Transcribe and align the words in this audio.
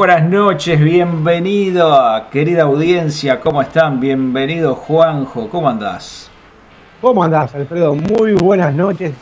Buenas 0.00 0.22
noches, 0.22 0.80
bienvenido 0.80 1.92
a 1.92 2.30
querida 2.30 2.62
audiencia, 2.62 3.38
¿cómo 3.38 3.60
están? 3.60 4.00
Bienvenido 4.00 4.74
Juanjo, 4.74 5.50
¿cómo 5.50 5.68
andás? 5.68 6.30
¿Cómo 7.02 7.22
andás, 7.22 7.54
Alfredo? 7.54 7.94
Muy 7.94 8.32
buenas 8.32 8.74
noches. 8.74 9.12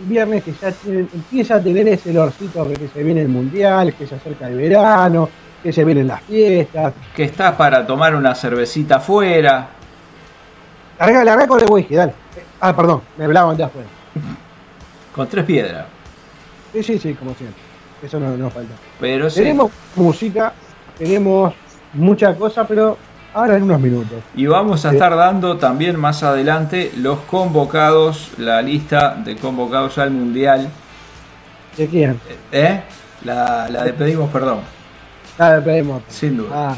Viernes 0.00 0.44
que 0.44 0.52
ya 0.52 0.70
empieza 0.84 1.54
a 1.54 1.62
tener 1.62 1.88
ese 1.88 2.10
olorcito 2.10 2.62
de 2.66 2.74
que 2.74 2.88
se 2.88 3.02
viene 3.02 3.22
el 3.22 3.28
mundial, 3.30 3.94
que 3.94 4.06
se 4.06 4.16
acerca 4.16 4.48
el 4.48 4.56
verano, 4.58 5.30
que 5.62 5.72
se 5.72 5.82
vienen 5.82 6.06
las 6.06 6.20
fiestas. 6.24 6.92
Que 7.16 7.24
estás 7.24 7.54
para 7.54 7.86
tomar 7.86 8.14
una 8.14 8.34
cervecita 8.34 8.96
afuera. 8.96 9.66
Larga, 10.98 11.24
larga 11.24 11.46
con 11.46 11.58
el 11.58 11.70
whisky, 11.70 11.94
dale. 11.94 12.12
Ah, 12.60 12.76
perdón, 12.76 13.00
me 13.16 13.24
hablaban 13.24 13.56
de 13.56 13.64
afuera. 13.64 13.88
Con 15.14 15.26
tres 15.26 15.46
piedras. 15.46 15.86
Sí, 16.74 16.82
sí, 16.82 16.98
sí, 16.98 17.14
como 17.14 17.32
siempre. 17.32 17.67
Eso 18.02 18.20
no 18.20 18.36
nos 18.36 18.52
falta. 18.52 18.74
Pero 19.00 19.28
sí. 19.28 19.40
Tenemos 19.40 19.70
música, 19.96 20.52
tenemos 20.96 21.52
mucha 21.94 22.34
cosa, 22.36 22.66
pero 22.66 22.96
ahora 23.34 23.56
en 23.56 23.64
unos 23.64 23.80
minutos. 23.80 24.18
Y 24.36 24.46
vamos 24.46 24.84
a 24.84 24.92
estar 24.92 25.14
dando 25.16 25.56
también 25.58 25.98
más 25.98 26.22
adelante 26.22 26.92
los 26.96 27.18
convocados, 27.20 28.30
la 28.38 28.62
lista 28.62 29.14
de 29.16 29.36
convocados 29.36 29.98
al 29.98 30.10
mundial. 30.10 30.68
¿De 31.76 31.86
quién? 31.88 32.20
¿Eh? 32.52 32.82
La, 33.24 33.68
la 33.68 33.84
de 33.84 33.92
pedimos 33.92 34.30
perdón, 34.30 34.60
Nada, 35.38 35.62
pedimos. 35.62 36.02
sin 36.08 36.36
duda. 36.36 36.70
Ah, 36.70 36.76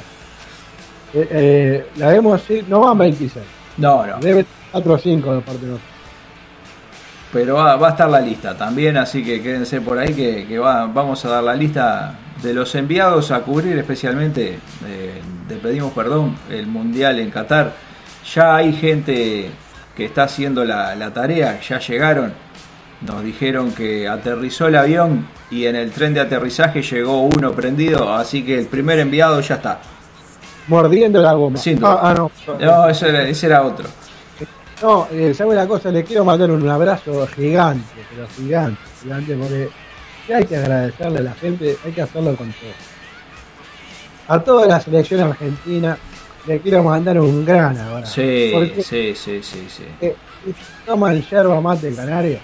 eh, 1.13 1.29
eh, 1.31 1.87
la 1.97 2.09
vemos, 2.09 2.43
no 2.69 2.81
van 2.81 2.97
26. 2.99 3.45
No, 3.77 4.07
no. 4.07 4.19
Debe 4.21 4.47
4 4.73 4.93
o 4.93 4.99
5 4.99 5.35
de 5.35 5.41
parte 5.41 5.61
de 5.61 5.67
nosotros. 5.73 5.91
Pero 7.33 7.55
va, 7.55 7.77
va 7.77 7.89
a 7.89 7.91
estar 7.91 8.11
la 8.11 8.21
lista 8.21 8.57
también, 8.57 8.97
así 8.97 9.23
que 9.25 9.41
quédense 9.41 9.81
por 9.81 9.99
ahí 9.99 10.13
que, 10.15 10.47
que 10.49 10.59
va- 10.59 10.87
vamos 10.87 11.25
a 11.25 11.29
dar 11.31 11.45
la 11.45 11.55
lista 11.55 12.15
de 12.43 12.53
los 12.55 12.75
enviados 12.75 13.31
a 13.31 13.41
cubrir 13.41 13.79
especialmente, 13.79 14.59
eh, 14.87 15.21
de 15.49 15.57
pedimos 15.57 15.93
perdón, 15.93 16.37
el 16.51 16.67
Mundial 16.67 17.21
en 17.21 17.31
Qatar. 17.31 17.73
Ya 18.35 18.57
hay 18.57 18.73
gente 18.73 19.51
que 19.97 20.05
está 20.07 20.25
haciendo 20.25 20.65
la, 20.65 20.97
la 20.97 21.13
tarea, 21.13 21.61
ya 21.61 21.79
llegaron, 21.79 22.33
nos 23.03 23.23
dijeron 23.23 23.73
que 23.73 24.09
aterrizó 24.09 24.67
el 24.67 24.77
avión 24.77 25.27
y 25.53 25.67
en 25.67 25.77
el 25.77 25.91
tren 25.93 26.13
de 26.15 26.21
aterrizaje 26.21 26.83
llegó 26.83 27.23
uno 27.23 27.53
prendido, 27.53 28.13
así 28.13 28.43
que 28.45 28.59
el 28.59 28.67
primer 28.67 28.99
enviado 28.99 29.41
ya 29.41 29.55
está. 29.57 29.79
Mordiendo 30.69 31.21
la 31.23 31.33
goma. 31.33 31.59
Sin 31.59 31.79
duda. 31.79 31.93
Ah, 32.03 32.11
ah, 32.11 32.15
no. 32.15 32.31
No, 32.61 32.89
ese 32.89 33.09
era, 33.09 33.23
ese 33.23 33.47
era 33.47 33.63
otro. 33.63 33.89
No, 34.83 35.07
eh, 35.13 35.35
¿sabe 35.35 35.51
una 35.51 35.67
cosa? 35.69 35.91
Le 35.91 36.05
quiero 36.05 36.25
mandar 36.25 36.51
un 36.51 36.67
abrazo 36.69 37.27
gigante, 37.27 37.85
pero 38.15 38.27
gigante, 38.29 38.81
gigante, 39.03 39.35
porque 39.37 39.69
si 40.27 40.33
hay 40.33 40.45
que 40.45 40.57
agradecerle 40.57 41.19
a 41.19 41.23
la 41.23 41.35
gente, 41.35 41.77
hay 41.85 41.93
que 41.93 42.03
hacerlo 42.03 42.35
con 42.35 42.49
todo. 42.53 42.71
A 44.29 44.41
toda 44.43 44.67
la 44.67 44.81
selección 44.81 45.21
argentina 45.21 45.99
le 46.47 46.61
quiero 46.61 46.83
mandar 46.83 47.21
un 47.21 47.45
gran 47.45 47.77
abrazo. 47.77 48.15
Sí, 48.15 48.53
sí, 48.83 49.15
sí, 49.15 49.43
sí, 49.43 49.67
sí. 49.69 49.85
eh, 50.01 50.15
toman 50.87 51.21
yerba 51.23 51.61
mate 51.61 51.89
en 51.89 51.97
Canarias. 51.97 52.41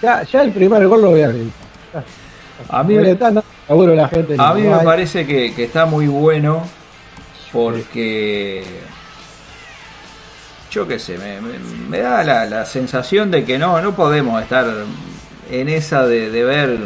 Ya, 0.00 0.22
ya 0.22 0.42
el 0.42 0.52
primer 0.52 0.86
gol 0.86 1.02
lo 1.02 1.10
voy 1.10 1.22
a 1.22 1.28
gritar. 1.28 2.04
A 2.68 2.82
mí- 2.82 2.94
laburo 3.68 3.94
la 3.94 4.08
gente. 4.08 4.34
en 4.34 4.40
A 4.40 4.54
mí 4.54 4.62
me 4.62 4.78
parece 4.78 5.26
que, 5.26 5.54
que 5.54 5.64
está 5.64 5.84
muy 5.84 6.06
bueno 6.06 6.62
porque 7.52 8.64
yo 10.74 10.86
qué 10.88 10.98
sé, 10.98 11.16
me, 11.18 11.40
me- 11.40 11.58
me 11.88 11.98
da 12.00 12.22
la, 12.24 12.44
la 12.46 12.64
sensación 12.66 13.30
de 13.30 13.44
que 13.44 13.58
no, 13.58 13.80
no 13.80 13.94
podemos 13.94 14.42
estar 14.42 14.66
en 15.50 15.68
esa 15.68 16.06
de, 16.06 16.30
de 16.30 16.44
ver 16.44 16.78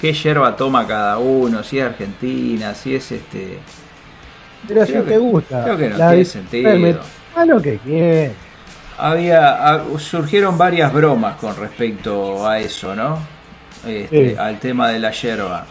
qué 0.00 0.12
yerba 0.12 0.56
toma 0.56 0.86
cada 0.86 1.18
uno, 1.18 1.62
si 1.62 1.78
es 1.78 1.84
Argentina, 1.86 2.74
si 2.74 2.94
es 2.96 3.12
este... 3.12 3.58
Pero 4.66 4.86
si 4.86 4.92
que- 4.92 5.00
te 5.02 5.18
gusta. 5.18 5.64
creo 5.64 5.76
que 5.76 5.88
no 5.90 5.96
la 5.98 6.08
tiene 6.10 6.24
sentido. 6.24 7.00
Haz 7.36 7.46
lo 7.46 7.60
que 7.60 7.78
quieras. 7.78 8.32
Había, 8.96 9.82
surgieron 9.98 10.56
varias 10.56 10.92
bromas 10.92 11.36
con 11.36 11.56
respecto 11.56 12.46
a 12.48 12.58
eso, 12.60 12.94
¿no? 12.94 13.18
Este, 13.86 14.30
Sí. 14.30 14.36
Al 14.38 14.58
tema 14.60 14.88
de 14.88 14.98
la 15.00 15.10
yerba. 15.10 15.66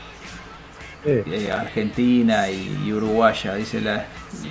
Sí. 1.06 1.22
eh, 1.26 1.50
argentina 1.52 2.50
y, 2.50 2.84
y 2.86 2.94
uruguaya, 2.94 3.56
dice 3.56 3.82
la 3.82 4.06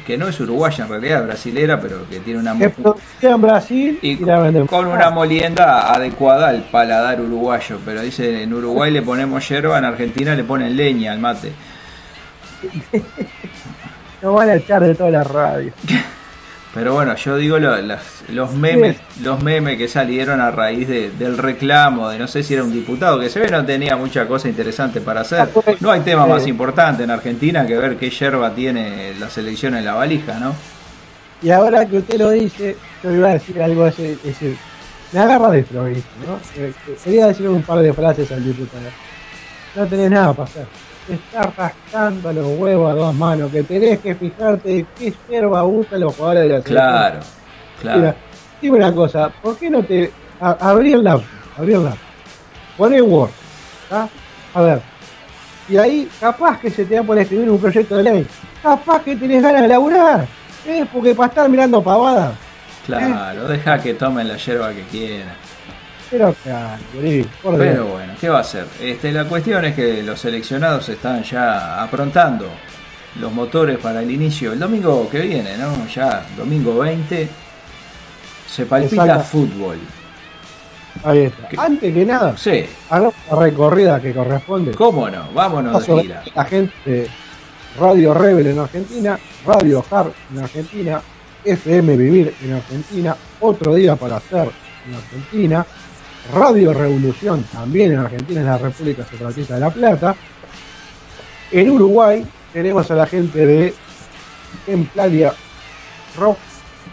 que 0.07 0.19
no 0.19 0.29
es 0.29 0.39
uruguaya 0.41 0.85
en 0.85 0.91
realidad, 0.91 1.25
brasilera, 1.25 1.81
pero 1.81 2.09
que 2.09 2.21
tiene 2.21 2.41
una 2.41 2.53
en 2.53 3.41
Brasil 3.41 3.99
y 4.03 4.13
y, 4.13 4.17
con, 4.17 4.67
con 4.67 4.87
una 4.87 5.11
molienda 5.11 5.93
adecuada 5.93 6.49
al 6.49 6.63
paladar 6.65 7.21
uruguayo, 7.21 7.79
pero 7.85 8.03
dice 8.03 8.43
en 8.43 8.53
Uruguay 8.53 8.91
le 8.91 9.03
ponemos 9.03 9.49
yerba, 9.49 9.79
en 9.79 9.85
Argentina 9.85 10.35
le 10.35 10.45
ponen 10.45 10.77
leña 10.77 11.13
al 11.13 11.19
mate. 11.19 11.53
Nos 14.23 14.35
van 14.35 14.51
a 14.51 14.55
echar 14.55 14.83
de 14.83 14.95
toda 14.95 15.11
la 15.11 15.25
radio. 15.25 15.73
Pero 16.75 16.95
bueno, 16.95 17.15
yo 17.17 17.37
digo 17.37 17.59
lo- 17.59 17.77
las- 17.83 18.25
los 18.31 18.55
memes, 18.55 18.97
los 19.23 19.43
memes 19.43 19.77
que 19.77 19.89
salieron 19.89 20.41
a 20.41 20.51
raíz 20.51 20.89
de- 20.89 21.11
del 21.11 21.37
reclamo 21.37 22.09
de 22.09 22.19
no 22.19 22.27
sé 22.27 22.43
si 22.43 22.55
era 22.55 22.65
un 22.65 22.73
diputado 22.73 23.21
que 23.21 23.29
se 23.29 23.41
ve 23.41 23.51
no 23.51 23.63
tenía 23.65 23.95
mucha 23.97 24.27
cosa 24.27 24.49
interesante 24.49 25.03
para 25.03 25.21
hacer. 25.21 25.49
No 25.81 25.91
hay 25.91 26.01
tema 26.01 26.27
más 26.27 26.47
importante 26.47 27.03
en 27.03 27.11
Argentina 27.11 27.67
que 27.67 27.77
ver 27.77 27.97
qué 27.99 28.09
yerba 28.09 28.55
tiene 28.55 29.13
la 29.21 29.29
selección 29.29 29.75
en 29.75 29.85
la 29.85 29.93
valija, 29.95 30.39
¿no? 30.39 30.55
Y 31.43 31.51
ahora 31.51 31.85
que 31.87 31.99
usted 31.99 32.19
lo 32.19 32.31
dice, 32.31 32.77
yo 33.03 33.11
iba 33.11 33.29
a 33.29 33.33
decir 33.35 33.61
algo 33.61 33.87
ese, 33.87 34.17
ese 34.25 34.57
me 35.13 35.21
agarra 35.21 35.51
de 35.51 35.59
improviso, 35.59 36.07
¿no? 36.27 36.39
Eh, 36.57 36.73
Quería 37.05 37.27
decir 37.27 37.49
un 37.51 37.63
par 37.63 37.81
de 37.81 37.93
frases 37.93 38.33
al 38.33 38.43
diputado. 38.43 38.85
No 39.75 39.87
tenés 39.87 40.11
nada 40.11 40.33
para 40.33 40.49
hacer. 40.49 40.67
Te 41.07 41.15
estás 41.15 41.57
rascando 41.57 42.33
los 42.33 42.47
huevos 42.59 42.93
a 42.93 42.95
dos 42.95 43.15
manos, 43.15 43.51
que 43.51 43.63
tenés 43.65 43.99
que 43.99 44.15
fijarte 44.15 44.87
qué 44.99 45.13
yerba 45.29 45.65
usan 45.65 46.01
los 46.01 46.15
jugadores 46.15 46.43
de 46.45 46.49
la 46.49 46.55
selección. 46.63 46.77
Claro, 46.91 47.19
claro. 47.81 47.99
Mira, 47.99 48.17
dime 48.61 48.77
una 48.79 48.95
cosa, 48.95 49.29
¿por 49.43 49.57
qué 49.57 49.69
no 49.69 49.83
te 49.83 50.13
a- 50.41 50.57
abrí 50.61 50.93
el 50.93 51.03
laptop, 51.03 51.27
abrí 51.59 51.73
el 51.75 51.83
laptop, 51.85 52.01
poné 52.77 53.03
Word, 53.03 53.31
¿tá? 53.89 54.09
A 54.55 54.61
ver, 54.63 54.81
y 55.69 55.77
ahí 55.77 56.09
capaz 56.21 56.61
que 56.61 56.71
se 56.71 56.85
te 56.85 56.95
da 56.95 57.03
por 57.03 57.19
escribir 57.19 57.51
un 57.51 57.59
proyecto 57.59 57.97
de 57.97 58.03
ley, 58.05 58.27
capaz 58.63 59.03
que 59.03 59.17
tenés 59.17 59.43
ganas 59.43 59.63
de 59.63 59.69
laburar, 59.69 60.27
¿eh? 60.67 60.85
porque 60.93 61.15
para 61.17 61.29
estar 61.31 61.49
mirando 61.49 61.83
pavadas, 61.83 62.33
Claro, 62.87 63.47
deja 63.47 63.81
que 63.81 63.95
tomen 63.95 64.27
la 64.27 64.37
yerba 64.37 64.73
que 64.73 64.83
quieran. 64.83 65.35
Pero 66.13 67.87
bueno, 67.87 68.13
¿qué 68.21 68.29
va 68.29 68.39
a 68.39 68.41
hacer? 68.43 68.67
Este, 68.81 69.11
la 69.13 69.25
cuestión 69.25 69.65
es 69.65 69.75
que 69.75 70.03
los 70.03 70.21
seleccionados 70.21 70.89
están 70.89 71.23
ya 71.23 71.83
aprontando 71.83 72.47
los 73.21 73.33
motores 73.33 73.79
para 73.79 74.03
el 74.03 74.11
inicio 74.11 74.53
el 74.53 74.59
domingo 74.59 75.09
que 75.11 75.21
viene, 75.21 75.57
¿no? 75.57 75.87
Ya 75.87 76.25
domingo 76.37 76.79
20 76.79 77.29
se 78.49 78.67
palpita 78.67 79.03
Exacto. 79.05 79.25
fútbol. 79.25 79.79
ahí 81.05 81.21
está. 81.21 81.49
¿Qué? 81.49 81.57
Antes 81.59 81.95
que 81.95 82.05
nada, 82.05 82.37
Sí, 82.37 82.65
hagamos 82.91 83.15
la 83.31 83.39
recorrida 83.39 84.01
que 84.01 84.13
corresponde. 84.13 84.73
cómo 84.73 85.09
no, 85.11 85.31
vámonos 85.33 85.87
de 85.87 86.03
gira. 86.03 86.23
La 86.35 86.45
gente 86.45 87.09
Radio 87.79 88.13
Rebel 88.15 88.49
en 88.49 88.59
Argentina, 88.59 89.19
Radio 89.47 89.85
Hard 89.91 90.13
en 90.33 90.43
Argentina, 90.43 91.01
FM 91.45 91.97
Vivir 91.97 92.35
en 92.43 92.53
Argentina, 92.53 93.17
Otro 93.41 93.75
Día 93.75 93.97
para 93.97 94.17
Hacer 94.17 94.51
en 94.87 94.95
Argentina, 94.95 95.67
Radio 96.31 96.73
Revolución 96.73 97.43
también 97.53 97.93
en 97.93 97.99
Argentina, 97.99 98.41
en 98.41 98.47
la 98.47 98.59
República 98.59 99.05
Separatista 99.05 99.55
de 99.55 99.61
La 99.61 99.71
Plata. 99.71 100.15
En 101.51 101.71
Uruguay 101.71 102.25
tenemos 102.53 102.91
a 102.91 102.95
la 102.95 103.07
gente 103.07 103.45
de 103.45 103.75
Templaria 104.65 105.35
Rock, 106.17 106.39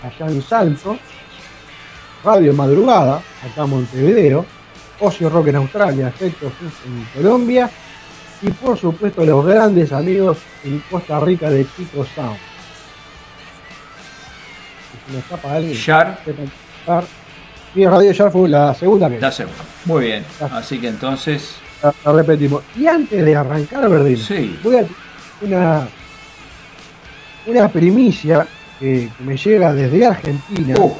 allá 0.03 0.31
en 0.31 0.41
Salto, 0.41 0.97
Radio 2.23 2.53
Madrugada, 2.53 3.21
acá 3.43 3.63
en 3.63 3.69
Montevideo, 3.69 4.45
Ocio 4.99 5.29
Rock 5.29 5.47
en 5.47 5.55
Australia, 5.57 6.07
Efectos 6.07 6.51
en 6.85 7.21
Colombia, 7.21 7.69
y 8.41 8.49
por 8.51 8.77
supuesto 8.77 9.23
los 9.25 9.45
grandes 9.45 9.91
amigos 9.91 10.39
en 10.63 10.79
Costa 10.89 11.19
Rica 11.19 11.49
de 11.49 11.65
Chico 11.75 12.05
Sound. 12.15 12.37
Si 15.09 15.47
alguien, 15.47 15.73
Shar. 15.73 16.19
Y 17.75 17.85
Radio 17.85 18.11
Shar 18.11 18.31
fue 18.31 18.49
la 18.49 18.73
segunda 18.73 19.09
que 19.09 19.19
La 19.19 19.31
segunda. 19.31 19.59
Muy 19.85 20.05
bien. 20.05 20.25
Así 20.51 20.79
que 20.79 20.87
entonces. 20.89 21.55
la, 21.83 21.93
la 22.05 22.11
repetimos. 22.13 22.63
Y 22.75 22.87
antes 22.87 23.23
de 23.23 23.35
arrancar, 23.35 23.87
Verdín, 23.89 24.17
Sí. 24.17 24.59
voy 24.63 24.77
a 24.77 24.85
una 25.41 25.87
una 27.45 27.67
primicia 27.69 28.45
que, 28.79 29.09
que 29.17 29.23
me 29.23 29.35
llega 29.37 29.73
desde 29.73 30.05
Argentina, 30.05 30.75
Uh, 30.79 30.93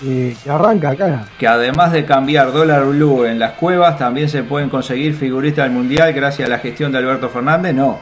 que, 0.00 0.36
que 0.42 0.50
arranca 0.50 0.90
acá. 0.90 1.26
que 1.38 1.46
además 1.48 1.92
de 1.92 2.04
cambiar 2.04 2.52
dólar 2.52 2.84
blue 2.84 3.24
en 3.24 3.38
las 3.38 3.52
cuevas, 3.52 3.96
también 3.98 4.28
se 4.28 4.42
pueden 4.42 4.68
conseguir 4.68 5.14
figuristas 5.14 5.64
del 5.64 5.72
mundial 5.72 6.12
gracias 6.12 6.46
a 6.48 6.50
la 6.50 6.58
gestión 6.58 6.92
de 6.92 6.98
Alberto 6.98 7.28
Fernández. 7.28 7.74
No. 7.74 7.98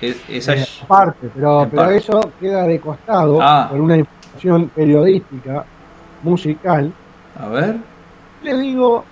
Es- 0.00 0.16
esa 0.28 0.54
es- 0.54 0.80
aparte, 0.82 1.28
pero, 1.34 1.66
pero 1.70 1.82
parte. 1.82 1.96
eso 1.98 2.32
queda 2.40 2.64
de 2.64 2.80
costado 2.80 3.38
Ah. 3.42 3.68
por 3.70 3.80
una 3.80 3.96
información 3.98 4.19
periodística, 4.74 5.64
musical. 6.22 6.92
A 7.38 7.48
ver. 7.48 7.76
Le 8.42 8.58
digo, 8.58 9.04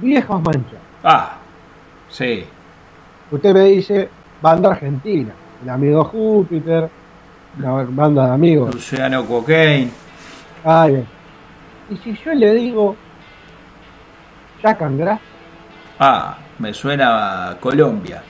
viejos 0.00 0.42
manchas. 0.42 0.80
Ah, 1.02 1.36
sí. 2.08 2.44
Usted 3.30 3.54
me 3.54 3.64
dice, 3.64 4.08
banda 4.40 4.70
argentina, 4.70 5.32
el 5.62 5.68
amigo 5.70 6.04
Júpiter, 6.04 6.88
una 7.58 7.72
banda 7.84 8.26
de 8.28 8.34
amigos. 8.34 8.74
Luciano 8.74 9.24
Cocaine. 9.24 9.90
Ah, 10.64 10.86
bien. 10.86 11.06
Y 11.90 11.96
si 11.98 12.16
yo 12.24 12.32
le 12.32 12.54
digo, 12.54 12.96
Jack 14.62 14.82
and 14.82 14.98
Grass, 14.98 15.20
Ah, 15.98 16.36
me 16.58 16.72
suena 16.74 17.50
a 17.50 17.56
Colombia. 17.60 18.22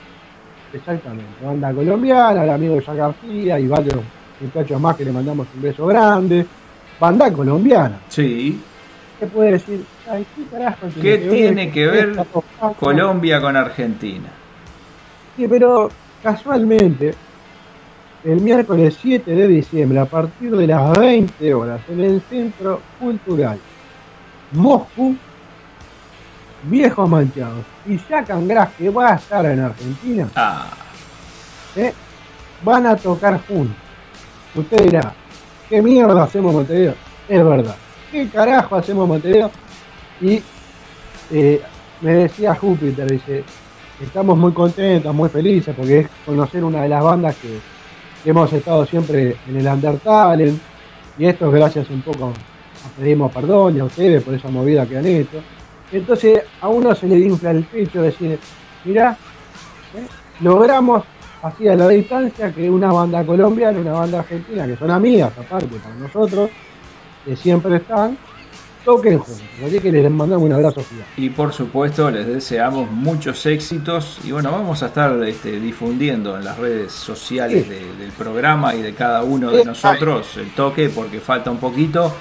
exactamente, 0.73 1.43
banda 1.43 1.73
colombiana, 1.73 2.43
el 2.43 2.49
amigo 2.49 2.79
Jack 2.81 2.95
García 2.97 3.57
y 3.59 3.67
varios 3.67 3.99
muchachos 4.45 4.79
más 4.79 4.95
que 4.95 5.05
le 5.05 5.11
mandamos 5.11 5.47
un 5.55 5.61
beso 5.61 5.85
grande. 5.87 6.45
Banda 6.99 7.31
colombiana. 7.31 7.99
Sí. 8.09 8.59
¿Qué 9.19 9.25
puede 9.27 9.51
decir? 9.53 9.85
Ay, 10.09 10.25
¿qué 10.35 10.43
carajo 10.45 10.87
¿Qué 11.01 11.17
tiene 11.17 11.71
que 11.71 11.87
ver? 11.87 12.15
Colombia 12.79 13.41
con 13.41 13.55
Argentina? 13.55 14.29
Sí, 15.35 15.47
pero 15.47 15.89
casualmente, 16.23 17.13
el 18.23 18.41
miércoles 18.41 18.97
7 19.01 19.29
de 19.35 19.47
diciembre, 19.47 19.99
a 19.99 20.05
partir 20.05 20.55
de 20.55 20.67
las 20.67 20.97
20 20.97 21.53
horas, 21.53 21.81
en 21.89 21.99
el 22.01 22.21
Centro 22.29 22.81
Cultural 22.99 23.59
Moscú, 24.53 25.15
Viejos 26.63 27.09
Manchados 27.09 27.65
y 27.85 27.97
Jack 28.09 28.29
and 28.31 28.49
Grass, 28.49 28.69
que 28.77 28.89
va 28.89 29.13
a 29.13 29.15
estar 29.15 29.45
en 29.45 29.59
Argentina, 29.59 30.27
Ah, 30.35 30.67
¿eh? 31.75 31.93
van 32.63 32.85
a 32.87 32.95
tocar 32.95 33.39
juntos. 33.47 33.75
Usted 34.55 34.85
dirá, 34.85 35.13
¿qué 35.69 35.81
mierda 35.81 36.23
hacemos 36.23 36.51
en 36.51 36.57
Montevideo? 36.57 36.95
Es 37.27 37.43
verdad. 37.43 37.75
¿Qué 38.11 38.29
carajo 38.29 38.75
hacemos 38.75 39.03
en 39.03 39.09
Montevideo? 39.09 39.51
Y 40.21 40.41
eh, 41.31 41.61
me 42.01 42.13
decía 42.13 42.55
Júpiter, 42.55 43.09
dice, 43.11 43.43
estamos 44.01 44.37
muy 44.37 44.53
contentos, 44.53 45.13
muy 45.13 45.27
felices, 45.29 45.75
porque 45.75 45.99
es 45.99 46.07
conocer 46.25 46.63
una 46.63 46.83
de 46.83 46.89
las 46.89 47.03
bandas 47.03 47.35
que, 47.35 47.59
hemos 48.27 48.51
estado 48.51 48.87
siempre 48.87 49.35
en 49.47 49.57
el 49.57 49.67
Undertale, 49.67 50.51
y 51.19 51.25
esto 51.25 51.45
es 51.45 51.53
gracias 51.53 51.87
un 51.91 52.01
poco 52.01 52.25
a 52.25 52.99
pedimos 52.99 53.31
perdón 53.31 53.77
y 53.77 53.79
a 53.79 53.83
ustedes 53.83 54.23
por 54.23 54.33
esa 54.33 54.49
movida 54.49 54.87
que 54.87 54.97
han 54.97 55.05
hecho. 55.05 55.43
Entonces 55.91 56.41
a 56.59 56.67
uno 56.67 56.95
se 56.95 57.07
le 57.07 57.19
infla 57.19 57.51
el 57.51 57.63
pecho 57.65 58.01
decir, 58.01 58.39
mirá, 58.83 59.15
¿eh? 59.95 60.07
logramos 60.41 61.03
así 61.47 61.67
a 61.67 61.75
la 61.75 61.87
distancia 61.89 62.51
que 62.53 62.69
una 62.69 62.91
banda 62.91 63.23
colombiana 63.25 63.77
y 63.77 63.81
una 63.81 63.93
banda 63.93 64.19
argentina, 64.19 64.65
que 64.67 64.75
son 64.77 64.91
amigas 64.91 65.31
aparte 65.37 65.67
para 65.83 65.95
nosotros, 65.95 66.49
que 67.23 67.35
siempre 67.35 67.77
están, 67.77 68.17
toquen 68.83 69.17
juntos. 69.19 69.41
Así 69.65 69.79
que 69.79 69.91
les 69.91 70.11
mandamos 70.11 70.45
un 70.45 70.53
abrazo 70.53 70.81
gigante. 70.87 71.11
y 71.17 71.29
por 71.29 71.51
supuesto 71.53 72.11
les 72.11 72.27
deseamos 72.27 72.89
muchos 72.91 73.45
éxitos 73.47 74.19
y 74.23 74.31
bueno, 74.31 74.51
vamos 74.51 74.83
a 74.83 74.87
estar 74.87 75.11
este, 75.23 75.59
difundiendo 75.59 76.37
en 76.37 76.45
las 76.45 76.57
redes 76.57 76.91
sociales 76.91 77.63
Sí. 77.63 77.69
de- 77.69 77.95
del 77.97 78.11
programa 78.11 78.75
y 78.75 78.81
de 78.83 78.93
cada 78.93 79.23
uno 79.23 79.49
de 79.51 79.61
Sí. 79.61 79.67
nosotros 79.67 80.37
el 80.37 80.51
toque 80.53 80.89
porque 80.89 81.19
falta 81.19 81.49
un 81.49 81.57
poquito, 81.57 82.13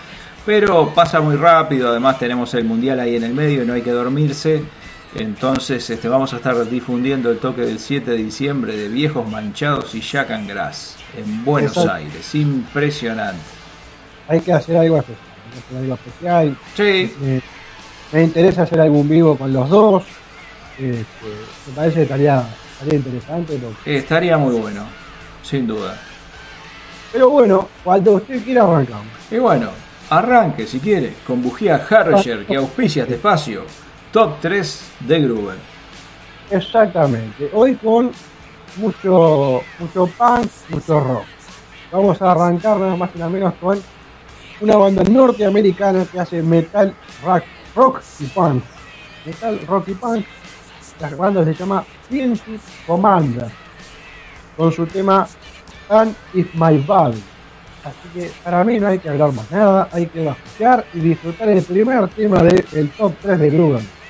pero 0.46 0.88
pasa 0.94 1.20
muy 1.20 1.36
rápido, 1.36 1.90
además 1.90 2.18
tenemos 2.18 2.52
el 2.54 2.64
mundial 2.64 2.98
ahí 3.00 3.16
en 3.16 3.24
el 3.24 3.34
medio 3.34 3.62
y 3.62 3.66
no 3.66 3.74
hay 3.74 3.82
que 3.82 3.90
dormirse. 3.90 4.62
Entonces 5.14 5.88
este, 5.90 6.08
vamos 6.08 6.32
a 6.32 6.36
estar 6.36 6.68
difundiendo 6.68 7.30
el 7.30 7.38
toque 7.38 7.62
del 7.62 7.78
7 7.78 8.10
de 8.10 8.16
diciembre 8.16 8.76
de 8.76 8.88
Viejos 8.88 9.28
Manchados 9.30 9.94
y 9.94 10.00
Jack 10.00 10.30
and 10.32 10.48
Grass 10.48 10.96
en 11.16 11.44
Buenos 11.44 11.72
Exacto. 11.76 11.92
Aires. 11.94 12.34
Impresionante. 12.34 13.40
Hay 14.28 14.40
que 14.40 14.52
hacer 14.52 14.76
algo 14.76 14.96
especial. 14.98 15.18
hay 15.46 15.52
que 15.52 15.58
hacer 15.66 15.78
algo 15.78 15.94
especial. 15.94 16.56
Sí, 16.76 17.14
Me, 17.20 17.42
me 18.12 18.24
interesa 18.24 18.62
hacer 18.62 18.80
algún 18.80 19.08
vivo 19.08 19.36
con 19.36 19.52
los 19.52 19.68
dos. 19.68 20.04
Este, 20.78 21.04
me 21.68 21.76
parece 21.76 21.94
que 21.96 22.02
estaría, 22.02 22.44
estaría 22.72 22.98
interesante. 22.98 23.56
porque- 23.62 23.96
estaría 23.96 24.36
muy 24.36 24.54
bueno, 24.56 24.84
sin 25.44 25.66
duda. 25.68 25.96
Pero 27.12 27.30
bueno, 27.30 27.68
cuando 27.84 28.14
usted 28.14 28.42
quiera 28.42 28.64
arrancamos. 28.64 29.06
Y 29.30 29.36
bueno, 29.38 29.68
arranque 30.10 30.66
si 30.66 30.80
quiere 30.80 31.14
con 31.24 31.40
bujía 31.40 31.86
Harrier 31.88 32.44
que 32.44 32.56
auspicia 32.56 33.04
este 33.04 33.14
espacio. 33.14 33.64
Top 34.14 34.40
3 34.40 34.92
de 35.08 35.20
Gruber. 35.22 35.56
Exactamente. 36.48 37.50
Hoy 37.52 37.74
con 37.74 38.12
mucho, 38.76 39.60
mucho 39.80 40.06
punk, 40.06 40.48
mucho 40.68 41.00
rock. 41.00 41.24
Vamos 41.90 42.22
a 42.22 42.30
arrancar 42.30 42.78
nada 42.78 42.94
más 42.94 43.10
y 43.12 43.18
nada 43.18 43.28
menos 43.28 43.54
con 43.54 43.82
una 44.60 44.76
banda 44.76 45.02
norteamericana 45.02 46.04
que 46.04 46.20
hace 46.20 46.42
metal, 46.42 46.94
rock, 47.24 47.42
rock 47.74 48.02
y 48.20 48.26
punk. 48.26 48.62
Metal, 49.26 49.58
rock 49.66 49.88
y 49.88 49.94
punk. 49.94 50.24
La 51.00 51.10
banda 51.16 51.44
se 51.44 51.52
llama 51.52 51.84
Fiency 52.08 52.60
Commander. 52.86 53.50
Con 54.56 54.70
su 54.70 54.86
tema 54.86 55.26
And 55.88 56.14
If 56.34 56.54
My 56.54 56.78
Body. 56.78 57.20
Así 57.82 58.08
que 58.14 58.30
para 58.44 58.62
mí 58.62 58.78
no 58.78 58.86
hay 58.86 59.00
que 59.00 59.08
hablar 59.08 59.32
más 59.32 59.50
nada, 59.50 59.88
hay 59.90 60.06
que 60.06 60.24
escuchar 60.28 60.86
y 60.94 61.00
disfrutar 61.00 61.48
el 61.48 61.64
primer 61.64 62.08
tema 62.10 62.44
del 62.44 62.90
top 62.96 63.12
3 63.20 63.40
de 63.40 63.50
Gruber. 63.50 64.03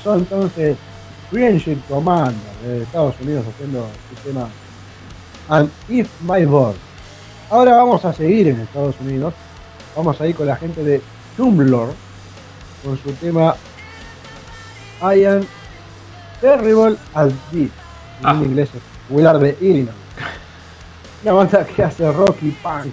pasó 0.00 0.16
entonces 0.16 0.76
Friendship 1.30 1.78
Commander 1.88 2.34
de 2.64 2.82
Estados 2.82 3.14
Unidos 3.20 3.44
haciendo 3.46 3.86
el 4.10 4.32
tema 4.32 4.48
And 5.48 5.70
If 5.88 6.08
My 6.22 6.44
Board. 6.44 6.76
Ahora 7.50 7.76
vamos 7.76 8.04
a 8.04 8.12
seguir 8.12 8.48
en 8.48 8.60
Estados 8.60 8.94
Unidos. 9.00 9.34
Vamos 9.96 10.20
a 10.20 10.26
ir 10.26 10.34
con 10.34 10.46
la 10.46 10.56
gente 10.56 10.82
de 10.82 11.02
Tumblr 11.36 11.88
con 12.84 12.98
su 13.02 13.12
tema 13.14 13.56
I 15.02 15.24
am 15.24 15.46
terrible 16.40 16.96
at 17.14 17.30
this. 17.50 17.70
En 18.20 18.26
ah. 18.26 18.40
inglés 18.42 18.70
es 18.74 18.82
Willard 19.10 19.40
de 19.40 19.56
Illinois. 19.60 19.94
Una 21.22 21.32
banda 21.32 21.64
que 21.64 21.82
hace 21.82 22.10
rock 22.10 22.36
y 22.42 22.50
punk 22.50 22.92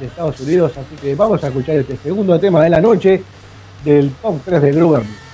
de 0.00 0.06
Estados 0.06 0.40
Unidos. 0.40 0.72
Así 0.72 0.96
que 1.00 1.14
vamos 1.14 1.42
a 1.44 1.48
escuchar 1.48 1.76
este 1.76 1.96
segundo 1.96 2.38
tema 2.40 2.62
de 2.62 2.70
la 2.70 2.80
noche 2.80 3.22
del 3.84 4.10
top 4.22 4.40
3 4.44 4.62
de 4.62 4.72
Gruber. 4.72 5.27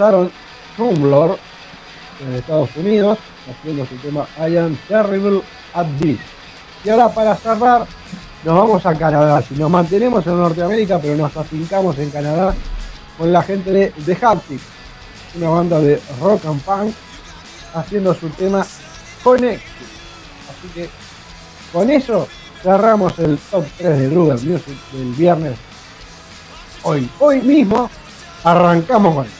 lanzaron 0.00 0.30
Rumblor 0.78 1.38
en 2.20 2.34
Estados 2.34 2.70
Unidos, 2.76 3.18
haciendo 3.50 3.84
su 3.84 3.96
tema 3.96 4.26
I 4.38 4.56
Am 4.56 4.76
Terrible 4.88 5.42
at 5.74 5.86
This. 6.00 6.18
Y 6.84 6.88
ahora 6.88 7.10
para 7.10 7.36
cerrar, 7.36 7.86
nos 8.44 8.56
vamos 8.56 8.86
a 8.86 8.94
Canadá. 8.94 9.42
Si 9.42 9.54
nos 9.54 9.70
mantenemos 9.70 10.26
en 10.26 10.38
Norteamérica, 10.38 10.98
pero 10.98 11.16
nos 11.16 11.36
afincamos 11.36 11.98
en 11.98 12.10
Canadá 12.10 12.54
con 13.18 13.30
la 13.30 13.42
gente 13.42 13.70
de 13.70 13.92
The 14.06 14.16
Haptic, 14.24 14.60
una 15.36 15.50
banda 15.50 15.78
de 15.78 16.00
rock 16.20 16.46
and 16.46 16.62
punk, 16.62 16.94
haciendo 17.74 18.14
su 18.14 18.30
tema 18.30 18.66
Connect. 19.22 19.62
Así 20.48 20.68
que 20.74 20.88
con 21.72 21.90
eso 21.90 22.26
cerramos 22.62 23.18
el 23.18 23.36
top 23.50 23.66
3 23.76 23.98
de 23.98 24.08
Gruber 24.08 24.40
Music 24.40 24.78
del 24.92 25.12
viernes. 25.12 25.58
Hoy, 26.84 27.10
hoy 27.18 27.42
mismo, 27.42 27.90
arrancamos 28.42 29.14
con 29.14 29.39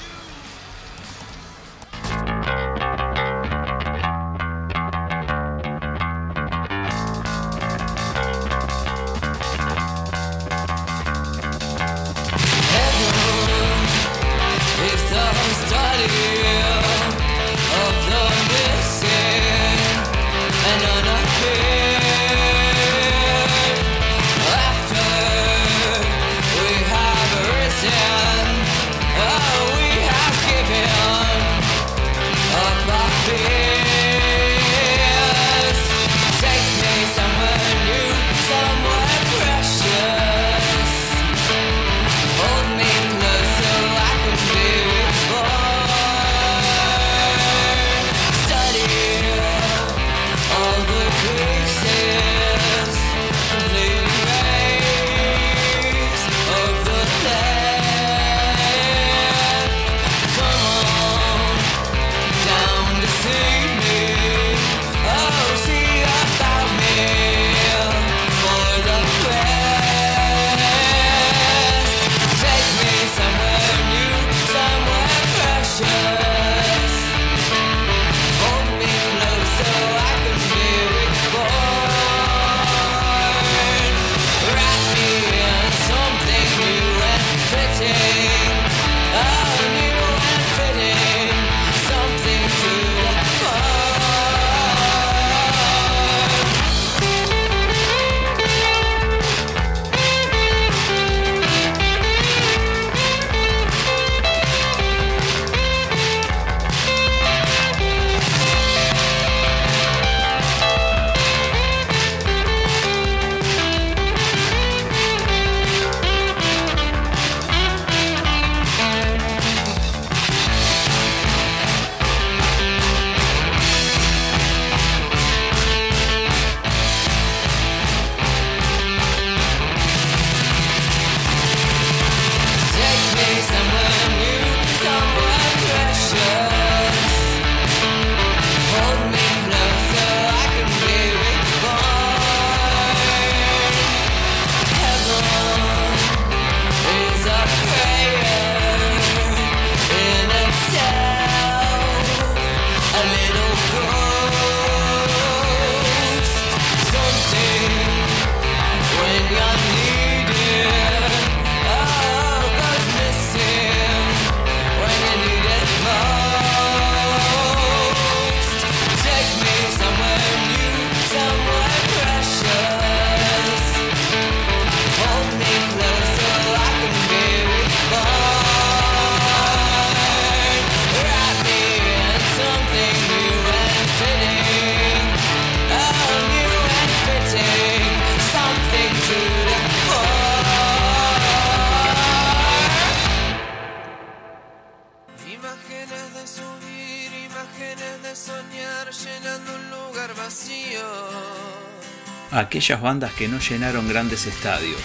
Aquellas 202.60 202.82
bandas 202.82 203.14
que 203.14 203.26
no 203.26 203.38
llenaron 203.38 203.88
grandes 203.88 204.26
estadios, 204.26 204.82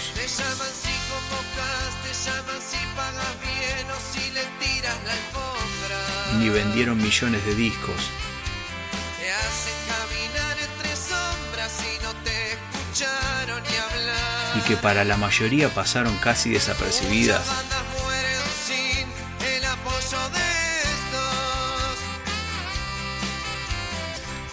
ni 6.39 6.47
vendieron 6.47 6.97
millones 6.97 7.45
de 7.45 7.53
discos, 7.53 8.09
y 14.55 14.59
que 14.61 14.77
para 14.77 15.03
la 15.03 15.17
mayoría 15.17 15.67
pasaron 15.67 16.15
casi 16.19 16.51
desapercibidas, 16.51 17.41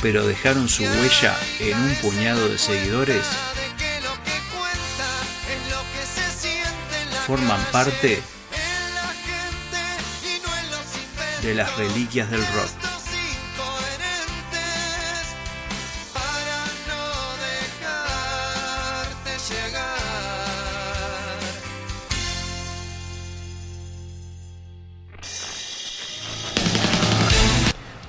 pero 0.03 0.27
dejaron 0.27 0.69
su 0.69 0.83
huella 0.83 1.39
en 1.61 1.79
un 1.79 1.95
puñado 2.03 2.49
de 2.49 2.59
seguidores, 2.59 3.25
forman 7.25 7.65
parte 7.71 8.21
de 11.41 11.55
las 11.55 11.77
reliquias 11.77 12.29
del 12.31 12.45
rock. 12.49 12.82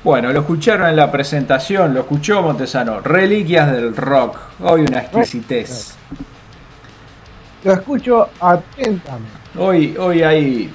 Bueno, 0.04 0.34
lo 0.34 0.42
escucharon 0.42 0.90
en 0.90 0.98
la 0.98 1.10
presentación, 1.10 1.94
lo 1.94 2.02
escuchó 2.02 2.42
Montesano, 2.42 3.00
Reliquias 3.00 3.72
del 3.72 3.96
Rock, 3.96 4.38
hoy 4.60 4.82
una 4.82 5.00
exquisitez. 5.00 5.96
Lo 7.64 7.72
escucho 7.72 8.30
atentamente. 8.42 9.32
Hoy, 9.58 9.96
hoy 9.98 10.22
hay 10.22 10.70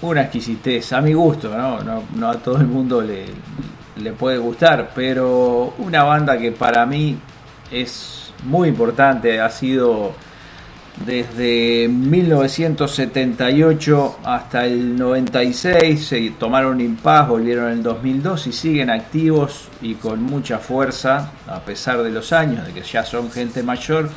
una 0.00 0.22
exquisitez, 0.22 0.90
a 0.94 1.02
mi 1.02 1.12
gusto, 1.12 1.54
¿no? 1.54 1.82
No, 1.82 2.04
no 2.14 2.30
a 2.30 2.36
todo 2.36 2.56
el 2.56 2.66
mundo 2.66 3.02
le, 3.02 3.26
le 3.96 4.12
puede 4.12 4.38
gustar, 4.38 4.90
pero 4.94 5.74
una 5.76 6.04
banda 6.04 6.38
que 6.38 6.52
para 6.52 6.86
mí 6.86 7.18
es 7.70 8.32
muy 8.44 8.70
importante, 8.70 9.38
ha 9.38 9.50
sido 9.50 10.14
desde 11.06 11.88
1978 11.88 14.18
hasta 14.24 14.66
el 14.66 14.96
96, 14.96 16.06
se 16.06 16.30
tomaron 16.38 16.80
impas, 16.80 17.28
volvieron 17.28 17.68
en 17.68 17.74
el 17.78 17.82
2002 17.82 18.46
y 18.48 18.52
siguen 18.52 18.90
activos 18.90 19.68
y 19.80 19.94
con 19.94 20.22
mucha 20.22 20.58
fuerza, 20.58 21.32
a 21.48 21.60
pesar 21.60 22.02
de 22.02 22.10
los 22.10 22.32
años, 22.32 22.66
de 22.66 22.72
que 22.72 22.82
ya 22.82 23.04
son 23.04 23.30
gente 23.30 23.62
mayor. 23.62 24.10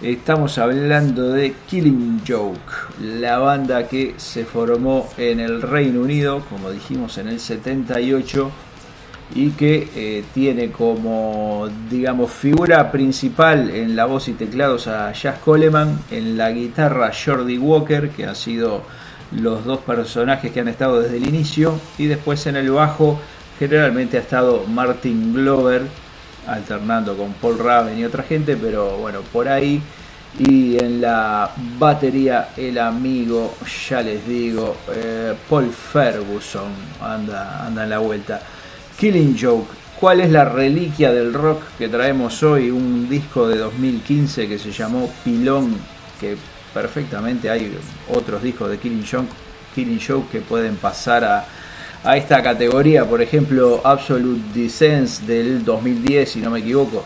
Estamos 0.00 0.58
hablando 0.58 1.30
de 1.30 1.54
Killing 1.68 2.22
Joke, 2.26 2.72
la 3.00 3.38
banda 3.38 3.88
que 3.88 4.14
se 4.18 4.44
formó 4.44 5.08
en 5.16 5.40
el 5.40 5.62
Reino 5.62 6.02
Unido, 6.02 6.44
como 6.50 6.70
dijimos 6.70 7.16
en 7.18 7.28
el 7.28 7.40
78, 7.40 8.52
y 9.34 9.50
que 9.50 9.88
eh, 9.94 10.24
tiene 10.32 10.70
como, 10.70 11.68
digamos, 11.90 12.30
figura 12.30 12.90
principal 12.92 13.70
en 13.70 13.96
la 13.96 14.06
voz 14.06 14.28
y 14.28 14.32
teclados 14.32 14.86
a 14.86 15.12
Jazz 15.12 15.38
Coleman, 15.40 15.98
en 16.10 16.36
la 16.36 16.50
guitarra 16.50 17.10
Jordi 17.12 17.58
Walker, 17.58 18.10
que 18.10 18.26
han 18.26 18.36
sido 18.36 18.82
los 19.32 19.64
dos 19.64 19.80
personajes 19.80 20.52
que 20.52 20.60
han 20.60 20.68
estado 20.68 21.00
desde 21.00 21.16
el 21.16 21.26
inicio, 21.26 21.78
y 21.98 22.06
después 22.06 22.46
en 22.46 22.56
el 22.56 22.70
bajo 22.70 23.20
generalmente 23.58 24.16
ha 24.16 24.20
estado 24.20 24.64
Martin 24.66 25.34
Glover, 25.34 25.82
alternando 26.46 27.16
con 27.16 27.32
Paul 27.34 27.58
Raven 27.58 27.98
y 27.98 28.04
otra 28.04 28.22
gente, 28.22 28.56
pero 28.56 28.98
bueno, 28.98 29.20
por 29.32 29.48
ahí. 29.48 29.82
Y 30.38 30.76
en 30.76 31.00
la 31.00 31.50
batería 31.78 32.50
el 32.58 32.78
amigo, 32.78 33.54
ya 33.88 34.02
les 34.02 34.26
digo, 34.28 34.76
eh, 34.94 35.34
Paul 35.48 35.70
Ferguson 35.70 36.70
anda, 37.00 37.66
anda 37.66 37.84
en 37.84 37.90
la 37.90 37.98
vuelta. 37.98 38.40
Killing 38.98 39.36
Joke, 39.38 39.68
¿cuál 40.00 40.20
es 40.20 40.30
la 40.30 40.46
reliquia 40.46 41.12
del 41.12 41.34
rock 41.34 41.62
que 41.76 41.88
traemos 41.88 42.42
hoy? 42.42 42.70
Un 42.70 43.10
disco 43.10 43.46
de 43.46 43.58
2015 43.58 44.48
que 44.48 44.58
se 44.58 44.72
llamó 44.72 45.10
Pilón, 45.22 45.76
que 46.18 46.36
perfectamente 46.72 47.50
hay 47.50 47.76
otros 48.14 48.42
discos 48.42 48.70
de 48.70 48.78
Killing 48.78 49.04
Joke, 49.04 49.28
Killing 49.74 50.00
Joke 50.00 50.30
que 50.32 50.40
pueden 50.40 50.76
pasar 50.76 51.24
a, 51.24 51.44
a 52.02 52.16
esta 52.16 52.42
categoría, 52.42 53.04
por 53.04 53.20
ejemplo 53.20 53.82
Absolute 53.84 54.58
Descent 54.58 55.08
del 55.26 55.62
2010, 55.62 56.30
si 56.30 56.40
no 56.40 56.50
me 56.50 56.60
equivoco. 56.60 57.04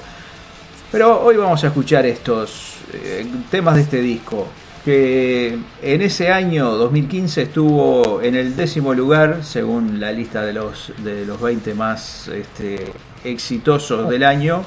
Pero 0.93 1.23
hoy 1.23 1.37
vamos 1.37 1.63
a 1.65 1.69
escuchar 1.69 2.07
estos 2.07 2.75
eh, 2.93 3.27
temas 3.51 3.75
de 3.75 3.83
este 3.83 4.01
disco, 4.01 4.47
que 4.85 5.59
en 5.83 6.03
ese 6.03 6.33
año 6.33 6.71
2015 6.71 7.43
estuvo 7.43 8.23
en 8.23 8.35
el 8.35 8.57
décimo 8.57 8.95
lugar, 8.95 9.45
según 9.45 10.01
la 10.01 10.13
lista 10.13 10.43
de 10.43 10.53
los, 10.53 10.93
de 10.99 11.27
los 11.27 11.41
20 11.41 11.75
más 11.75 12.29
este, 12.29 12.93
exitosos 13.25 14.09
del 14.09 14.25
año, 14.25 14.63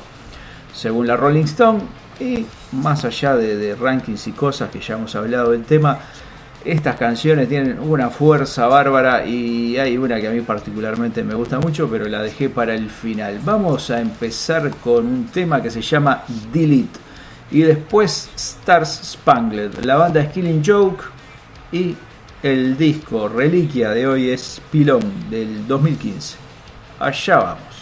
según 0.73 1.07
la 1.07 1.17
Rolling 1.17 1.45
Stone, 1.45 1.81
y 2.19 2.45
más 2.73 3.05
allá 3.05 3.35
de, 3.35 3.57
de 3.57 3.75
rankings 3.75 4.27
y 4.27 4.31
cosas 4.33 4.69
que 4.69 4.79
ya 4.79 4.93
hemos 4.95 5.15
hablado 5.15 5.51
del 5.51 5.63
tema, 5.63 5.99
estas 6.63 6.95
canciones 6.95 7.49
tienen 7.49 7.79
una 7.79 8.09
fuerza 8.09 8.67
bárbara 8.67 9.25
y 9.25 9.77
hay 9.77 9.97
una 9.97 10.21
que 10.21 10.27
a 10.27 10.31
mí 10.31 10.41
particularmente 10.41 11.23
me 11.23 11.33
gusta 11.33 11.59
mucho, 11.59 11.89
pero 11.89 12.07
la 12.07 12.21
dejé 12.21 12.49
para 12.49 12.73
el 12.75 12.89
final. 12.89 13.39
Vamos 13.43 13.89
a 13.89 13.99
empezar 13.99 14.69
con 14.77 15.05
un 15.05 15.25
tema 15.25 15.61
que 15.61 15.69
se 15.69 15.81
llama 15.81 16.23
Delete 16.53 16.99
y 17.53 17.61
después 17.61 18.29
Stars 18.35 18.99
Spangled. 19.03 19.85
La 19.85 19.95
banda 19.95 20.21
es 20.21 20.31
Killing 20.31 20.63
Joke 20.65 21.05
y 21.71 21.95
el 22.41 22.75
disco 22.75 23.29
reliquia 23.29 23.91
de 23.91 24.07
hoy 24.07 24.29
es 24.29 24.59
Pilón 24.71 25.29
del 25.29 25.65
2015. 25.67 26.35
Allá 26.99 27.37
vamos. 27.37 27.72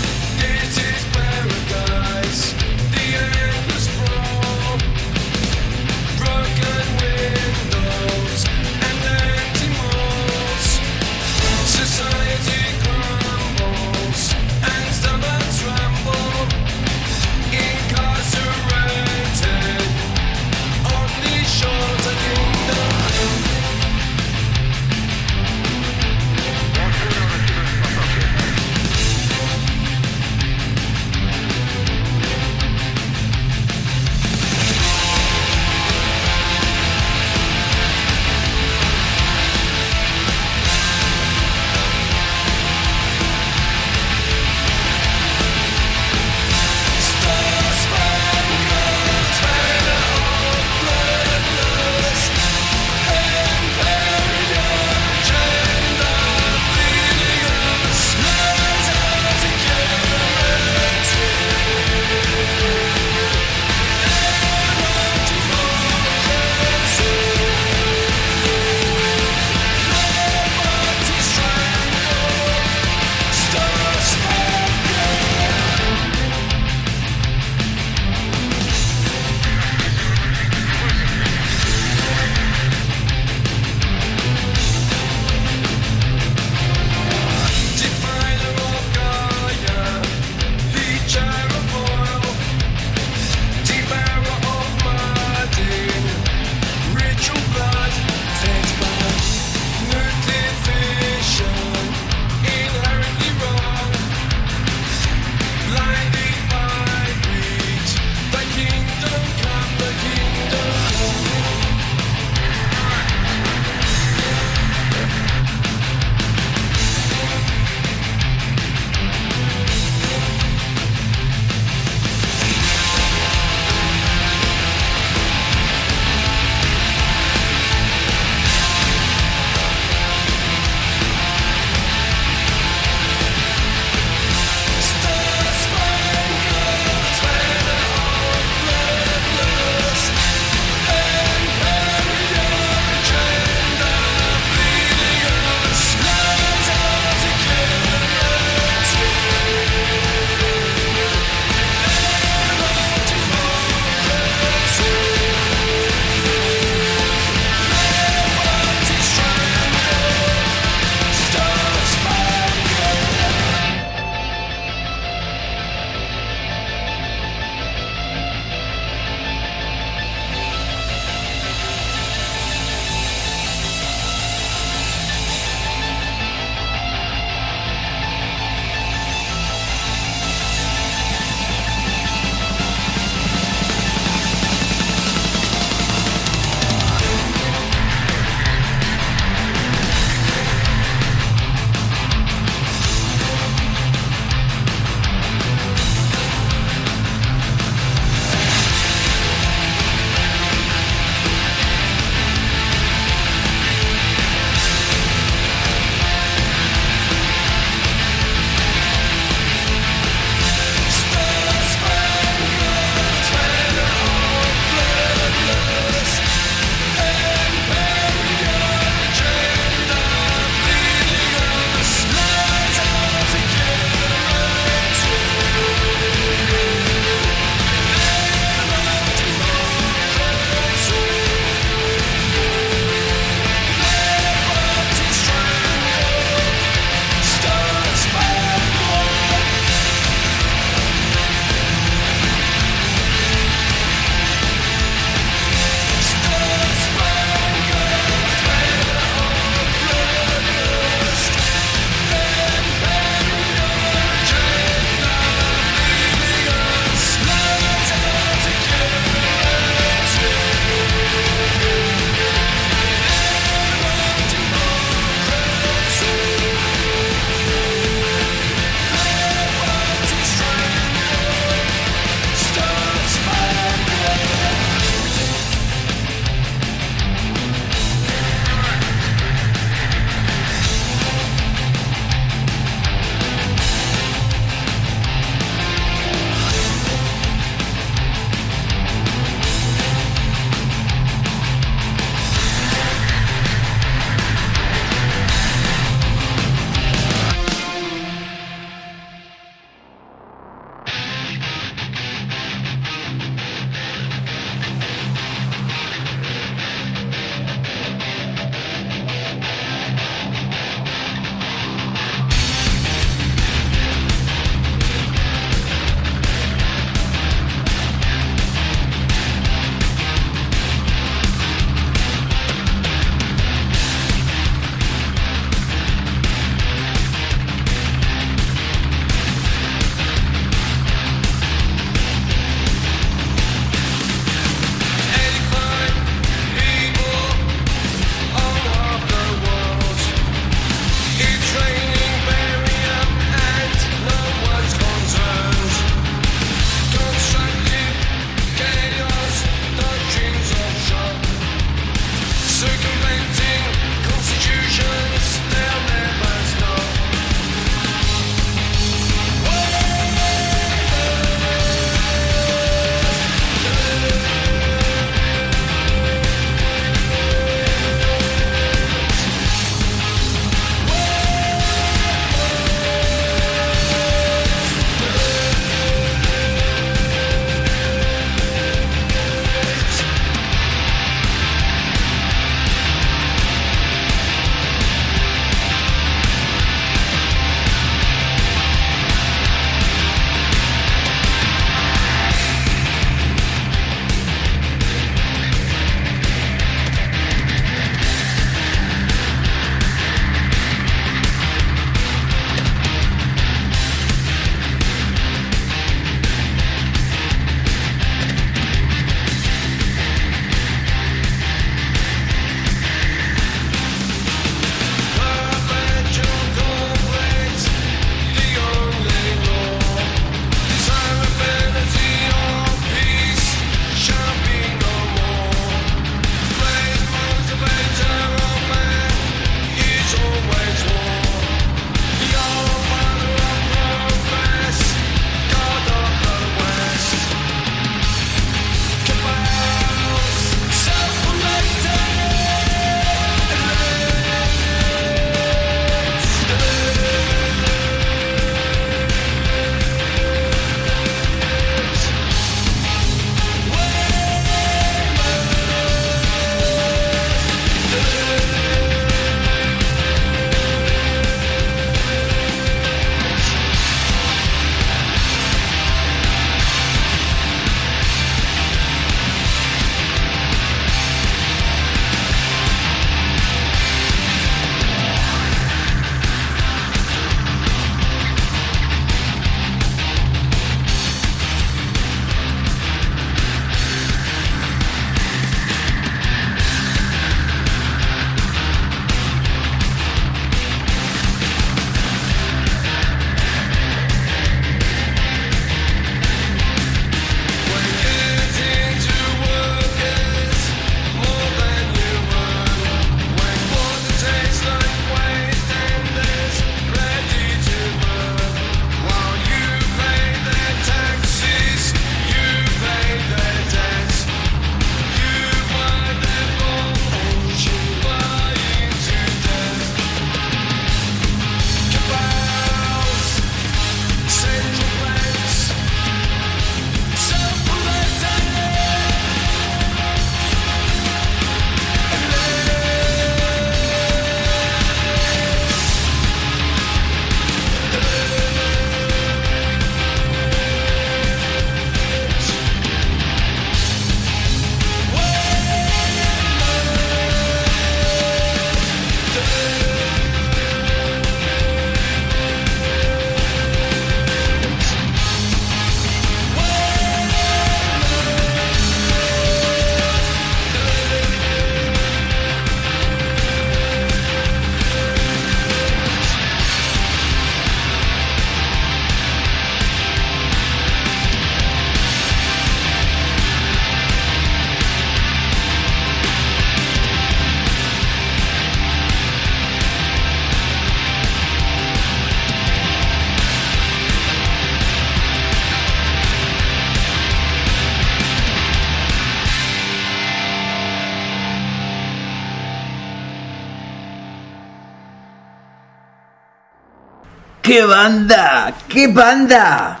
¡Qué 597.84 597.90
banda! 597.90 598.74
¡Qué 598.88 599.08
banda! 599.08 600.00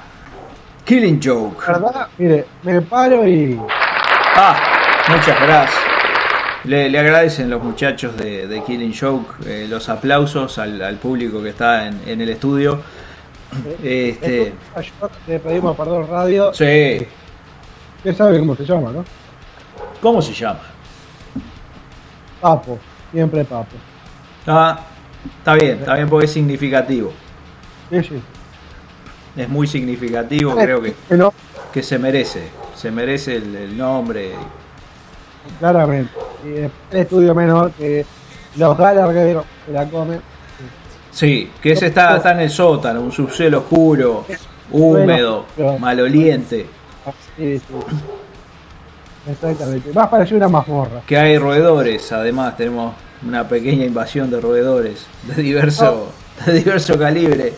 Killing 0.86 1.20
Joke. 1.22 1.66
¿Verdad? 1.66 2.08
Mire, 2.16 2.46
me 2.62 2.80
paro 2.80 3.28
y. 3.28 3.60
Ah, 3.68 4.56
muchas 5.10 5.38
gracias. 5.38 5.82
Le, 6.64 6.88
le 6.88 6.98
agradecen 6.98 7.50
los 7.50 7.62
muchachos 7.62 8.16
de, 8.16 8.46
de 8.46 8.64
Killing 8.64 8.94
Joke 8.98 9.34
eh, 9.46 9.66
los 9.68 9.86
aplausos 9.90 10.56
al, 10.56 10.80
al 10.80 10.96
público 10.96 11.42
que 11.42 11.50
está 11.50 11.86
en, 11.86 12.00
en 12.06 12.22
el 12.22 12.30
estudio. 12.30 12.80
Este, 13.82 14.54
Yo 14.76 15.10
Le 15.26 15.38
pedimos 15.40 15.76
perdón 15.76 16.08
radio. 16.08 16.54
sí, 16.54 17.06
Usted 17.98 18.16
sabe 18.16 18.38
cómo 18.38 18.56
se 18.56 18.64
llama, 18.64 18.92
¿no? 18.92 19.04
¿cómo 20.00 20.22
se 20.22 20.32
llama? 20.32 20.60
Papo. 22.40 22.78
Siempre 23.12 23.44
papo. 23.44 23.76
Ah, 24.46 24.80
está 25.38 25.52
bien, 25.52 25.80
está 25.80 25.96
bien 25.96 26.08
porque 26.08 26.24
es 26.24 26.32
significativo. 26.32 27.12
Sí, 27.90 28.02
sí. 28.02 28.22
Es 29.36 29.48
muy 29.48 29.66
significativo, 29.66 30.54
creo 30.54 30.80
que, 30.80 30.94
que 31.72 31.82
se 31.82 31.98
merece. 31.98 32.48
Se 32.76 32.90
merece 32.90 33.36
el, 33.36 33.54
el 33.56 33.76
nombre. 33.76 34.32
claramente. 35.58 36.10
Y 36.44 36.48
después 36.50 36.72
el 36.92 36.98
estudio 37.00 37.34
menor 37.34 37.72
que 37.72 38.04
los 38.56 38.76
galargueros 38.78 39.44
se 39.66 39.72
la 39.72 39.88
comen. 39.88 40.20
Sí, 41.10 41.50
que 41.62 41.72
ese 41.72 41.86
está, 41.86 42.16
está 42.16 42.32
en 42.32 42.40
el 42.40 42.50
sótano, 42.50 43.00
un 43.00 43.12
subsuelo 43.12 43.58
oscuro, 43.58 44.26
húmedo, 44.70 45.46
maloliente. 45.78 46.66
Sí, 47.36 47.58
sí. 47.58 47.64
Exactamente. 49.30 49.92
Más 49.92 50.08
pareció 50.08 50.36
una 50.36 50.48
mazmorra. 50.48 51.02
Que 51.06 51.16
hay 51.16 51.38
roedores, 51.38 52.12
además 52.12 52.56
tenemos 52.56 52.94
una 53.26 53.48
pequeña 53.48 53.84
invasión 53.84 54.30
de 54.30 54.40
roedores 54.40 55.06
de 55.22 55.42
diverso, 55.42 56.08
de 56.46 56.52
diverso 56.52 56.98
calibre. 56.98 57.54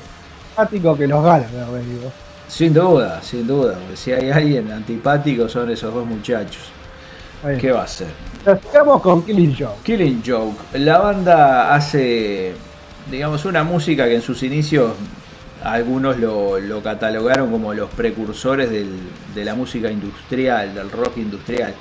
Simpático 0.57 0.97
que 0.97 1.07
los 1.07 1.23
galargueros, 1.23 1.87
digo. 1.87 2.13
Sin 2.49 2.73
duda, 2.73 3.21
sin 3.23 3.47
duda. 3.47 3.75
porque 3.75 3.95
Si 3.97 4.13
hay 4.13 4.31
alguien 4.31 4.73
antipático 4.73 5.49
son 5.51 5.71
esos 5.71 5.93
dos 5.93 6.07
muchachos. 6.07 6.63
Ahí. 7.45 7.59
¿Qué 7.59 7.73
va 7.73 7.83
a 7.83 7.87
ser? 7.87 8.09
Quedamos 8.73 9.03
con 9.03 9.23
Killing 9.23 9.55
Joke. 9.55 9.77
Killing 9.83 10.23
Joke. 10.27 10.57
La 10.79 10.99
banda 10.99 11.75
hace, 11.75 12.55
digamos, 13.11 13.45
una 13.45 13.65
música 13.65 14.07
que 14.07 14.15
en 14.15 14.23
sus 14.23 14.43
inicios 14.43 14.93
algunos 15.63 16.17
lo, 16.19 16.59
lo 16.59 16.83
catalogaron 16.83 17.51
como 17.51 17.75
los 17.75 17.91
precursores 17.91 18.71
del- 18.71 18.99
de 19.35 19.45
la 19.45 19.55
música 19.55 19.91
industrial, 19.91 20.75
del 20.75 20.91
rock 20.91 21.19
industrial. 21.19 21.75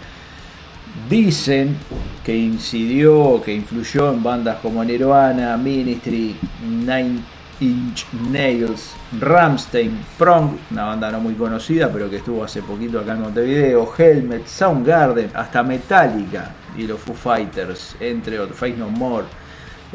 Dicen 1.09 1.77
que 2.25 2.35
incidió, 2.35 3.41
que 3.41 3.53
influyó 3.53 4.11
en 4.11 4.23
bandas 4.23 4.57
como 4.61 4.83
Nirvana, 4.83 5.55
Ministry, 5.57 6.35
Nine 6.67 7.19
Inch 7.61 8.05
Nails, 8.31 8.91
Ramstein, 9.19 9.97
Prong, 10.17 10.57
una 10.71 10.85
banda 10.85 11.11
no 11.11 11.19
muy 11.21 11.35
conocida, 11.35 11.89
pero 11.91 12.09
que 12.09 12.17
estuvo 12.17 12.43
hace 12.43 12.61
poquito 12.61 12.99
acá 12.99 13.13
en 13.13 13.21
Montevideo, 13.21 13.93
Helmet, 13.97 14.45
Soundgarden, 14.45 15.31
hasta 15.33 15.63
Metallica 15.63 16.51
y 16.77 16.85
los 16.85 16.99
Foo 16.99 17.13
Fighters, 17.15 17.95
entre 17.99 18.39
otros, 18.39 18.57
Face 18.59 18.75
No 18.77 18.89
More, 18.89 19.25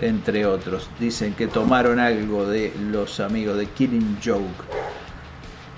entre 0.00 0.46
otros. 0.46 0.88
Dicen 0.98 1.34
que 1.34 1.48
tomaron 1.48 1.98
algo 1.98 2.46
de 2.46 2.72
los 2.90 3.20
amigos 3.20 3.58
de 3.58 3.66
Killing 3.66 4.18
Joke. 4.24 4.64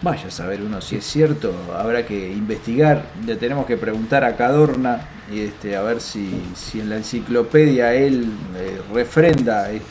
Vaya 0.02 0.26
a 0.28 0.30
saber 0.32 0.60
uno 0.62 0.80
si 0.80 0.96
es 0.96 1.04
cierto, 1.04 1.52
habrá 1.76 2.04
que 2.04 2.28
investigar, 2.32 3.04
le 3.24 3.36
tenemos 3.36 3.66
que 3.66 3.76
preguntar 3.76 4.24
a 4.24 4.34
Cadorna 4.36 5.00
y 5.32 5.40
este, 5.40 5.76
a 5.76 5.82
ver 5.82 6.00
si, 6.00 6.42
si 6.56 6.80
en 6.80 6.90
la 6.90 6.96
enciclopedia 6.96 7.94
él 7.94 8.26
eh, 8.56 8.80
refrenda 8.92 9.70
es- 9.70 9.82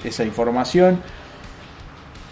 es- 0.00 0.06
esa 0.06 0.24
información. 0.24 1.00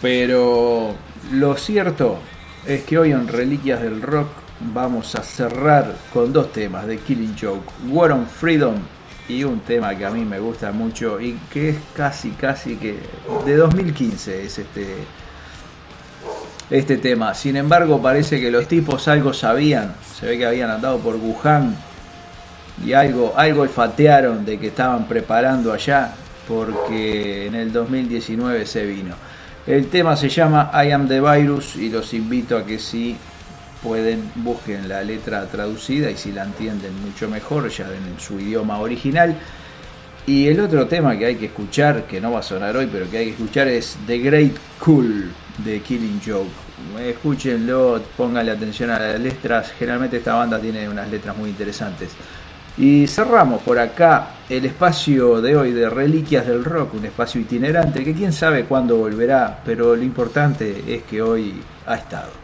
Pero 0.05 0.95
lo 1.33 1.57
cierto 1.57 2.19
es 2.67 2.83
que 2.83 2.99
hoy 2.99 3.13
en 3.13 3.27
Reliquias 3.27 3.81
del 3.81 4.03
Rock 4.03 4.29
vamos 4.75 5.15
a 5.15 5.23
cerrar 5.23 5.95
con 6.13 6.31
dos 6.31 6.53
temas 6.53 6.87
de 6.87 6.99
Killing 6.99 7.35
Joke, 7.41 7.67
War 7.89 8.13
on 8.13 8.27
Freedom 8.27 8.75
y 9.31 9.45
un 9.45 9.61
tema 9.61 9.97
que 9.97 10.05
a 10.05 10.11
mí 10.11 10.27
me 10.27 10.39
gusta 10.41 10.73
mucho 10.73 11.19
y 11.19 11.39
que 11.51 11.71
es 11.71 11.77
casi 11.97 12.33
casi 12.33 12.77
que 12.77 12.99
de 13.47 13.57
2015 13.57 14.45
es 14.45 14.59
este 14.59 14.95
este 16.69 16.99
tema. 16.99 17.33
Sin 17.33 17.57
embargo, 17.57 18.03
parece 18.03 18.39
que 18.39 18.51
los 18.51 18.69
tipos 18.69 19.09
algo 19.09 19.33
sabían. 19.33 19.95
Se 20.21 20.27
ve 20.27 20.37
que 20.37 20.45
habían 20.45 20.69
andado 20.69 20.99
por 20.99 21.17
Wuhan 21.17 21.75
y 22.85 22.93
algo, 22.93 23.33
algo 23.39 23.63
olfatearon 23.63 24.45
de 24.45 24.59
que 24.59 24.67
estaban 24.67 25.09
preparando 25.09 25.73
allá 25.73 26.13
porque 26.47 27.47
en 27.47 27.55
el 27.55 27.73
2019 27.73 28.67
se 28.67 28.85
vino. 28.85 29.15
El 29.67 29.87
tema 29.87 30.15
se 30.15 30.29
llama 30.29 30.71
I 30.75 30.91
Am 30.91 31.09
the 31.09 31.23
Virus 31.23 31.77
y 31.77 31.89
los 31.89 32.12
invito 32.12 32.59
a 32.59 32.67
que 32.67 32.79
si 32.79 33.17
pueden 33.83 34.31
busquen 34.35 34.91
la 34.91 35.03
letra 35.03 35.47
traducida 35.47 36.11
y 36.11 36.19
si 36.19 36.33
la 36.33 36.45
entienden 36.45 36.93
mucho 37.01 37.31
mejor 37.31 37.71
ya 37.71 37.87
en 37.87 38.21
su 38.21 38.39
idioma 38.39 38.79
original. 38.79 39.35
Y 40.27 40.49
el 40.49 40.61
otro 40.61 40.87
tema 40.87 41.19
que 41.19 41.25
hay 41.25 41.37
que 41.37 41.47
escuchar, 41.47 42.05
que 42.05 42.21
no 42.21 42.33
va 42.33 42.41
a 42.41 42.43
sonar 42.43 42.77
hoy, 42.77 42.89
pero 42.93 43.11
que 43.11 43.17
hay 43.19 43.25
que 43.27 43.31
escuchar 43.33 43.69
es 43.69 43.97
The 44.07 44.19
Great 44.19 44.57
Cool 44.81 45.31
de 45.65 45.81
Killing 45.81 46.21
Joke. 46.25 46.51
Escúchenlo, 47.01 48.03
pónganle 48.19 48.53
atención 48.53 48.91
a 48.91 48.99
las 48.99 49.19
letras. 49.19 49.73
Generalmente 49.79 50.19
esta 50.19 50.35
banda 50.35 50.59
tiene 50.59 50.87
unas 50.89 51.11
letras 51.11 51.35
muy 51.37 51.49
interesantes. 51.49 52.11
Y 52.77 53.07
cerramos 53.07 53.62
por 53.62 53.79
acá 53.79 54.31
el 54.49 54.64
espacio 54.64 55.41
de 55.41 55.57
hoy 55.57 55.72
de 55.72 55.89
Reliquias 55.89 56.47
del 56.47 56.64
Rock, 56.64 56.95
un 56.95 57.05
espacio 57.05 57.41
itinerante 57.41 58.05
que 58.05 58.14
quién 58.14 58.33
sabe 58.33 58.64
cuándo 58.64 58.97
volverá, 58.97 59.61
pero 59.64 59.95
lo 59.95 60.03
importante 60.03 60.83
es 60.89 61.05
que 61.05 61.22
hoy 61.22 61.62
ha 61.87 61.95
estado. 61.95 62.43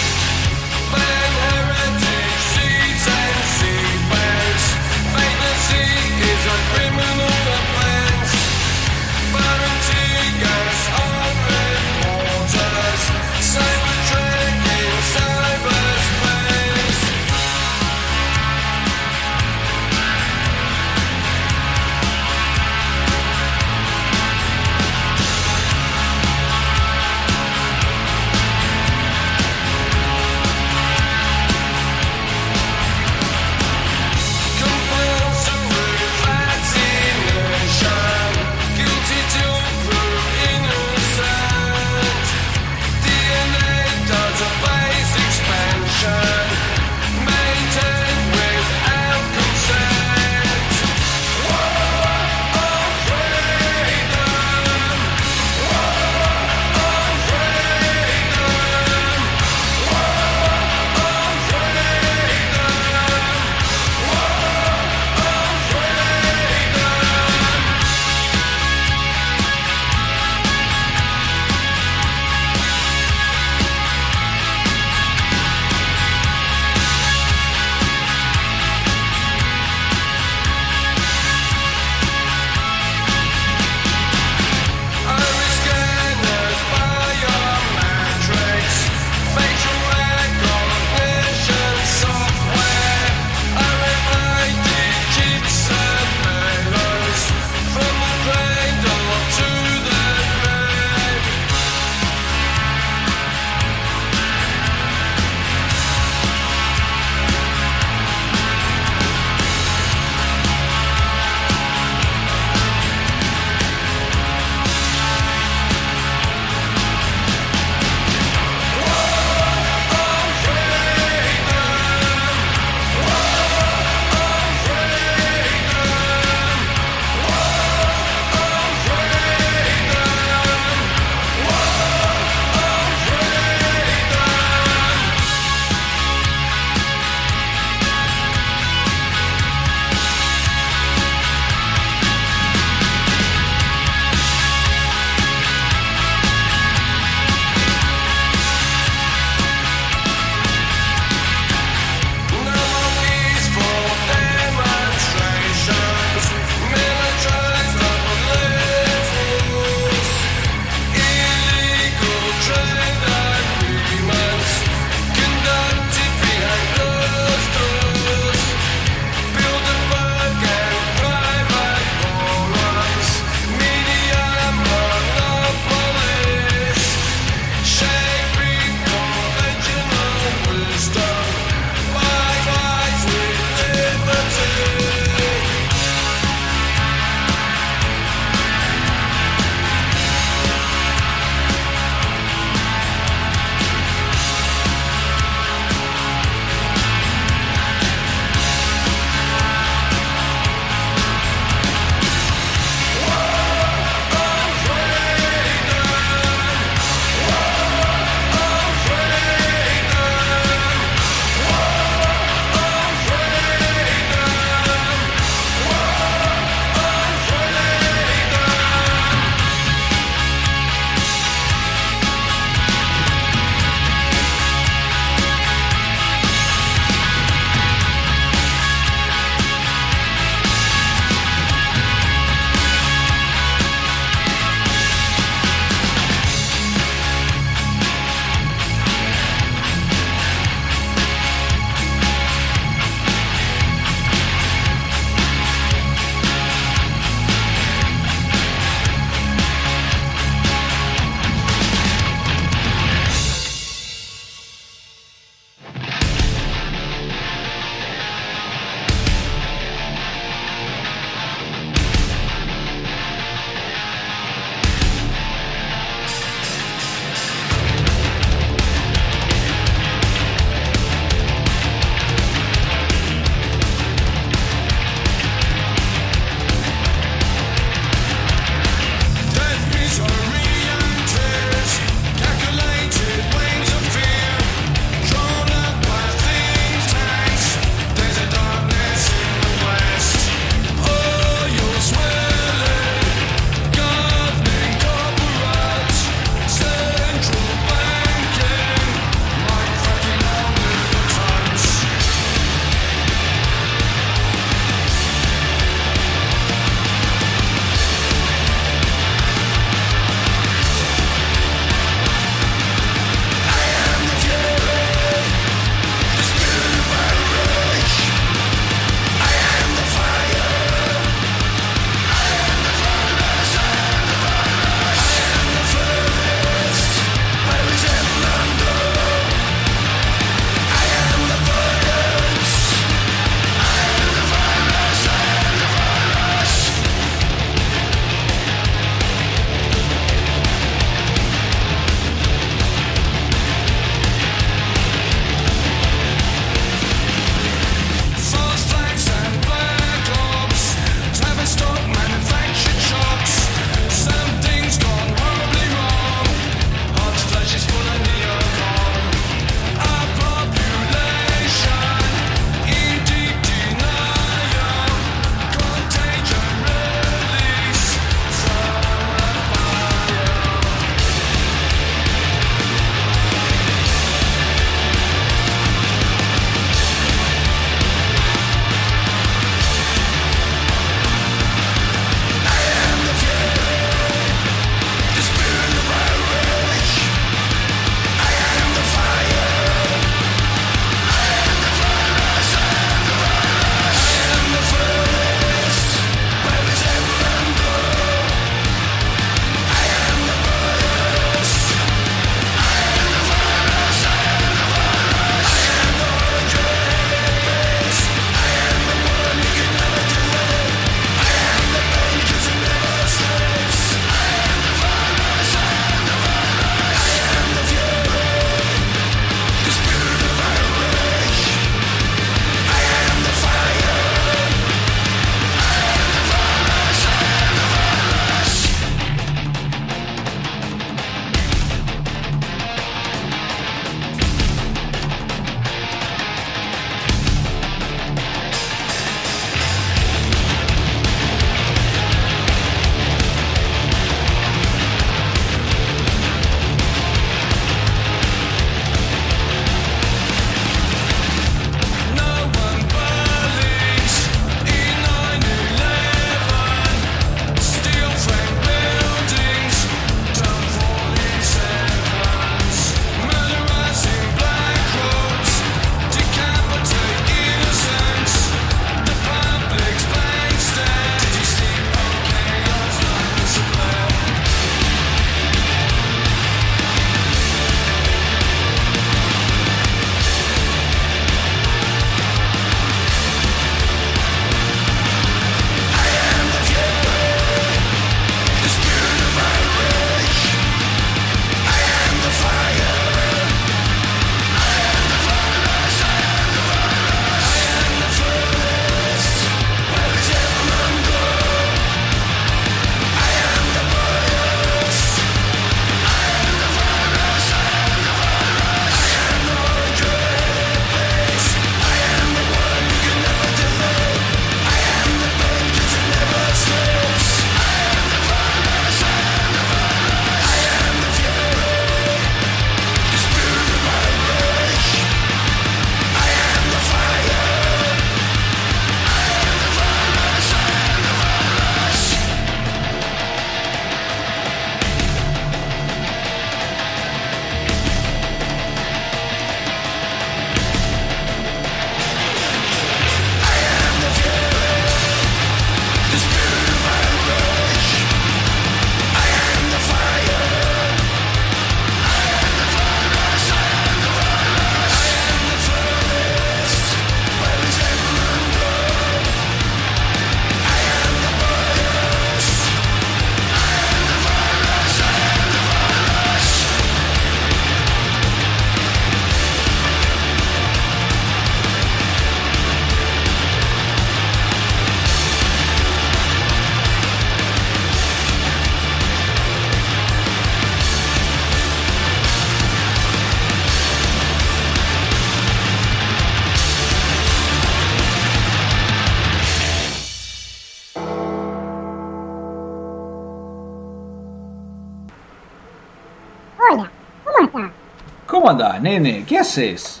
¿Cómo 598.46 598.62
andás, 598.62 598.80
nene? 598.80 599.24
¿Qué 599.26 599.40
haces? 599.40 600.00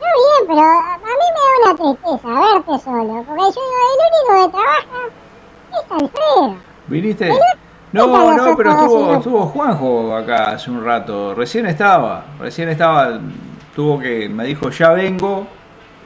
Yo 0.00 0.06
bien, 0.06 0.48
pero 0.48 0.62
a 0.62 0.96
mí 0.96 1.04
me 1.04 1.68
da 1.68 1.70
una 1.70 1.76
tristeza 1.76 2.28
verte 2.40 2.82
solo, 2.82 3.24
porque 3.28 3.42
yo 3.42 3.50
digo, 3.50 3.76
el 3.84 3.98
único 4.08 4.46
que 4.46 4.52
trabaja 4.56 5.00
es 5.70 5.92
Alfredo. 5.92 6.56
¿Viniste? 6.86 7.30
No, 7.92 8.34
no, 8.34 8.56
pero 8.56 8.70
estuvo, 8.70 9.14
estuvo 9.16 9.42
Juanjo 9.48 10.16
acá 10.16 10.52
hace 10.52 10.70
un 10.70 10.82
rato. 10.82 11.34
Recién 11.34 11.66
estaba, 11.66 12.24
recién 12.38 12.70
estaba, 12.70 13.20
tuvo 13.76 13.98
que, 13.98 14.26
me 14.30 14.46
dijo 14.46 14.70
ya 14.70 14.92
vengo 14.92 15.46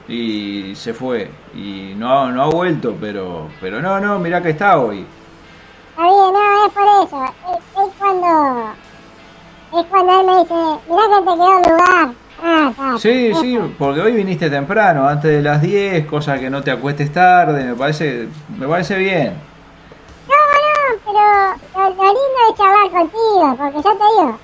y 0.08 0.74
se 0.74 0.94
fue. 0.94 1.30
Y 1.54 1.94
no, 1.96 2.32
no 2.32 2.42
ha 2.42 2.46
vuelto, 2.46 2.96
pero, 3.00 3.50
pero 3.60 3.80
no, 3.80 4.00
no, 4.00 4.18
mirá 4.18 4.42
que 4.42 4.50
está 4.50 4.80
hoy. 4.80 5.06
Te 11.18 11.24
quedó 11.24 11.58
lugar. 11.58 12.10
Ah. 12.42 12.96
Sí, 12.98 13.28
eso. 13.28 13.40
sí, 13.40 13.58
porque 13.78 14.00
hoy 14.00 14.12
viniste 14.12 14.50
temprano, 14.50 15.08
antes 15.08 15.30
de 15.30 15.42
las 15.42 15.62
10, 15.62 16.06
cosa 16.06 16.38
que 16.38 16.50
no 16.50 16.62
te 16.62 16.70
acuestes 16.70 17.12
tarde, 17.12 17.64
me 17.64 17.74
parece, 17.74 18.28
me 18.58 18.66
parece 18.66 18.98
bien. 18.98 19.34
No, 20.28 20.34
no, 20.34 21.58
pero 21.72 21.88
lo, 21.88 21.94
lo 21.94 22.04
lindo 22.04 22.38
es 22.50 22.58
charlar 22.58 22.90
contigo, 22.90 23.56
porque 23.56 23.76
ya 23.76 23.92
te 23.92 24.04
digo, 24.22 24.38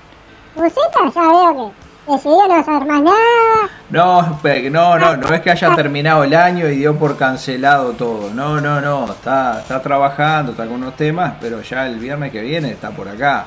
Buceta 0.55 1.09
ya 1.13 1.21
veo 1.21 1.73
que 2.07 2.11
decidió 2.11 2.47
no 2.47 2.55
hacer 2.55 2.85
más 2.85 3.01
nada. 3.01 3.69
No, 3.89 4.21
no, 4.69 4.99
no, 4.99 5.17
no 5.17 5.33
es 5.33 5.41
que 5.41 5.51
haya 5.51 5.75
terminado 5.75 6.23
el 6.23 6.33
año 6.33 6.67
y 6.67 6.77
dio 6.77 6.97
por 6.97 7.17
cancelado 7.17 7.91
todo. 7.93 8.31
No, 8.33 8.59
no, 8.59 8.81
no, 8.81 9.11
está, 9.11 9.59
está 9.59 9.81
trabajando, 9.81 10.51
está 10.51 10.65
con 10.65 10.75
unos 10.75 10.95
temas, 10.95 11.33
pero 11.39 11.61
ya 11.61 11.85
el 11.85 11.99
viernes 11.99 12.31
que 12.31 12.41
viene 12.41 12.71
está 12.71 12.91
por 12.91 13.07
acá. 13.07 13.45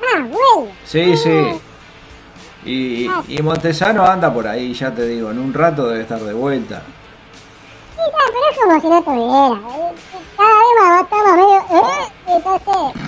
Ah, 0.00 0.18
bueno. 0.20 0.72
Sí, 0.84 1.16
sí. 1.16 1.60
Y, 2.64 3.10
y 3.28 3.42
Montesano 3.42 4.04
anda 4.06 4.32
por 4.32 4.46
ahí, 4.46 4.72
ya 4.72 4.90
te 4.94 5.06
digo, 5.06 5.30
en 5.30 5.38
un 5.38 5.52
rato 5.52 5.88
debe 5.88 6.02
estar 6.02 6.20
de 6.20 6.32
vuelta. 6.32 6.82
Sí, 7.96 8.02
claro, 8.10 8.32
pero 8.32 8.50
es 8.50 8.58
como 8.58 8.80
si 8.80 8.88
no 8.88 8.98
estuviera. 8.98 9.60
Eh, 9.76 9.94
Cada 10.36 10.48
vez 10.58 10.74
más 10.80 11.02
estamos 11.02 11.32
medio... 11.36 11.58
¿eh? 11.82 12.12
Entonces... 12.28 13.02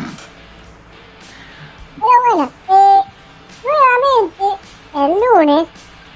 Pero 1.96 2.36
bueno, 2.36 2.50
eh, 2.68 3.00
nuevamente, 3.64 4.44
el 4.94 5.10
lunes, 5.54 5.68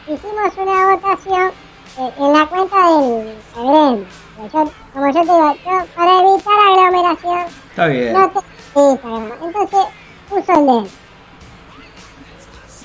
hicimos 0.07 0.53
una 0.59 0.97
votación 0.97 1.51
eh, 1.99 2.12
en 2.18 2.32
la 2.32 2.47
cuenta 2.47 2.76
del 2.91 3.36
gremio. 3.55 4.07
Yo- 4.53 4.70
como 4.93 5.07
yo 5.07 5.12
te 5.12 5.20
digo, 5.20 5.55
yo 5.64 5.86
para 5.97 6.20
evitar 6.20 6.55
aglomeración 6.68 7.47
Está 7.70 7.86
bien, 7.86 8.12
no 8.12 8.30
tengo 8.30 8.91
Instagram. 8.93 9.32
Entonces, 9.43 9.84
puso 10.28 10.53
el 10.53 10.66
de. 10.66 10.91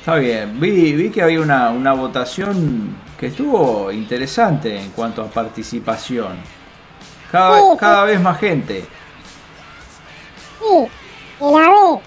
Está 0.03 0.15
bien. 0.15 0.59
Vi, 0.59 0.93
vi 0.93 1.09
que 1.09 1.21
había 1.21 1.39
una, 1.39 1.69
una 1.69 1.93
votación 1.93 2.95
que 3.17 3.27
estuvo 3.27 3.89
interesante 3.89 4.77
en 4.77 4.89
cuanto 4.91 5.21
a 5.21 5.27
participación. 5.27 6.37
Cada, 7.31 7.57
Sí, 7.59 7.77
vez- 8.05 8.17
sí. 8.17 8.23
más 8.23 8.39
gente. 8.39 8.85
Sí, 10.59 10.87
que 11.39 11.45
la 11.45 11.69
ve, 11.69 11.99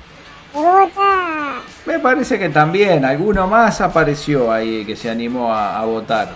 que 0.52 0.58
vota... 0.58 1.62
Me 1.86 1.98
parece 1.98 2.38
que 2.38 2.48
también 2.50 3.04
alguno 3.04 3.46
más 3.46 3.80
apareció 3.80 4.52
ahí 4.52 4.84
que 4.84 4.94
se 4.96 5.08
animó 5.10 5.52
a, 5.52 5.78
a 5.80 5.84
votar. 5.84 6.28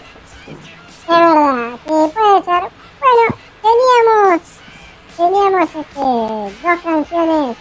Es 0.46 1.08
verdad, 1.08 1.72
que 1.84 1.88
puede 1.88 2.44
ser. 2.44 2.70
Bueno, 3.00 3.36
teníamos, 3.62 4.42
teníamos 5.16 5.68
este, 5.74 6.00
dos 6.00 6.80
canciones, 6.82 7.56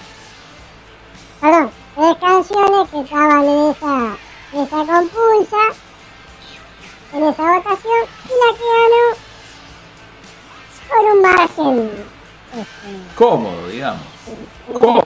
perdón, 1.42 1.72
tres 2.00 2.16
canciones 2.18 2.90
que 2.90 3.02
estaban 3.02 3.44
en 3.44 3.72
esa, 3.72 4.18
en 4.54 4.62
esa 4.62 4.78
compulsa, 4.78 5.58
en 7.14 7.24
esa 7.24 7.44
votación, 7.44 8.04
y 8.24 8.34
la 8.40 8.50
que 8.56 8.64
ganó 8.80 9.06
por 10.88 11.04
un 11.14 11.22
margen, 11.22 12.06
este, 12.54 13.16
Cómodo, 13.16 13.68
digamos. 13.68 14.02
Tampoco 14.66 15.06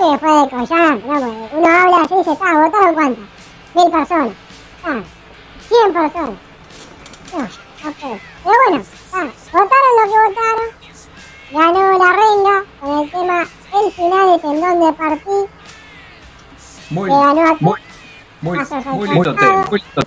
que 0.00 0.18
fue 0.18 0.30
de 0.30 0.50
collar, 0.50 0.94
¿no? 0.98 1.20
Porque 1.20 1.56
uno 1.56 1.68
habla 1.68 1.96
así 2.02 2.14
y 2.14 2.18
dice, 2.18 2.32
está, 2.32 2.54
¿votaron 2.54 2.94
cuántas? 2.94 3.24
Mil 3.74 3.90
personas. 3.90 4.34
Ah, 4.84 5.02
cien 5.68 5.92
personas. 5.92 6.38
No, 7.32 7.38
ok. 7.88 8.20
Pero 8.44 8.56
bueno, 8.68 8.84
votaron 9.52 9.92
lo 9.96 10.02
que 10.04 10.18
votaron. 10.28 10.79
Ganó 11.52 11.98
la 11.98 12.12
renga 12.12 12.64
con 12.80 12.98
el 13.00 13.10
tema 13.10 13.42
El 13.42 13.92
final 13.92 14.38
es 14.38 14.44
en 14.44 14.60
donde 14.60 14.92
partí. 14.92 15.30
Muy, 16.90 17.08
Que 17.08 17.16
ganó 17.16 17.40
a 17.40 17.56
muy, 17.60 17.80
muy, 18.40 18.58
muy 18.94 19.08
lindo 19.08 19.34
tema. 19.34 19.66
muy 19.70 19.80
lindo. 19.80 20.02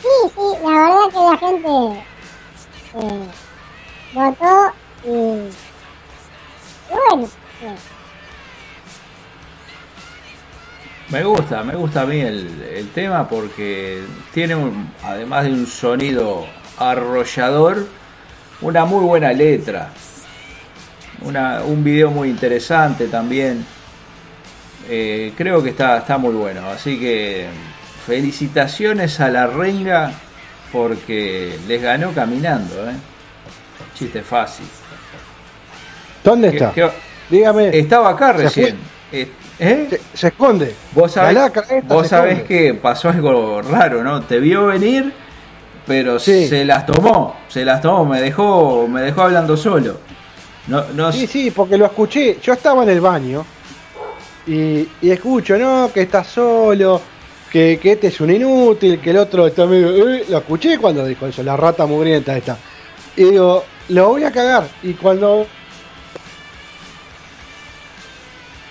Sí, 0.00 0.08
sí, 0.34 0.40
la 0.62 0.70
verdad 0.70 1.08
que 1.10 1.18
la 1.18 1.36
gente 1.38 2.04
eh, 2.94 3.28
votó 4.14 4.72
y, 5.04 5.08
y 5.08 6.96
bueno. 7.08 7.28
Me 11.08 11.22
gusta, 11.22 11.62
me 11.62 11.74
gusta 11.76 12.02
a 12.02 12.06
mí 12.06 12.20
el, 12.20 12.62
el 12.62 12.90
tema 12.90 13.28
porque 13.28 14.02
tiene, 14.32 14.54
un, 14.54 14.90
además 15.02 15.44
de 15.44 15.52
un 15.52 15.66
sonido 15.66 16.46
arrollador, 16.78 17.86
una 18.62 18.84
muy 18.84 19.04
buena 19.04 19.32
letra. 19.32 19.92
Una, 21.22 21.62
un 21.62 21.82
video 21.82 22.10
muy 22.10 22.28
interesante 22.28 23.06
también. 23.06 23.64
Eh, 24.88 25.32
creo 25.36 25.62
que 25.62 25.70
está, 25.70 25.98
está 25.98 26.18
muy 26.18 26.34
bueno. 26.34 26.68
Así 26.68 26.98
que 26.98 27.46
felicitaciones 28.06 29.18
a 29.20 29.30
la 29.30 29.46
renga 29.46 30.12
porque 30.72 31.58
les 31.66 31.80
ganó 31.82 32.12
caminando. 32.12 32.74
¿eh? 32.90 32.94
Chiste 33.94 34.22
fácil. 34.22 34.66
¿Dónde 36.22 36.50
¿Qué- 36.50 36.56
está? 36.56 36.92
Dígame. 37.30 37.78
estaba 37.78 38.10
acá 38.10 38.32
recién. 38.32 38.76
Eh, 39.12 39.28
¿eh? 39.58 39.86
Se, 39.90 40.00
se 40.18 40.28
esconde. 40.28 40.74
Vos 40.92 41.12
sabés, 41.12 41.38
vos 41.84 42.06
sabés 42.08 42.42
que 42.42 42.74
pasó 42.74 43.08
algo 43.08 43.62
raro, 43.62 44.02
¿no? 44.02 44.22
Te 44.22 44.38
vio 44.40 44.66
venir, 44.66 45.12
pero 45.86 46.18
Sí. 46.18 46.48
se 46.48 46.64
las 46.64 46.84
tomó, 46.84 47.36
se 47.48 47.64
las 47.64 47.80
tomó, 47.80 48.04
me 48.04 48.20
dejó, 48.20 48.86
me 48.88 49.00
dejó 49.02 49.22
hablando 49.22 49.56
solo. 49.56 49.98
No, 50.66 50.84
no 50.94 51.12
Sí, 51.12 51.26
sí, 51.26 51.50
porque 51.50 51.76
lo 51.76 51.86
escuché. 51.86 52.38
Yo 52.42 52.52
estaba 52.54 52.82
en 52.84 52.88
el 52.90 53.00
baño 53.00 53.44
y, 54.46 54.88
y 55.02 55.10
escucho, 55.10 55.56
¿no? 55.58 55.90
Que 55.92 56.02
está 56.02 56.24
solo, 56.24 57.00
que, 57.50 57.78
que 57.80 57.92
este 57.92 58.08
es 58.08 58.20
un 58.20 58.30
inútil, 58.30 59.00
que 59.00 59.10
el 59.10 59.18
otro 59.18 59.46
está 59.46 59.66
medio. 59.66 60.08
eh, 60.14 60.24
Lo 60.28 60.38
escuché 60.38 60.78
cuando 60.78 61.04
dijo 61.04 61.26
eso, 61.26 61.42
la 61.42 61.56
rata 61.56 61.86
mugrienta 61.86 62.36
esta. 62.36 62.56
Y 63.16 63.24
digo, 63.24 63.64
lo 63.90 64.08
voy 64.08 64.24
a 64.24 64.32
cagar. 64.32 64.66
Y 64.82 64.94
cuando. 64.94 65.46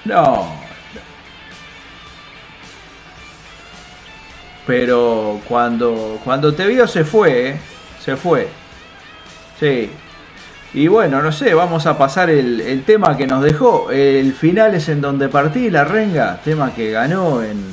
No. 0.05 0.53
Pero 4.65 5.41
cuando, 5.47 6.19
cuando 6.23 6.53
te 6.53 6.65
vio 6.67 6.87
se 6.87 7.03
fue, 7.03 7.49
¿eh? 7.49 7.59
se 8.03 8.15
fue. 8.15 8.47
Sí. 9.59 9.89
Y 10.73 10.87
bueno, 10.87 11.21
no 11.21 11.31
sé, 11.31 11.53
vamos 11.53 11.85
a 11.85 11.97
pasar 11.97 12.31
el, 12.31 12.83
tema 12.85 13.15
que 13.15 13.27
nos 13.27 13.43
dejó. 13.43 13.91
El 13.91 14.33
final 14.33 14.73
es 14.73 14.89
en 14.89 15.01
donde 15.01 15.29
partí 15.29 15.69
la 15.69 15.83
renga, 15.83 16.41
tema 16.43 16.73
que 16.73 16.89
ganó 16.89 17.43
en, 17.43 17.63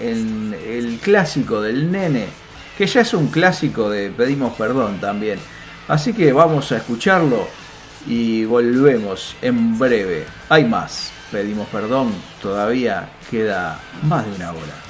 en 0.00 0.56
el 0.66 0.98
clásico 0.98 1.60
del 1.60 1.92
nene, 1.92 2.26
que 2.76 2.86
ya 2.86 3.02
es 3.02 3.14
un 3.14 3.28
clásico 3.28 3.88
de 3.88 4.10
Pedimos 4.10 4.54
Perdón 4.54 5.00
también. 5.00 5.38
Así 5.86 6.12
que 6.12 6.32
vamos 6.32 6.72
a 6.72 6.78
escucharlo 6.78 7.46
y 8.06 8.44
volvemos 8.44 9.36
en 9.40 9.78
breve. 9.78 10.26
Hay 10.48 10.64
más, 10.64 11.12
Pedimos 11.30 11.68
Perdón, 11.68 12.12
todavía 12.42 13.10
queda 13.30 13.78
más 14.02 14.26
de 14.26 14.32
una 14.32 14.50
hora. 14.50 14.83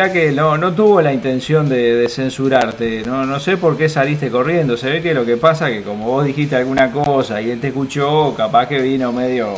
Mirá 0.00 0.12
que 0.14 0.32
no, 0.32 0.56
no 0.56 0.72
tuvo 0.72 1.02
la 1.02 1.12
intención 1.12 1.68
de, 1.68 1.94
de 1.96 2.08
censurarte. 2.08 3.02
No, 3.04 3.26
no 3.26 3.38
sé 3.38 3.58
por 3.58 3.76
qué 3.76 3.88
saliste 3.88 4.30
corriendo. 4.30 4.76
Se 4.78 4.88
ve 4.88 5.02
que 5.02 5.12
lo 5.12 5.26
que 5.26 5.36
pasa 5.36 5.68
que 5.68 5.82
como 5.82 6.06
vos 6.06 6.24
dijiste 6.24 6.56
alguna 6.56 6.90
cosa 6.90 7.40
y 7.42 7.50
él 7.50 7.60
te 7.60 7.68
escuchó, 7.68 8.34
capaz 8.34 8.66
que 8.66 8.80
vino 8.80 9.12
medio... 9.12 9.54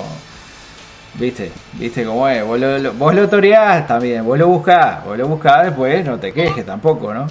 ¿Viste? 1.15 1.53
¿Viste 1.75 2.05
cómo 2.05 2.27
es? 2.27 2.45
Vos 2.45 2.59
lo, 2.59 2.79
lo- 2.79 2.93
vos 2.95 3.15
lo 3.15 3.29
toreás 3.29 3.87
también, 3.87 4.25
vos 4.25 4.37
lo 4.39 4.49
buscás, 4.49 5.05
vos 5.05 5.17
lo 5.19 5.29
buscás 5.29 5.67
después, 5.67 6.05
no 6.07 6.19
te 6.19 6.33
quejes 6.33 6.65
tampoco, 6.65 7.13
¿no? 7.13 7.27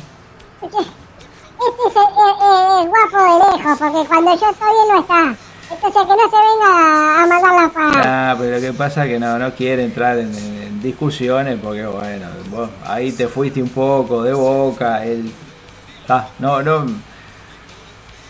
Este 0.62 0.78
es 0.78 1.96
el, 1.96 2.02
el- 2.22 2.38
el- 2.48 2.84
el 2.84 2.90
guapo 2.90 3.18
de 3.24 3.58
lejos, 3.58 3.78
porque 3.80 4.08
cuando 4.08 4.32
yo 4.40 4.50
estoy 4.52 4.70
él 4.70 4.94
no 4.94 5.00
está. 5.02 5.36
Entonces 5.72 6.02
que 6.04 6.08
no 6.10 6.30
se 6.30 6.38
venga 6.38 7.24
a, 7.24 7.26
mandar 7.26 7.54
la 7.64 7.70
paga. 7.70 8.02
Ah, 8.32 8.36
pero 8.38 8.56
lo 8.56 8.62
que 8.62 8.74
pasa 8.74 9.06
es 9.06 9.12
que 9.14 9.20
no, 9.20 9.40
no 9.40 9.52
quiere 9.56 9.84
entrar 9.84 10.18
en, 10.20 10.28
en- 10.36 10.61
en 10.61 10.61
discusiones 10.82 11.60
porque 11.62 11.86
bueno, 11.86 12.28
vos 12.50 12.70
ahí 12.86 13.12
te 13.12 13.28
fuiste 13.28 13.62
un 13.62 13.70
poco 13.70 14.24
de 14.24 14.34
boca, 14.34 15.06
él 15.06 15.32
ah, 16.10 16.28
no, 16.40 16.62
no, 16.62 16.86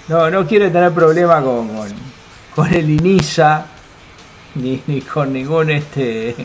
no, 0.07 0.29
no 0.29 0.47
quiere 0.47 0.69
tener 0.69 0.91
problema 0.91 1.41
con, 1.41 1.67
con, 1.69 1.87
con 2.55 2.73
el 2.73 2.89
INISA 2.89 3.65
ni, 4.55 4.81
ni 4.87 5.01
con 5.01 5.31
ningún 5.31 5.69
este 5.71 6.35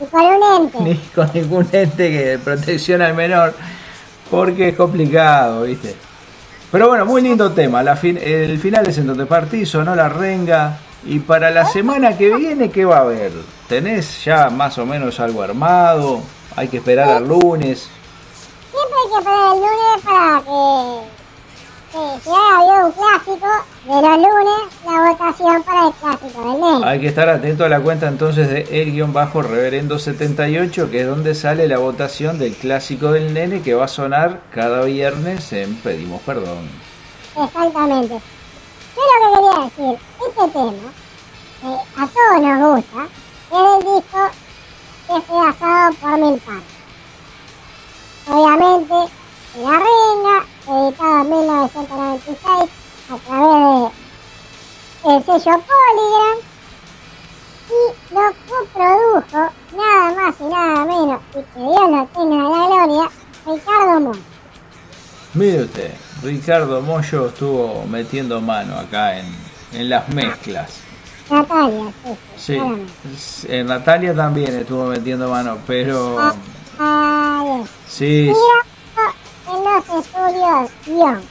Y 0.00 0.04
con 0.06 0.20
un 0.20 0.42
ente. 0.64 0.78
ni 0.80 0.94
con 1.14 1.30
ningún 1.32 1.68
ente 1.72 2.10
que 2.10 2.24
de 2.24 2.38
protección 2.38 3.00
al 3.02 3.14
menor 3.14 3.54
Porque 4.30 4.68
es 4.70 4.76
complicado, 4.76 5.62
¿viste? 5.62 5.94
Pero 6.70 6.88
bueno, 6.88 7.04
muy 7.04 7.20
lindo 7.22 7.50
tema. 7.52 7.82
La 7.82 7.96
fin- 7.96 8.18
el 8.22 8.58
final 8.58 8.86
es 8.88 8.96
en 8.98 9.06
donde 9.06 9.26
partí, 9.26 9.66
sonó 9.66 9.94
la 9.94 10.08
renga. 10.08 10.78
Y 11.04 11.18
para 11.18 11.50
la 11.50 11.66
semana 11.66 12.16
que 12.16 12.32
viene, 12.34 12.70
¿qué 12.70 12.84
va 12.84 12.98
a 12.98 13.00
haber? 13.00 13.32
¿Tenés 13.68 14.24
ya 14.24 14.48
más 14.50 14.78
o 14.78 14.86
menos 14.86 15.18
algo 15.18 15.42
armado? 15.42 16.22
Hay 16.54 16.68
que 16.68 16.76
esperar 16.76 17.08
al 17.08 17.26
lunes. 17.26 17.88
Siempre 18.70 18.96
hay 19.02 19.08
que 19.10 19.18
esperar 19.18 19.54
el 19.54 19.60
lunes 19.60 20.00
para 20.04 20.40
que, 20.42 21.00
que 21.90 21.98
si 22.22 22.30
ha 22.30 22.58
habido 22.58 22.86
un 22.86 22.92
clásico 22.92 23.48
de 23.84 23.94
los 23.94 24.16
lunes, 24.16 24.62
la 24.86 25.10
votación 25.10 25.60
para 25.64 25.88
el 25.88 25.94
clásico 25.94 26.40
del 26.40 26.60
nene. 26.60 26.86
Hay 26.86 27.00
que 27.00 27.08
estar 27.08 27.28
atento 27.28 27.64
a 27.64 27.68
la 27.68 27.80
cuenta 27.80 28.06
entonces 28.06 28.48
de 28.48 28.82
el-reverendo78, 28.82 30.88
que 30.88 31.00
es 31.00 31.06
donde 31.06 31.34
sale 31.34 31.66
la 31.66 31.78
votación 31.78 32.38
del 32.38 32.54
clásico 32.54 33.10
del 33.10 33.34
nene 33.34 33.62
que 33.62 33.74
va 33.74 33.86
a 33.86 33.88
sonar 33.88 34.42
cada 34.50 34.84
viernes 34.84 35.52
en 35.52 35.74
Pedimos 35.76 36.22
Perdón. 36.22 36.68
Exactamente. 37.36 38.20
Lo 39.02 39.16
que 39.18 39.34
quería 39.34 39.56
decir, 39.64 39.94
este 40.26 40.44
tema, 40.52 40.88
que 41.60 41.70
a 41.96 42.06
todos 42.06 42.38
nos 42.42 42.58
gusta, 42.76 43.00
es 43.50 43.62
el 43.68 43.94
disco 43.94 44.22
basado 45.08 45.94
por 46.00 46.14
Mil 46.18 46.38
Partes. 46.40 46.80
Obviamente, 48.28 48.98
La 49.58 49.72
Renga, 49.72 50.36
editado 50.68 51.18
en 51.20 51.30
1996 51.30 52.70
a 53.10 53.16
través 53.26 53.56
de 53.80 54.02
el 55.04 55.24
sello 55.24 55.54
Polygram 55.66 56.38
y 57.68 58.14
lo 58.14 58.24
coprodujo 58.48 59.52
nada 59.76 60.14
más 60.14 60.34
y 60.38 60.44
nada 60.44 60.84
menos, 60.84 61.20
y 61.30 61.42
que 61.42 61.60
Dios 61.60 61.90
lo 61.90 62.06
tenga 62.06 62.36
en 62.36 62.42
la 62.42 62.66
gloria, 62.66 63.10
Ricardo 63.46 64.00
Montt. 64.00 64.20
Mire 65.34 65.66
Ricardo 66.22 66.80
Mollo 66.80 67.28
estuvo 67.28 67.84
metiendo 67.86 68.40
mano 68.40 68.76
acá 68.78 69.18
en, 69.18 69.26
en 69.72 69.88
las 69.88 70.08
mezclas. 70.10 70.70
Natalia, 71.30 71.92
sí, 72.36 72.58
Sí, 73.16 73.46
eh, 73.48 73.64
Natalia 73.64 74.14
también 74.14 74.54
estuvo 74.54 74.86
metiendo 74.86 75.28
mano, 75.28 75.58
pero 75.66 76.18
Ah, 76.78 77.42
bien. 77.44 77.64
sí, 77.88 78.28
en 78.28 79.64
los 79.64 80.04
estudios 80.04 80.70
Guión. 80.86 81.22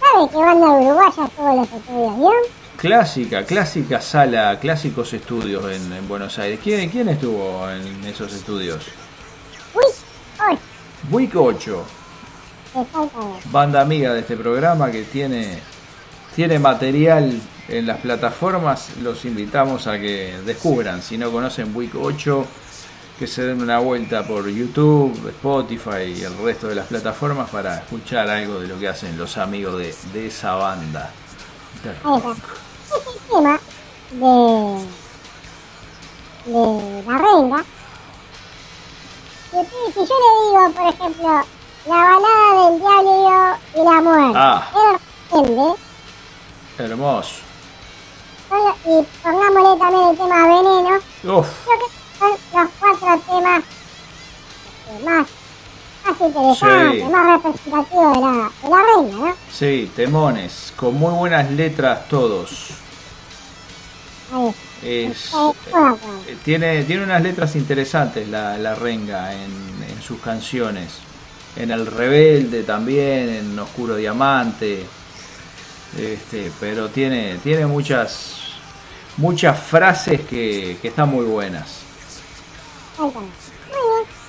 ¿Sabe 0.00 0.28
qué 0.30 0.36
banda 0.36 0.66
uruguaya 0.70 1.24
estuvo 1.24 1.50
en 1.50 1.56
los 1.56 1.72
estudios 1.72 2.16
Guión? 2.16 2.34
clásica, 2.76 3.44
clásica 3.44 4.00
sala, 4.00 4.58
clásicos 4.58 5.12
estudios 5.12 5.64
en, 5.70 5.92
en 5.92 6.08
Buenos 6.08 6.38
Aires. 6.38 6.60
¿Quién, 6.62 6.88
¿Quién 6.90 7.08
estuvo 7.10 7.68
en 7.68 8.04
esos 8.06 8.32
estudios? 8.32 8.86
Uy, 9.74 9.82
hoy, 10.48 10.58
Buick 11.10 11.36
8, 11.36 11.84
exactamente. 11.84 11.99
Banda 13.50 13.80
amiga 13.80 14.12
de 14.14 14.20
este 14.20 14.36
programa 14.36 14.90
que 14.90 15.02
tiene, 15.04 15.58
tiene 16.34 16.58
material 16.58 17.40
en 17.68 17.86
las 17.86 17.98
plataformas. 18.00 18.90
Los 19.02 19.24
invitamos 19.24 19.86
a 19.86 19.98
que 19.98 20.38
descubran, 20.44 21.02
si 21.02 21.18
no 21.18 21.30
conocen 21.30 21.72
Buick 21.72 21.94
8, 21.94 22.46
que 23.18 23.26
se 23.26 23.44
den 23.44 23.60
una 23.62 23.78
vuelta 23.78 24.26
por 24.26 24.48
YouTube, 24.48 25.28
Spotify 25.28 26.14
y 26.16 26.22
el 26.22 26.36
resto 26.38 26.68
de 26.68 26.74
las 26.76 26.86
plataformas 26.86 27.50
para 27.50 27.78
escuchar 27.78 28.28
algo 28.30 28.60
de 28.60 28.68
lo 28.68 28.78
que 28.78 28.88
hacen 28.88 29.18
los 29.18 29.36
amigos 29.36 29.78
de, 29.78 29.94
de 30.12 30.26
esa 30.26 30.54
banda. 30.54 31.10
de 31.82 31.90
de, 34.12 34.84
de 36.46 37.02
la 37.06 37.18
renga. 37.18 37.64
Si 39.50 40.00
yo 40.00 40.14
le 40.22 40.30
digo, 40.40 40.72
por 40.74 40.88
ejemplo, 40.88 41.44
la 41.86 41.94
balada 41.96 42.70
del 42.70 42.80
diablo 42.80 43.58
y 43.74 43.78
la 43.78 44.00
muerte, 44.00 44.38
Ah. 44.38 44.70
él 44.74 45.38
entiende, 45.38 45.72
Hermoso. 46.78 47.34
y 48.84 49.06
pongámosle 49.22 49.78
también 49.78 50.08
el 50.10 50.16
tema 50.16 50.46
veneno, 50.46 50.96
Uf, 51.38 51.48
creo 51.64 51.78
que 51.78 52.18
son 52.18 52.62
los 52.62 52.70
cuatro 52.78 53.22
temas 53.26 53.62
más, 55.04 55.26
más 56.04 56.20
interesantes, 56.20 57.04
Sí. 57.04 57.10
más 57.10 57.26
representativos 57.44 58.14
de 58.14 58.20
la, 58.20 58.50
de 58.62 58.68
la 58.70 58.76
reina, 58.94 59.16
¿no? 59.28 59.36
sí, 59.52 59.92
temones, 59.94 60.72
con 60.76 60.94
muy 60.94 61.12
buenas 61.14 61.50
letras 61.50 62.08
todos. 62.08 62.70
Ahí. 64.32 64.54
Es, 64.82 65.32
eh, 65.34 66.36
tiene, 66.44 66.84
tiene 66.84 67.04
unas 67.04 67.20
letras 67.22 67.54
interesantes 67.56 68.26
la, 68.28 68.56
la 68.56 68.74
renga 68.74 69.32
en, 69.34 69.84
en 69.88 70.02
sus 70.02 70.20
canciones. 70.20 71.00
En 71.56 71.70
El 71.70 71.86
Rebelde 71.86 72.62
también, 72.62 73.28
en 73.28 73.58
Oscuro 73.58 73.96
Diamante. 73.96 74.86
Este, 75.98 76.52
pero 76.60 76.88
tiene, 76.88 77.38
tiene 77.42 77.66
muchas 77.66 78.40
muchas 79.16 79.58
frases 79.58 80.20
que, 80.22 80.78
que 80.80 80.88
están 80.88 81.10
muy 81.10 81.24
buenas. 81.24 81.80
Cuéntame. 82.96 83.26
Muy 83.26 83.82
bien. 83.90 84.20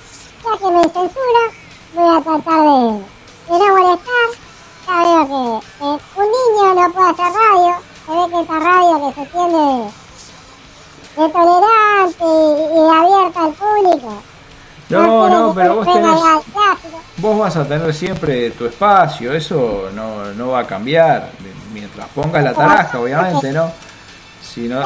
Ya 0.44 0.58
que 0.58 0.66
me 0.74 0.82
censura, 0.82 1.42
voy 1.94 2.16
a 2.16 2.20
tratar 2.20 2.60
de, 2.62 3.12
de 3.48 3.58
no 3.58 3.76
molestar. 3.76 4.28
Ya 4.86 4.96
veo 5.02 5.60
que, 5.78 6.20
un 6.20 6.26
niño 6.26 6.74
no 6.74 6.92
puede 6.92 7.10
hacer 7.10 7.32
radio. 7.32 7.74
Se 8.04 8.12
ve 8.12 8.22
que 8.30 8.40
esta 8.40 8.58
radio 8.58 8.94
que 8.98 9.14
se 9.14 9.26
tiene 9.30 9.90
de, 11.16 11.24
tolerante 11.32 12.24
y 12.24 12.90
abierta 12.90 13.44
al 13.44 13.52
público. 13.52 14.22
No, 14.92 15.28
no, 15.28 15.54
pero 15.54 15.74
vos 15.76 15.86
tenés, 15.94 16.20
vos 17.18 17.38
vas 17.38 17.56
a 17.56 17.64
tener 17.68 17.94
siempre 17.94 18.50
tu 18.50 18.66
espacio, 18.66 19.32
eso 19.32 19.88
no, 19.94 20.26
no 20.34 20.48
va 20.48 20.60
a 20.60 20.66
cambiar. 20.66 21.30
Mientras 21.72 22.06
pongas 22.08 22.42
la 22.44 22.52
tarasca, 22.52 22.98
obviamente, 23.00 23.52
¿no? 23.52 23.70
Si 24.42 24.68
no, 24.68 24.82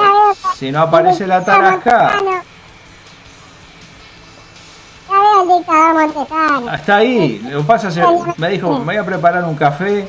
si 0.55 0.71
no 0.71 0.81
aparece 0.83 1.27
la 1.27 1.45
tarasca. 1.45 2.09
Está 6.75 6.97
ahí, 6.97 7.39
lo 7.51 7.63
pasa 7.65 7.91
me 8.37 8.49
dijo, 8.51 8.79
me 8.79 8.85
voy 8.85 8.97
a 8.97 9.05
preparar 9.05 9.45
un 9.45 9.55
café 9.57 10.07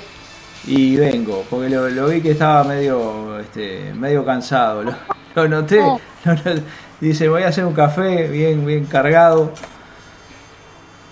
y 0.65 0.95
vengo, 0.97 1.43
porque 1.49 1.69
lo, 1.69 1.87
lo 1.89 2.07
vi 2.07 2.21
que 2.21 2.31
estaba 2.31 2.63
medio 2.63 3.39
este, 3.39 3.93
medio 3.95 4.25
cansado, 4.25 4.83
lo, 4.83 4.93
lo 5.35 5.47
noté, 5.47 5.81
lo 6.25 6.33
no- 6.33 6.61
dice, 6.99 7.29
voy 7.29 7.43
a 7.43 7.49
hacer 7.49 7.65
un 7.65 7.73
café 7.73 8.27
bien 8.27 8.65
bien 8.65 8.85
cargado, 8.85 9.51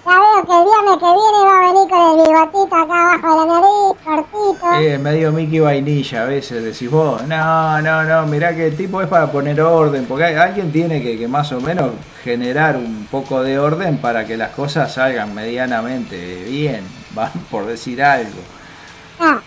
Ya 0.06 0.12
veo 0.12 0.45
que 0.45 0.51
el 0.53 0.99
que 0.99 1.06
viene 1.06 1.39
va 1.45 1.58
a 1.58 1.72
venir 1.74 1.89
con 1.89 2.20
el 2.20 2.28
bigotito 2.28 2.76
acá 2.76 3.14
abajo 3.14 3.41
de 3.41 3.47
la 3.47 3.53
nariz, 3.53 3.97
cortito. 4.06 4.74
eh, 4.80 4.97
medio 4.99 5.32
Mickey 5.32 5.60
Vainilla 5.60 6.22
a 6.22 6.26
veces, 6.26 6.64
decís 6.64 6.91
vos, 6.91 7.24
no, 7.24 7.82
no, 7.82 8.03
no, 8.03 8.26
mirá 8.28 8.56
que 8.56 8.68
el 8.68 8.78
tipo 8.78 9.01
es 9.01 9.08
para 9.08 9.32
poner 9.32 9.60
orden, 9.62 10.06
porque 10.06 10.26
hay- 10.26 10.36
alguien 10.36 10.72
tiene 10.72 11.01
que, 11.01 11.18
que 11.18 11.28
más 11.28 11.51
o 11.53 11.60
menos 11.60 11.89
generar 12.24 12.76
un 12.76 13.08
poco 13.10 13.41
de 13.41 13.58
orden 13.58 13.97
para 13.97 14.26
que 14.28 14.38
las 14.38 14.51
cosas 14.51 14.93
salgan 14.93 15.34
medianamente 15.34 16.43
bien, 16.47 16.84
van 17.16 17.32
por 17.49 17.66
decir 17.66 18.03
algo. 18.03 18.39
No, 19.20 19.41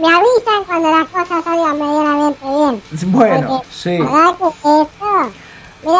me 0.00 0.08
avisan 0.14 0.64
cuando 0.66 0.90
las 0.90 1.08
cosas 1.08 1.42
salgan 1.42 1.78
medianamente 1.80 2.46
bien. 2.46 2.82
Bueno, 3.12 3.48
Porque 3.48 3.66
sí. 3.72 3.98
Verdad 3.98 4.34
que 4.38 4.46
esto... 4.46 5.32
Mire, 5.82 5.98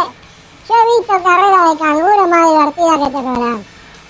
yo 0.69 0.75
he 0.75 1.01
visto 1.01 1.23
carreras 1.25 1.73
de 1.73 1.79
canguro 1.79 2.29
más 2.29 2.51
divertidas 2.51 2.99
que 2.99 3.05
este 3.05 3.11
programa. 3.11 3.59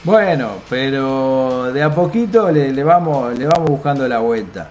Bueno, 0.07 0.51
pero 0.71 1.73
de 1.73 1.83
a 1.83 1.93
poquito 1.93 2.49
le, 2.53 2.71
le 2.71 2.85
vamos 2.85 3.37
le 3.37 3.45
vamos 3.45 3.69
buscando 3.69 4.07
la 4.07 4.21
vuelta. 4.21 4.69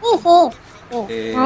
Sí, 0.00 0.18
sí. 0.22 0.56
sí. 0.90 0.96
Eh, 1.10 1.36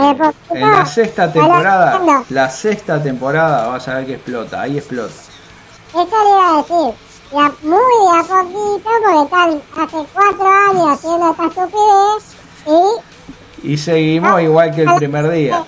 en 0.51 0.71
la 0.71 0.87
sexta 0.87 1.33
temporada, 1.33 2.01
la 2.29 2.49
sexta 2.49 3.03
temporada 3.03 3.67
vas 3.67 3.89
a 3.89 3.95
ver 3.97 4.07
que 4.07 4.15
explota, 4.15 4.61
ahí 4.61 4.79
explota. 4.79 5.13
Eso 5.13 5.99
le 5.99 6.31
iba 6.31 6.55
a 6.55 6.57
decir. 6.63 6.95
Ya 7.33 7.53
muy 7.63 7.79
de 7.79 8.19
a 8.19 8.23
poquito, 8.23 8.91
porque 9.03 9.23
están 9.25 9.63
hace 9.77 10.09
cuatro 10.13 10.47
años 10.47 10.87
haciendo 10.93 11.31
esta 11.31 11.47
estupidez 11.47 12.37
y... 13.65 13.73
Y 13.73 13.77
seguimos 13.77 14.41
igual 14.41 14.73
que 14.73 14.83
el 14.83 14.95
primer 14.95 15.31
día. 15.31 15.65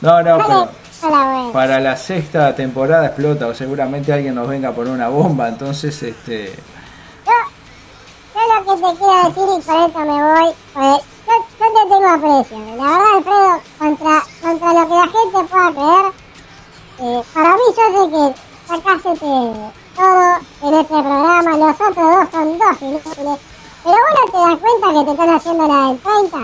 No, 0.00 0.22
no, 0.22 0.38
pero. 0.38 0.79
Para 1.52 1.80
la 1.80 1.96
sexta 1.96 2.54
temporada 2.54 3.06
explota 3.06 3.46
o 3.46 3.54
seguramente 3.54 4.12
alguien 4.12 4.34
nos 4.34 4.48
venga 4.48 4.68
a 4.68 4.72
poner 4.72 4.92
una 4.92 5.08
bomba, 5.08 5.48
entonces 5.48 6.02
este 6.02 6.52
Yo, 7.26 7.32
yo 8.34 8.40
lo 8.54 8.64
que 8.64 8.82
te 8.82 8.98
quiero 8.98 9.16
decir 9.24 9.44
y 9.58 9.62
por 9.62 9.76
eso 9.76 9.98
me 9.98 10.22
voy, 10.22 10.54
pues, 10.74 11.02
yo, 11.26 11.34
yo 11.58 11.66
te 11.72 11.88
tengo 11.88 12.08
aprecio. 12.08 12.58
La 12.76 12.84
verdad, 12.84 13.04
Alfredo, 13.16 13.60
contra, 13.78 14.22
contra 14.42 14.72
lo 14.72 14.88
que 14.88 14.94
la 14.94 15.06
gente 15.06 15.38
pueda 15.50 15.70
creer, 15.72 16.12
eh, 17.00 17.22
para 17.32 17.48
mí 17.48 17.62
yo 17.76 17.84
sé 17.94 18.10
que 18.10 18.50
sacaste 18.68 19.20
todo 19.20 19.70
en 20.62 20.74
este 20.74 20.94
programa, 20.94 21.56
los 21.56 21.80
otros 21.80 21.96
dos 21.96 22.28
son 22.30 22.58
dos 22.58 22.82
inútiles, 22.82 23.38
pero 23.82 23.96
vos 23.96 24.14
no 24.16 24.32
te 24.32 24.38
das 24.38 24.58
cuenta 24.60 24.98
que 24.98 25.04
te 25.04 25.10
están 25.10 25.30
haciendo 25.34 25.66
la 25.66 25.88
del 25.88 25.98
30, 25.98 26.38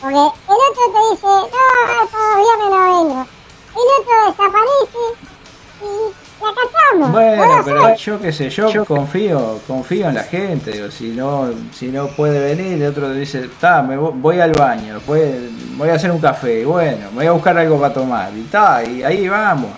porque 0.00 0.16
el 0.16 0.58
otro 0.68 0.84
te 0.92 1.00
dice, 1.10 1.26
no, 1.26 2.06
todos 2.10 2.36
viernes 2.36 2.70
no 2.70 3.08
vengo, 3.08 3.26
otro 3.80 4.30
desaparece 4.30 4.98
y 5.82 6.44
acá 6.44 6.60
estamos. 6.66 7.12
Bueno, 7.12 7.62
pero 7.64 7.94
yo 7.96 8.20
qué 8.20 8.32
sé, 8.32 8.50
yo 8.50 8.84
confío, 8.84 9.58
confío 9.66 10.08
en 10.08 10.14
la 10.14 10.24
gente. 10.24 10.72
digo, 10.72 10.90
si 10.90 11.08
no, 11.10 11.48
si 11.72 11.88
no 11.88 12.08
puede 12.08 12.54
venir, 12.54 12.82
el 12.82 12.88
otro 12.90 13.10
dice, 13.12 13.44
está, 13.44 13.82
me 13.82 13.96
vo- 13.96 14.12
voy 14.14 14.40
al 14.40 14.52
baño, 14.52 14.94
después 14.96 15.34
voy 15.76 15.88
a 15.88 15.94
hacer 15.94 16.10
un 16.10 16.18
café, 16.20 16.64
bueno, 16.64 17.08
me 17.10 17.16
voy 17.18 17.26
a 17.26 17.32
buscar 17.32 17.56
algo 17.58 17.80
para 17.80 17.94
tomar, 17.94 18.30
y 18.36 18.42
ta, 18.42 18.82
y 18.84 19.02
ahí 19.02 19.28
vamos. 19.28 19.70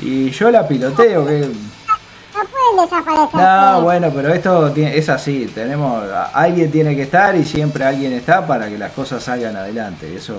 Y 0.00 0.30
yo 0.30 0.50
la 0.50 0.66
piloteo, 0.66 1.26
que 1.26 1.38
No 1.40 2.40
pueden 2.48 2.84
desaparecer. 2.90 3.40
no, 3.40 3.80
bueno, 3.82 4.10
pero 4.14 4.28
esto 4.32 4.70
tiene- 4.72 4.96
es 4.96 5.08
así, 5.08 5.46
tenemos, 5.54 6.04
alguien 6.32 6.70
tiene 6.70 6.94
que 6.96 7.02
estar 7.02 7.34
y 7.36 7.44
siempre 7.44 7.84
alguien 7.84 8.12
está 8.12 8.46
para 8.46 8.68
que 8.68 8.78
las 8.78 8.92
cosas 8.92 9.22
salgan 9.22 9.56
adelante, 9.56 10.14
eso, 10.16 10.36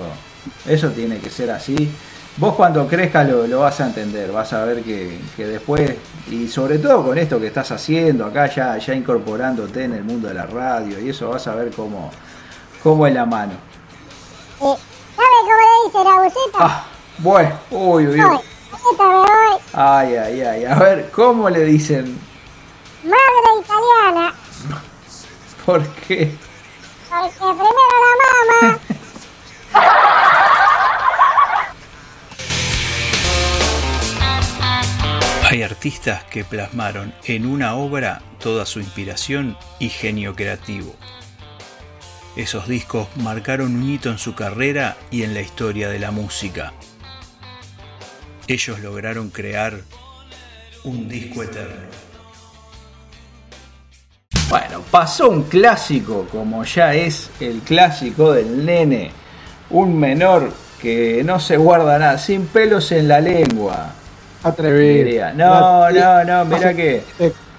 eso 0.66 0.88
tiene 0.90 1.18
que 1.18 1.30
ser 1.30 1.50
así. 1.50 1.90
Vos 2.36 2.54
cuando 2.56 2.86
crezcas 2.88 3.28
lo, 3.28 3.46
lo 3.46 3.60
vas 3.60 3.80
a 3.80 3.86
entender, 3.86 4.32
vas 4.32 4.52
a 4.52 4.64
ver 4.64 4.82
que, 4.82 5.20
que 5.36 5.46
después, 5.46 5.94
y 6.28 6.48
sobre 6.48 6.78
todo 6.78 7.04
con 7.04 7.16
esto 7.16 7.38
que 7.38 7.46
estás 7.46 7.70
haciendo 7.70 8.24
acá, 8.26 8.46
ya, 8.46 8.76
ya 8.76 8.92
incorporándote 8.92 9.84
en 9.84 9.92
el 9.94 10.02
mundo 10.02 10.26
de 10.26 10.34
la 10.34 10.46
radio, 10.46 10.98
y 10.98 11.10
eso 11.10 11.28
vas 11.28 11.46
a 11.46 11.54
ver 11.54 11.70
cómo, 11.70 12.10
cómo 12.82 13.06
es 13.06 13.14
la 13.14 13.24
mano. 13.24 13.52
Eh, 14.60 14.76
¿Sabe 15.14 15.28
cómo 15.42 15.54
le 15.54 15.86
dice 15.86 16.04
la 16.04 16.22
buceta? 16.22 16.58
Ah, 16.58 16.84
bueno, 17.18 17.58
uy, 17.70 18.06
uy. 18.08 18.20
Ay, 19.72 20.16
ay, 20.16 20.40
ay, 20.40 20.64
a 20.64 20.74
ver, 20.74 21.10
¿cómo 21.12 21.48
le 21.48 21.60
dicen? 21.60 22.18
Madre 23.04 23.60
italiana. 23.60 24.34
¿Por 25.66 25.86
qué? 25.86 26.36
Porque 27.08 27.32
primero 27.38 27.94
la 28.10 28.68
mama. 28.68 28.78
Hay 35.54 35.62
artistas 35.62 36.24
que 36.24 36.42
plasmaron 36.42 37.14
en 37.26 37.46
una 37.46 37.76
obra 37.76 38.20
toda 38.40 38.66
su 38.66 38.80
inspiración 38.80 39.56
y 39.78 39.88
genio 39.88 40.34
creativo. 40.34 40.96
Esos 42.34 42.66
discos 42.66 43.06
marcaron 43.14 43.76
un 43.76 43.88
hito 43.88 44.10
en 44.10 44.18
su 44.18 44.34
carrera 44.34 44.96
y 45.12 45.22
en 45.22 45.32
la 45.32 45.42
historia 45.42 45.88
de 45.90 46.00
la 46.00 46.10
música. 46.10 46.72
Ellos 48.48 48.80
lograron 48.80 49.30
crear 49.30 49.74
un 50.82 51.08
disco 51.08 51.44
eterno. 51.44 51.86
Bueno, 54.48 54.82
pasó 54.90 55.28
un 55.28 55.44
clásico 55.44 56.26
como 56.32 56.64
ya 56.64 56.94
es 56.94 57.30
el 57.38 57.60
clásico 57.60 58.32
del 58.32 58.66
nene. 58.66 59.12
Un 59.70 60.00
menor 60.00 60.52
que 60.82 61.22
no 61.24 61.38
se 61.38 61.56
guarda 61.56 61.96
nada, 61.96 62.18
sin 62.18 62.44
pelos 62.48 62.90
en 62.90 63.06
la 63.06 63.20
lengua. 63.20 63.94
Atrevido. 64.44 65.26
No, 65.34 65.90
no, 65.90 66.24
no, 66.24 66.44
mira 66.44 66.74
que. 66.74 67.02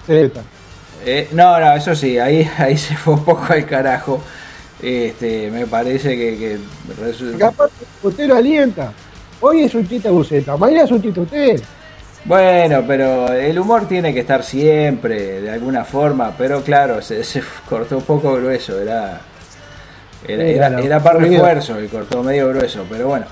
Z. 0.06 0.40
eh, 1.04 1.28
no, 1.32 1.58
no, 1.60 1.74
eso 1.74 1.94
sí, 1.94 2.18
ahí, 2.18 2.48
ahí 2.58 2.76
se 2.78 2.96
fue 2.96 3.14
un 3.14 3.24
poco 3.24 3.52
al 3.52 3.66
carajo. 3.66 4.20
Este, 4.82 5.50
me 5.50 5.66
parece 5.66 6.16
que, 6.16 6.36
que 6.36 6.58
resu- 7.02 7.36
Capaz 7.38 7.70
usted 8.02 8.26
lo 8.28 8.36
alienta. 8.36 8.92
Hoy 9.40 9.64
es 9.64 9.74
un 9.74 9.86
chiste 9.88 10.08
buceta, 10.10 10.56
mañana 10.56 10.84
es 10.84 10.90
un 10.90 11.02
chiste 11.02 11.20
usted. 11.20 11.60
Bueno, 12.24 12.82
pero 12.86 13.32
el 13.32 13.58
humor 13.58 13.86
tiene 13.86 14.12
que 14.12 14.20
estar 14.20 14.42
siempre, 14.42 15.40
de 15.42 15.50
alguna 15.50 15.84
forma, 15.84 16.32
pero 16.36 16.62
claro, 16.62 17.00
se, 17.00 17.22
se 17.22 17.40
cortó 17.68 17.98
un 17.98 18.02
poco 18.02 18.34
grueso, 18.34 18.80
era 18.80 19.20
era, 20.26 20.44
era, 20.44 20.80
era 20.80 21.00
para 21.00 21.20
refuerzo 21.20 21.80
y 21.80 21.86
cortó 21.88 22.22
medio 22.22 22.48
grueso, 22.48 22.84
pero 22.90 23.08
bueno. 23.08 23.26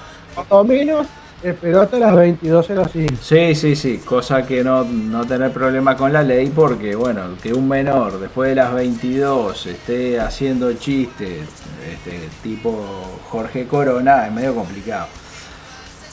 Menos 0.64 1.06
esperó 1.50 1.82
hasta 1.82 1.98
las 1.98 2.12
22.05. 2.14 3.18
Sí, 3.20 3.54
sí, 3.54 3.76
sí, 3.76 3.98
cosa 3.98 4.46
que 4.46 4.62
no, 4.64 4.84
no 4.84 5.26
tener 5.26 5.52
problema 5.52 5.96
con 5.96 6.12
la 6.12 6.22
ley 6.22 6.50
porque, 6.54 6.94
bueno, 6.94 7.36
que 7.42 7.52
un 7.52 7.68
menor 7.68 8.18
después 8.18 8.50
de 8.50 8.56
las 8.56 8.72
22 8.74 9.66
esté 9.66 10.18
haciendo 10.20 10.72
chistes 10.74 11.48
este, 11.92 12.28
tipo 12.42 13.20
Jorge 13.30 13.66
Corona 13.66 14.26
es 14.26 14.32
medio 14.32 14.54
complicado. 14.54 15.08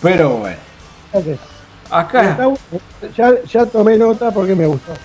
Pero 0.01 0.37
bueno, 0.37 0.57
acá 1.89 2.37
ya 3.45 3.65
tomé 3.65 3.97
nota 3.97 4.31
porque 4.31 4.55
me 4.55 4.65
gustó. 4.65 4.99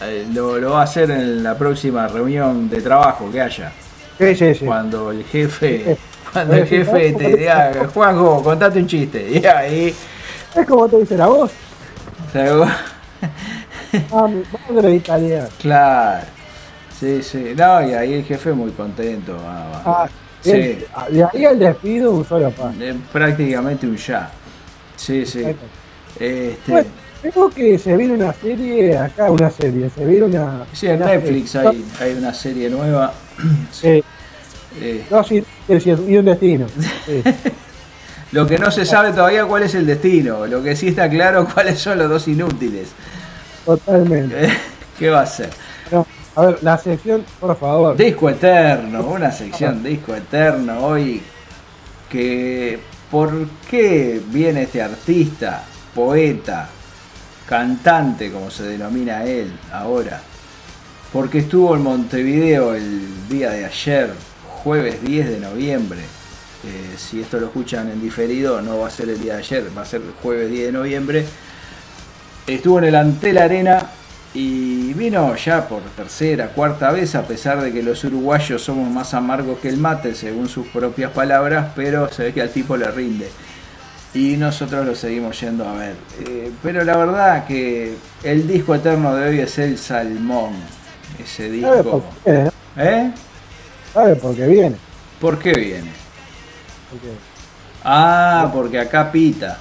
eh, 0.00 0.26
lo, 0.32 0.58
lo 0.58 0.72
va 0.72 0.80
a 0.80 0.84
hacer 0.84 1.10
en 1.10 1.42
la 1.42 1.56
próxima 1.58 2.08
reunión 2.08 2.68
de 2.70 2.82
trabajo 2.82 3.30
que 3.30 3.40
haya. 3.40 3.76
Sí, 4.18 4.34
sí, 4.34 4.54
sí. 4.54 4.64
Cuando 4.64 5.10
el 5.10 5.24
jefe, 5.24 5.90
cuando 6.32 6.54
el 6.54 6.66
jefe 6.66 7.12
te 7.12 7.36
diga, 7.36 7.72
Juanjo, 7.92 8.42
contate 8.42 8.78
un 8.78 8.86
chiste. 8.86 9.28
Y 9.40 9.44
ahí 9.46 9.94
Es 10.54 10.66
como 10.66 10.88
te 10.88 10.98
dice 10.98 11.16
la 11.16 11.26
voz. 11.26 11.50
se 12.32 12.48
Ah, 14.12 14.28
mi 14.28 14.42
madre 14.72 14.94
italiana. 14.94 15.48
Claro. 15.58 16.26
Sí, 16.98 17.22
sí. 17.22 17.54
No, 17.56 17.86
y 17.86 17.92
ahí 17.94 18.14
el 18.14 18.24
jefe 18.24 18.52
muy 18.52 18.70
contento. 18.72 19.36
Ah, 19.44 20.08
Sí. 20.42 20.52
bien. 20.52 20.84
Ah, 20.94 21.06
De 21.10 21.24
ahí 21.24 21.44
al 21.44 21.58
despido, 21.58 22.12
un 22.12 22.24
solo 22.24 22.50
pan. 22.50 22.74
Eh, 22.80 22.94
prácticamente 23.12 23.86
un 23.86 23.96
ya. 23.96 24.30
Sí, 24.96 25.26
sí. 25.26 25.44
Este, 26.18 26.56
Bueno, 26.72 26.88
creo 27.22 27.50
que 27.50 27.78
se 27.78 27.96
viene 27.96 28.14
una 28.14 28.32
serie, 28.32 28.96
acá 28.96 29.30
una 29.30 29.50
serie, 29.50 29.90
se 29.90 30.04
viene 30.04 30.24
una... 30.24 30.64
sí, 30.72 30.86
en 30.86 30.96
una 31.02 31.06
Netflix 31.06 31.50
serie. 31.50 31.68
hay, 31.68 31.84
hay 32.00 32.14
una 32.14 32.32
serie 32.32 32.70
nueva. 32.70 33.12
Sí, 33.72 33.88
Eh, 33.88 34.04
dos 35.08 35.32
y, 35.32 35.44
y 35.68 36.16
un 36.16 36.24
destino. 36.24 36.66
Sí. 37.06 37.22
lo 38.32 38.46
que 38.46 38.58
no 38.58 38.70
se 38.70 38.84
sabe 38.84 39.12
todavía 39.12 39.44
cuál 39.44 39.64
es 39.64 39.74
el 39.74 39.86
destino. 39.86 40.46
Lo 40.46 40.62
que 40.62 40.76
sí 40.76 40.88
está 40.88 41.08
claro 41.08 41.46
cuáles 41.54 41.78
son 41.78 41.98
los 41.98 42.08
dos 42.08 42.28
inútiles. 42.28 42.88
Totalmente. 43.64 44.46
Eh, 44.46 44.50
¿Qué 44.98 45.10
va 45.10 45.22
a 45.22 45.26
ser? 45.26 45.50
No, 45.90 46.06
a 46.36 46.46
ver, 46.46 46.58
la 46.62 46.78
sección, 46.78 47.24
por 47.40 47.56
favor. 47.56 47.96
Disco 47.96 48.30
Eterno, 48.30 49.02
una 49.02 49.32
sección 49.32 49.82
Disco 49.82 50.14
Eterno 50.14 50.86
hoy 50.86 51.22
que 52.08 52.78
¿por 53.10 53.48
qué 53.70 54.20
viene 54.26 54.62
este 54.62 54.82
artista, 54.82 55.64
poeta, 55.94 56.68
cantante 57.48 58.30
como 58.30 58.50
se 58.50 58.64
denomina 58.64 59.24
él 59.24 59.52
ahora? 59.72 60.20
Porque 61.12 61.38
estuvo 61.38 61.74
en 61.74 61.82
Montevideo 61.82 62.74
el 62.74 63.28
día 63.28 63.50
de 63.50 63.64
ayer, 63.64 64.12
jueves 64.62 65.02
10 65.02 65.28
de 65.30 65.40
noviembre. 65.40 66.00
Eh, 66.00 66.94
si 66.96 67.22
esto 67.22 67.40
lo 67.40 67.46
escuchan 67.46 67.90
en 67.90 68.00
diferido, 68.00 68.60
no 68.60 68.80
va 68.80 68.88
a 68.88 68.90
ser 68.90 69.08
el 69.08 69.20
día 69.20 69.34
de 69.34 69.38
ayer, 69.40 69.66
va 69.76 69.82
a 69.82 69.86
ser 69.86 70.02
el 70.02 70.12
jueves 70.22 70.50
10 70.50 70.66
de 70.66 70.72
noviembre. 70.72 71.24
Estuvo 72.46 72.78
en 72.78 72.84
el 72.84 72.94
Antel 72.94 73.38
Arena 73.38 73.90
y 74.34 74.92
vino 74.92 75.34
ya 75.36 75.66
por 75.66 75.80
tercera, 75.96 76.48
cuarta 76.48 76.90
vez, 76.92 77.14
a 77.14 77.22
pesar 77.22 77.62
de 77.62 77.72
que 77.72 77.82
los 77.82 78.04
uruguayos 78.04 78.62
somos 78.62 78.90
más 78.90 79.14
amargos 79.14 79.58
que 79.58 79.68
el 79.68 79.78
mate, 79.78 80.14
según 80.14 80.48
sus 80.48 80.66
propias 80.68 81.10
palabras, 81.12 81.72
pero 81.74 82.12
se 82.12 82.24
ve 82.24 82.32
que 82.32 82.42
al 82.42 82.50
tipo 82.50 82.76
le 82.76 82.90
rinde. 82.90 83.28
Y 84.12 84.36
nosotros 84.36 84.84
lo 84.84 84.94
seguimos 84.94 85.40
yendo 85.40 85.66
a 85.68 85.74
ver. 85.74 85.94
Eh, 86.26 86.50
pero 86.62 86.84
la 86.84 86.96
verdad 86.96 87.46
que 87.46 87.94
el 88.22 88.46
disco 88.46 88.74
eterno 88.74 89.14
de 89.14 89.28
hoy 89.28 89.38
es 89.40 89.58
el 89.58 89.78
Salmón. 89.78 90.52
Ese 91.18 91.60
¿Sabe 91.60 91.76
disco. 91.76 92.04
¿Eh? 92.76 93.10
¿Sabe 93.92 94.16
por 94.16 94.34
qué 94.36 94.46
viene? 94.46 94.76
¿Por 95.20 95.38
qué 95.38 95.52
viene? 95.52 95.90
Porque, 96.90 97.08
Ah, 97.82 98.50
porque 98.52 98.78
acá 98.78 99.10
pita. 99.10 99.58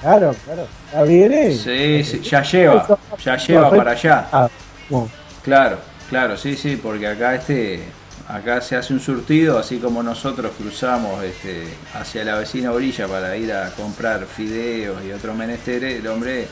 claro, 0.00 0.34
claro. 0.44 0.66
Ya 0.92 1.02
viene. 1.02 1.54
Sí, 1.54 2.04
sí, 2.04 2.20
ya 2.20 2.42
lleva. 2.42 2.86
Ya 3.24 3.36
lleva 3.36 3.70
para 3.70 3.92
allá. 3.92 4.28
Ah, 4.32 4.48
bueno, 4.88 5.08
Claro, 5.42 5.78
claro, 6.08 6.36
sí, 6.36 6.56
sí, 6.56 6.76
porque 6.76 7.06
acá 7.06 7.34
este, 7.34 7.82
acá 8.28 8.60
se 8.62 8.76
hace 8.76 8.92
un 8.94 9.00
surtido, 9.00 9.58
así 9.58 9.78
como 9.78 10.02
nosotros 10.02 10.52
cruzamos 10.58 11.22
este, 11.22 11.64
hacia 11.94 12.24
la 12.24 12.36
vecina 12.36 12.72
orilla 12.72 13.06
para 13.06 13.36
ir 13.36 13.52
a 13.52 13.70
comprar 13.70 14.24
fideos 14.26 15.02
y 15.04 15.12
otros 15.12 15.36
menesteres, 15.36 15.98
el 16.00 16.06
hombre 16.06 16.46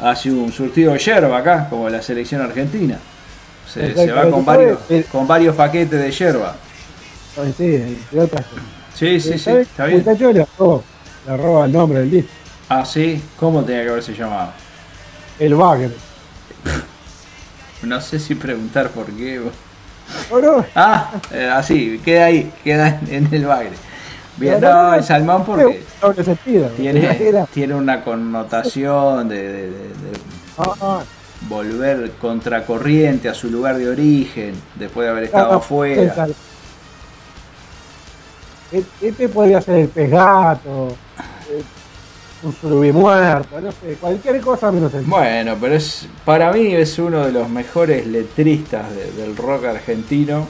hace 0.00 0.30
un 0.30 0.52
surtido 0.52 0.92
de 0.92 0.98
yerba 0.98 1.38
acá, 1.38 1.68
como 1.68 1.88
la 1.88 2.00
selección 2.02 2.42
argentina. 2.42 2.98
Se, 3.72 3.94
se 3.94 4.12
va 4.12 4.28
con 4.30 4.44
varios, 4.44 4.78
con 5.12 5.26
varios 5.28 5.54
paquetes 5.54 6.00
de 6.00 6.10
yerba. 6.10 6.56
Ay, 7.40 7.54
sí, 7.56 7.98
cosas. 8.10 8.44
Sí, 8.94 9.20
sí, 9.20 9.38
sí, 9.38 9.50
está 9.50 9.86
bien. 9.86 9.98
Muchacho 9.98 10.32
le 10.32 10.46
roba, 10.58 10.82
le 11.26 11.36
roba 11.36 11.64
el 11.66 11.72
nombre 11.72 11.98
del 12.00 12.10
disco. 12.10 12.30
Ah, 12.68 12.84
sí, 12.84 13.22
¿cómo 13.38 13.62
tenía 13.64 13.82
que 13.84 13.90
haberse 13.90 14.14
llamado? 14.14 14.50
El 15.38 15.54
Bagre. 15.54 15.90
No 17.82 18.00
sé 18.00 18.18
si 18.18 18.34
preguntar 18.34 18.90
por 18.90 19.06
qué. 19.06 19.40
¿O 20.30 20.38
no? 20.40 20.64
Ah, 20.74 21.12
eh, 21.32 21.48
así, 21.52 22.00
queda 22.04 22.26
ahí, 22.26 22.52
queda 22.64 23.00
en 23.08 23.32
el 23.32 23.46
bagre. 23.46 23.70
Bien, 24.36 24.60
no, 24.60 24.94
el 24.94 25.04
salmón 25.04 25.44
porque 25.44 25.82
tiene, 26.76 27.46
tiene 27.54 27.74
una 27.74 28.02
connotación 28.02 29.28
de, 29.28 29.36
de- 29.36 29.52
de- 29.52 29.68
de 29.70 30.20
Ah, 30.58 31.02
volver 31.48 32.12
contracorriente 32.20 33.28
a 33.28 33.34
su 33.34 33.50
lugar 33.50 33.78
de 33.78 33.88
origen 33.88 34.54
después 34.76 35.06
de 35.06 35.10
haber 35.10 35.24
estado 35.24 35.52
ah, 35.52 35.56
afuera. 35.56 36.28
E- 38.72 38.84
Este 39.00 39.28
podría 39.28 39.60
ser 39.60 39.76
el 39.80 39.88
pez 39.88 40.10
gato. 40.10 40.88
eh, 41.50 41.62
un 42.42 42.54
surubí 42.54 42.90
muerto, 42.90 43.60
no 43.60 43.70
sé, 43.70 43.96
cualquier 44.00 44.40
cosa 44.40 44.72
menos 44.72 44.94
el 44.94 45.02
Bueno, 45.04 45.56
pero 45.60 45.74
es 45.74 46.06
para 46.24 46.50
mí 46.52 46.74
es 46.74 46.98
uno 46.98 47.26
de 47.26 47.32
los 47.32 47.48
mejores 47.50 48.06
letristas 48.06 48.86
de- 48.94 49.10
del 49.12 49.36
rock 49.36 49.66
argentino. 49.66 50.46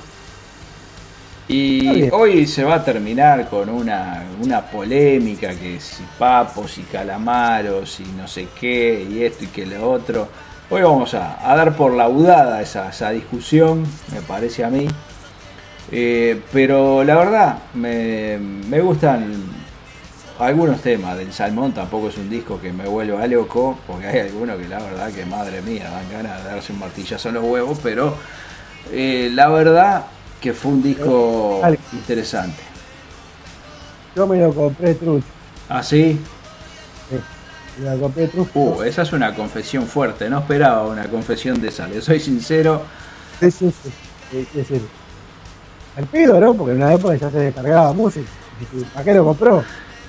Y 1.49 2.09
hoy 2.13 2.47
se 2.47 2.63
va 2.63 2.77
a 2.77 2.85
terminar 2.85 3.49
con 3.49 3.69
una, 3.69 4.23
una 4.41 4.65
polémica 4.65 5.49
que 5.53 5.81
si 5.81 6.05
papos 6.17 6.79
y 6.79 6.83
calamaros 6.83 7.99
y 7.99 8.05
no 8.17 8.29
sé 8.29 8.47
qué 8.61 9.05
y 9.11 9.25
esto 9.25 9.45
y 9.45 9.49
que 9.49 9.67
lo 9.67 9.91
otro. 9.91 10.29
Hoy 10.73 10.83
vamos 10.83 11.15
a, 11.15 11.51
a 11.51 11.57
dar 11.57 11.75
por 11.75 11.95
laudada 11.95 12.63
esa, 12.63 12.91
esa 12.91 13.11
discusión, 13.11 13.85
me 14.13 14.21
parece 14.23 14.63
a 14.63 14.71
mí. 14.71 14.87
Eh, 15.91 16.41
pero 16.53 17.03
la 17.03 17.17
verdad, 17.17 17.59
me, 17.75 18.39
me 18.39 18.81
gustan 18.81 19.33
algunos 20.39 20.81
temas 20.81 21.19
del 21.19 21.33
Salmón. 21.33 21.73
Tampoco 21.73 22.09
es 22.09 22.19
un 22.19 22.31
disco 22.31 22.61
que 22.61 22.73
me 22.73 22.87
vuelva 22.87 23.27
loco, 23.27 23.81
porque 23.85 24.07
hay 24.07 24.21
algunos 24.21 24.59
que 24.59 24.69
la 24.69 24.79
verdad 24.79 25.11
que 25.11 25.27
madre 25.27 25.61
mía 25.63 25.91
dan 25.91 26.09
ganas 26.09 26.45
de 26.45 26.51
darse 26.51 26.73
un 26.73 26.79
martillazo 26.79 27.31
en 27.31 27.35
los 27.35 27.45
huevos. 27.45 27.81
Pero 27.83 28.15
eh, 28.93 29.29
la 29.35 29.49
verdad 29.49 30.05
que 30.41 30.53
fue 30.53 30.71
un 30.71 30.85
disco 30.85 31.61
interesante. 31.93 32.63
Yo 34.15 34.25
me 34.29 34.39
lo 34.39 34.55
compré 34.55 34.95
trucho. 34.95 35.27
¿Ah, 35.69 35.83
sí? 35.83 36.21
Trucho. 38.31 38.51
Uh, 38.55 38.83
esa 38.83 39.03
es 39.03 39.13
una 39.13 39.35
confesión 39.35 39.87
fuerte. 39.87 40.29
No 40.29 40.41
esperaba 40.41 40.87
una 40.87 41.05
confesión 41.05 41.61
de 41.61 41.69
esa. 41.69 41.87
Le 41.89 42.01
soy 42.01 42.21
sincero. 42.21 42.83
Sí, 43.41 43.51
sí, 43.51 43.73
sí. 43.83 44.47
Sí. 44.65 44.81
Al 45.97 46.05
pedo, 46.07 46.39
¿no? 46.41 46.55
Porque 46.55 46.73
en 46.73 46.83
una 46.83 46.95
época 46.95 47.15
ya 47.17 47.31
se 47.31 47.39
descargaba 47.39 47.93
música. 47.93 48.29
¿Para 48.93 49.05
qué 49.05 49.15
lo 49.15 49.25
compró? 49.25 49.65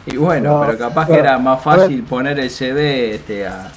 Y 0.06 0.18
bueno, 0.18 0.60
No, 0.60 0.66
pero 0.66 0.78
capaz 0.78 1.08
que 1.08 1.14
era 1.16 1.38
más 1.38 1.62
fácil 1.64 2.04
poner 2.04 2.40
el 2.40 2.50
CD 2.50 3.16
este, 3.16 3.48
a- 3.48 3.72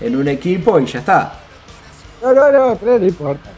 en 0.00 0.16
un 0.16 0.28
equipo 0.28 0.78
y 0.80 0.86
ya 0.86 1.00
está. 1.00 1.34
No, 2.22 2.32
no, 2.32 2.50
no, 2.50 2.76
pero 2.76 2.98
no 2.98 3.06
importa. 3.06 3.50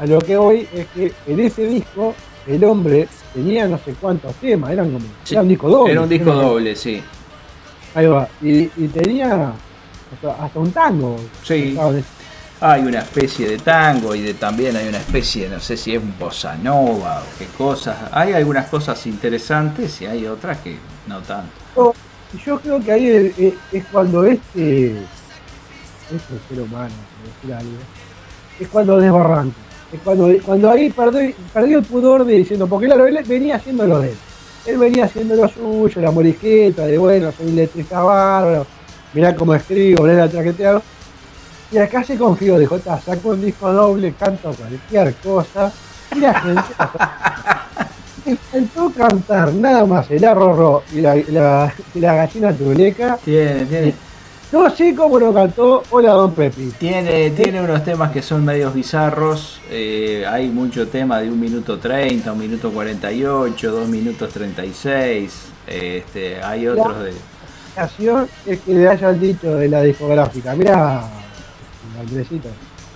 A 0.00 0.06
lo 0.06 0.18
que 0.18 0.36
voy 0.36 0.68
es 0.74 0.86
que 0.88 1.12
en 1.26 1.40
ese 1.40 1.66
disco 1.66 2.14
el 2.46 2.62
hombre 2.64 3.08
tenía 3.34 3.66
no 3.68 3.78
sé 3.78 3.94
cuántos 4.00 4.34
temas, 4.36 4.70
eran 4.72 4.92
como. 4.92 5.06
Sí, 5.24 5.34
era 5.34 5.42
un 5.42 5.48
disco 5.48 5.68
doble. 5.68 5.92
Era 5.92 6.00
un 6.02 6.08
disco 6.08 6.32
doble, 6.32 6.76
sí. 6.76 7.02
Ahí 7.94 8.06
va. 8.06 8.28
Y, 8.40 8.70
y 8.76 8.88
tenía 8.88 9.52
hasta, 10.12 10.44
hasta 10.44 10.58
un 10.58 10.72
tango. 10.72 11.16
Sí. 11.42 11.82
De- 11.92 12.04
Hay 12.60 12.82
una 12.82 13.00
especie 13.00 13.48
de 13.48 13.58
tango 13.58 14.14
y 14.14 14.20
de 14.22 14.34
también 14.34 14.76
hay 14.76 14.88
una 14.88 14.98
especie, 14.98 15.48
no 15.48 15.60
sé 15.60 15.76
si 15.76 15.94
es 15.94 16.02
un 16.02 16.16
bossa 16.18 16.56
nova 16.56 17.22
o 17.22 17.38
qué 17.38 17.46
cosas. 17.48 17.96
Hay 18.12 18.32
algunas 18.34 18.68
cosas 18.68 19.06
interesantes 19.06 20.00
y 20.02 20.06
hay 20.06 20.26
otras 20.26 20.58
que 20.60 20.78
no 21.06 21.22
tanto. 21.22 21.52
Yo, 21.74 21.94
yo 22.44 22.60
creo 22.60 22.80
que 22.84 22.92
ahí 22.92 23.54
es, 23.72 23.86
cuando 23.86 24.24
este, 24.24 25.10
este 26.08 26.40
ser 26.48 26.60
humano, 26.60 26.94
por 27.16 27.24
decir 27.24 27.54
algo, 27.54 27.88
es 28.58 28.68
cuando 28.68 28.98
desbarranca. 28.98 29.56
Es 29.92 30.00
cuando, 30.02 30.28
cuando 30.44 30.70
ahí 30.70 30.90
perdió, 30.92 31.34
perdió 31.52 31.78
el 31.78 31.84
pudor 31.84 32.24
de 32.24 32.34
diciendo, 32.34 32.68
porque 32.68 32.86
claro, 32.86 33.06
él 33.06 33.18
venía 33.26 33.56
haciendo 33.56 33.86
lo 33.86 34.00
de 34.00 34.12
él. 34.12 34.20
Él 34.66 34.78
venía 34.78 35.04
haciendo 35.06 35.34
lo 35.34 35.48
suyo, 35.48 36.00
la 36.00 36.10
morisqueta, 36.10 36.86
de 36.86 36.98
bueno, 36.98 37.32
soy 37.32 37.52
letrista 37.52 38.02
bárbaro, 38.02 38.66
mirá 39.14 39.34
cómo 39.34 39.54
escribo, 39.54 40.04
mirá 40.04 40.14
la 40.14 40.28
traqueteado. 40.28 40.82
Y 41.72 41.78
acá 41.78 42.02
se 42.04 42.18
confió, 42.18 42.58
dijo, 42.58 42.78
"Ta, 42.78 43.00
saco 43.00 43.30
un 43.30 43.40
disco 43.40 43.72
doble, 43.72 44.12
canto 44.18 44.52
cualquier 44.52 45.14
cosa. 45.14 45.72
Y 46.14 46.18
la 46.18 46.40
gente 46.40 46.62
le 48.26 48.36
faltó 48.36 48.90
cantar 48.90 49.52
nada 49.54 49.86
más 49.86 50.10
el 50.10 50.24
arrorro 50.24 50.82
y 50.92 51.00
la, 51.00 51.14
la, 51.28 51.72
y 51.94 52.00
la 52.00 52.14
gallina 52.14 52.52
truleca. 52.52 53.18
Tiene, 53.24 53.64
tiene, 53.66 53.94
No 54.52 54.68
sé 54.68 54.96
cómo 54.96 55.16
lo 55.20 55.32
cantó 55.32 55.84
Hola 55.90 56.10
Don 56.12 56.32
Pepi. 56.34 56.72
tiene, 56.76 57.30
tiene 57.30 57.62
unos 57.62 57.84
temas 57.84 58.10
que 58.10 58.20
son 58.20 58.44
medios 58.44 58.74
bizarros. 58.74 59.60
eh, 59.70 60.24
hay 60.28 60.48
mucho 60.48 60.88
tema 60.88 61.20
de 61.20 61.30
un 61.30 61.38
minuto 61.38 61.78
30, 61.78 62.32
un 62.32 62.38
minuto 62.38 62.72
48, 62.72 63.70
dos 63.70 63.88
minutos 63.88 64.28
36. 64.32 65.32
Este, 65.68 66.42
hay 66.42 66.66
otros 66.66 67.04
de. 67.04 67.12
La 67.76 67.88
es 68.44 68.60
que 68.60 68.74
le 68.74 68.88
hayan 68.88 69.20
dicho 69.20 69.54
de 69.54 69.68
la 69.68 69.82
discográfica, 69.82 70.56
mirá, 70.56 71.04
Andresito, 72.00 72.48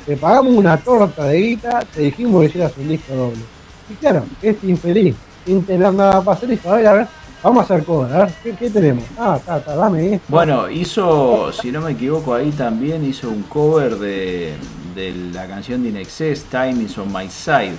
te 0.05 0.17
pagamos 0.17 0.55
una 0.55 0.77
torta 0.77 1.25
de 1.27 1.39
guita, 1.39 1.85
te 1.95 2.01
dijimos 2.03 2.41
que 2.41 2.49
hicieras 2.49 2.73
un 2.77 2.89
disco 2.89 3.15
doble. 3.15 3.43
Y 3.89 3.95
claro, 3.95 4.25
este 4.43 4.67
infeliz, 4.67 5.15
sin 5.47 5.65
tener 5.65 5.95
nada 5.95 6.21
para 6.21 6.37
hacer, 6.37 6.49
dijo, 6.49 6.69
a 6.69 6.77
ver, 6.77 6.87
a 6.89 6.93
ver, 6.95 7.07
vamos 7.45 7.61
a 7.61 7.75
hacer 7.75 7.85
cosas, 7.85 8.13
a 8.13 8.19
ver, 8.25 8.35
¿qué, 8.43 8.53
qué 8.57 8.71
tenemos? 8.71 9.05
Ah, 9.19 9.39
ta, 9.45 9.61
ta, 9.63 9.77
dame 9.77 10.15
esto. 10.15 10.27
Bueno, 10.29 10.69
hizo, 10.69 11.53
si 11.53 11.71
no 11.71 11.81
me 11.83 11.93
equivoco, 11.93 12.35
ahí 12.35 12.51
también 12.51 13.05
hizo 13.05 13.29
un 13.29 13.43
cover 13.45 13.97
de, 13.99 14.55
de 14.97 15.15
la 15.33 15.47
canción 15.47 15.83
de 15.83 15.91
Inexcess, 15.91 16.45
Time 16.45 16.83
is 16.83 16.99
on 16.99 17.13
my 17.13 17.29
side, 17.31 17.75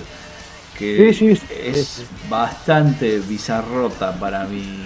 que 0.78 1.12
Sí, 1.12 1.34
sí, 1.34 1.36
sí, 1.36 1.46
es 1.64 2.04
bastante 2.30 3.18
bizarrota 3.20 4.12
para 4.12 4.44
mí. 4.44 4.84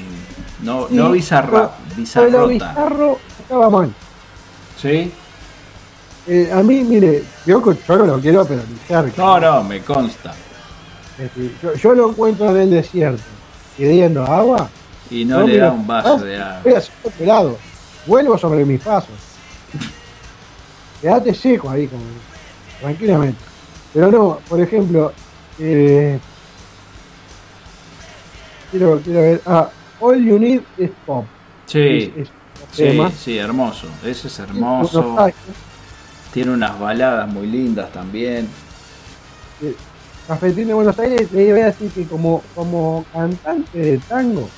No, 0.62 0.86
no 0.90 1.10
bizarra, 1.12 1.48
pero- 1.50 1.70
Pero 1.96 1.96
bizarrota. 2.48 2.48
bizarro 2.48 3.18
estaba 3.40 3.70
mal. 3.70 3.92
¿Sí? 4.80 5.12
Eh, 6.26 6.50
a 6.52 6.62
mí, 6.62 6.82
mire, 6.84 7.22
yo, 7.46 7.62
yo 7.88 7.96
no 7.96 8.04
lo 8.06 8.20
quiero 8.20 8.44
penalizar. 8.44 9.10
No, 9.16 9.40
no, 9.40 9.64
me 9.64 9.80
consta. 9.80 10.32
Yo, 11.62 11.74
yo 11.74 11.94
lo 11.94 12.10
encuentro 12.10 12.50
en 12.50 12.56
el 12.62 12.70
desierto, 12.70 13.22
pidiendo 13.80 14.24
agua. 14.24 14.68
Y 15.10 15.24
no 15.24 15.46
le 15.46 15.56
da 15.56 15.72
un 15.72 15.86
vaso 15.86 16.18
de 16.18 16.36
agua. 16.36 16.56
Estoy 16.58 16.74
haciendo 16.74 17.10
pelado. 17.18 17.58
Vuelvo 18.06 18.36
sobre 18.38 18.64
mis 18.64 18.80
pasos. 18.80 19.14
Quédate 21.00 21.34
seco 21.34 21.70
ahí, 21.70 21.86
como, 21.86 22.02
tranquilamente. 22.80 23.38
Pero 23.94 24.10
no, 24.10 24.38
por 24.48 24.60
ejemplo, 24.60 25.12
eh, 25.58 26.18
quiero, 28.70 29.00
quiero 29.00 29.20
ver. 29.20 29.42
Ah, 29.46 29.68
All 29.98 30.22
You 30.24 30.38
Need 30.38 30.60
is 30.78 30.90
Pop. 31.06 31.24
Sí, 31.66 31.78
Es- 31.78 32.04
es 32.08 32.28
un 32.28 32.66
sí, 32.72 32.82
tema. 32.82 33.10
sí, 33.10 33.38
hermoso. 33.38 33.86
Ese 34.04 34.28
es 34.28 34.38
hermoso. 34.38 35.16
Tiene 36.32 36.52
unas 36.52 36.78
baladas 36.78 37.28
muy 37.28 37.46
lindas 37.46 37.90
también. 37.92 38.48
Cafetín 40.30 40.68
de 40.68 40.74
Buenos 40.74 40.96
Aires, 40.96 41.32
le 41.32 41.42
iba 41.42 41.58
a 41.58 41.64
decir 41.66 41.90
que 41.90 42.06
como, 42.06 42.40
como 42.54 43.04
cantante 43.12 43.76
de 43.76 43.98
tango, 43.98 44.48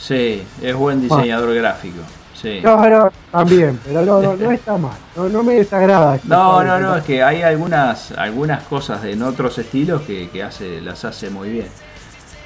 Sí, 0.00 0.44
es 0.62 0.74
buen 0.76 1.00
diseñador 1.00 1.52
gráfico. 1.54 1.98
Sí. 2.40 2.60
No, 2.62 2.88
no, 2.88 3.10
también, 3.32 3.80
pero 3.84 4.02
no, 4.04 4.22
no, 4.22 4.36
no 4.36 4.50
está 4.52 4.76
mal. 4.78 4.96
No, 5.16 5.28
no 5.28 5.42
me 5.42 5.54
desagrada. 5.54 6.20
No, 6.24 6.60
escuchar- 6.60 6.66
no, 6.66 6.78
no, 6.80 6.96
es 6.96 7.02
que 7.04 7.22
hay 7.24 7.42
algunas 7.42 8.12
algunas 8.12 8.62
cosas 8.64 9.02
en 9.04 9.20
otros 9.22 9.58
estilos 9.58 10.02
que, 10.02 10.28
que 10.30 10.44
hace, 10.44 10.80
las 10.80 11.04
hace 11.04 11.28
muy 11.30 11.48
bien. 11.48 11.66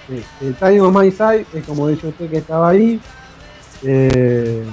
Sí, 0.09 0.25
el 0.41 0.55
Time 0.55 0.81
of 0.81 0.95
My 0.97 1.11
Side 1.11 1.47
es 1.53 1.65
como 1.67 1.89
dice 1.89 2.07
usted 2.07 2.31
que 2.31 2.39
estaba 2.39 2.71
ahí. 2.71 2.99
Eh, 3.83 4.65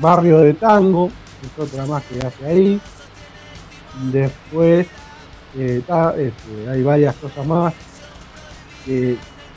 Barrio 0.00 0.38
de 0.38 0.54
Tango, 0.54 1.08
es 1.08 1.62
otra 1.62 1.86
más 1.86 2.02
que 2.04 2.26
hace 2.26 2.46
ahí. 2.46 2.80
Después 4.10 4.86
eh, 5.56 5.82
ta- 5.86 6.14
este, 6.16 6.68
hay 6.70 6.82
varias 6.82 7.14
cosas 7.16 7.46
más. 7.46 7.72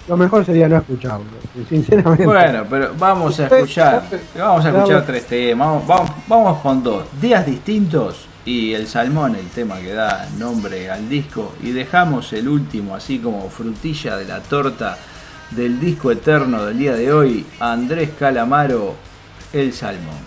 lo 0.08 0.16
mejor 0.18 0.46
sería 0.46 0.70
no 0.70 0.78
escucharlo, 0.78 1.26
sinceramente. 1.68 2.26
Bueno, 2.26 2.64
pero 2.70 2.94
vamos 2.98 3.40
a 3.40 3.48
escuchar, 3.48 4.04
vamos 4.38 4.66
a 4.66 4.70
escuchar 4.70 5.06
tres 5.06 5.26
temas, 5.26 5.68
vamos, 5.68 5.88
vamos, 5.88 6.12
vamos 6.28 6.62
con 6.62 6.82
dos, 6.84 7.06
días 7.20 7.46
distintos 7.46 8.26
y 8.46 8.74
el 8.74 8.88
salmón, 8.88 9.36
el 9.36 9.48
tema 9.50 9.78
que 9.80 9.92
da 9.94 10.26
nombre 10.38 10.90
al 10.90 11.10
disco, 11.10 11.54
y 11.62 11.72
dejamos 11.72 12.32
el 12.32 12.48
último 12.48 12.96
así 12.96 13.20
como 13.20 13.50
frutilla 13.50 14.16
de 14.16 14.24
la 14.26 14.40
torta 14.40 14.98
del 15.52 15.80
disco 15.80 16.12
eterno 16.12 16.66
del 16.66 16.78
día 16.78 16.94
de 16.96 17.12
hoy, 17.12 17.46
Andrés 17.60 18.12
Calamaro, 18.18 18.96
el 19.52 19.74
salmón. 19.74 20.27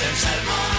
Que 0.00 0.06
usa 0.06 0.10
el 0.10 0.16
salmón. 0.16 0.69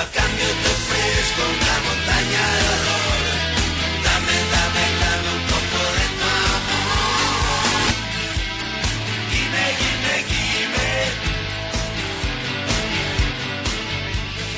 A 0.00 0.04
cambio 0.04 0.48
te 0.62 0.68
ofrezco 0.78 1.42
una 1.56 1.76
montaña 1.86 2.44
de 2.56 2.64
horror. 2.72 3.20
Dame, 4.06 4.36
dame, 4.54 4.84
dame 5.02 5.28
un 5.36 5.44
poco 5.52 5.80
de 5.96 6.06
tu 6.18 6.28
amor. 6.56 7.64
Dime, 9.34 9.64
dime, 9.80 10.14
dime. 10.32 10.90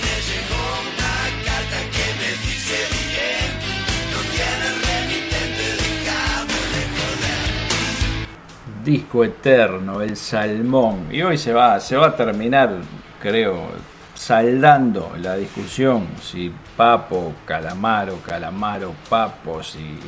Me 0.03 0.15
llegó 0.29 0.63
una 0.91 1.15
carta 1.47 1.79
que 1.95 2.07
me 2.21 2.31
dice 2.47 2.79
bien. 3.03 3.51
No 4.13 4.21
tienes 4.35 4.75
remitente, 4.87 5.65
déjame 5.83 6.61
de 6.75 6.83
joder. 6.95 7.43
disco 8.85 9.25
eterno, 9.25 9.93
el 10.03 10.17
salmón. 10.17 11.09
Y 11.11 11.23
hoy 11.23 11.37
se 11.37 11.53
va, 11.53 11.81
se 11.81 11.97
va 11.97 12.07
a 12.09 12.17
terminar, 12.17 12.77
creo, 13.21 13.92
saldando 14.23 15.15
la 15.21 15.35
discusión 15.35 16.07
si 16.23 16.53
Papo, 16.77 17.35
Calamaro, 17.45 18.19
Calamaro, 18.25 18.95
Papo, 19.09 19.65
si 19.65 19.99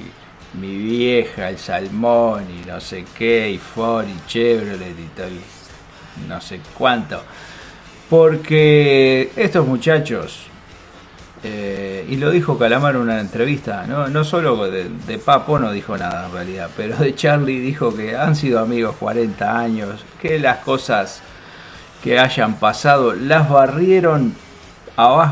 mi 0.61 0.77
vieja, 0.77 1.49
el 1.49 1.59
salmón 1.59 2.45
y 2.49 2.65
no 2.65 2.81
sé 2.81 3.05
qué, 3.19 3.51
y 3.51 3.59
Ford 3.59 4.07
y 4.07 4.29
Chevrolet 4.29 4.97
y 4.97 5.09
tal, 5.17 5.33
no 6.29 6.41
sé 6.41 6.61
cuánto. 6.79 7.25
Porque 8.09 9.33
estos 9.35 9.67
muchachos, 9.67 10.47
eh, 11.43 12.07
y 12.09 12.15
lo 12.15 12.31
dijo 12.31 12.57
Calamaro 12.57 13.01
en 13.01 13.09
una 13.09 13.19
entrevista, 13.19 13.85
no, 13.85 14.23
solo 14.23 14.71
de, 14.71 14.91
de 14.91 15.19
Papo 15.19 15.59
no 15.59 15.73
dijo 15.73 15.99
nada 15.99 16.27
en 16.27 16.33
realidad, 16.33 16.71
pero 16.77 16.97
de 16.97 17.17
Charlie 17.17 17.59
dijo 17.59 17.93
que 17.93 18.15
han 18.15 18.37
sido 18.37 18.61
amigos 18.61 18.95
40 19.01 19.59
años, 19.59 20.05
que 20.23 20.39
las 20.39 20.59
cosas 20.59 21.21
que 22.05 22.19
hayan 22.19 22.57
pasado 22.57 23.15
las 23.15 23.49
barrieron 23.49 24.35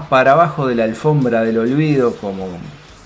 para 0.09 0.33
abajo 0.33 0.67
de 0.67 0.75
la 0.75 0.85
alfombra 0.85 1.43
del 1.43 1.59
olvido, 1.59 2.17
como 2.17 2.49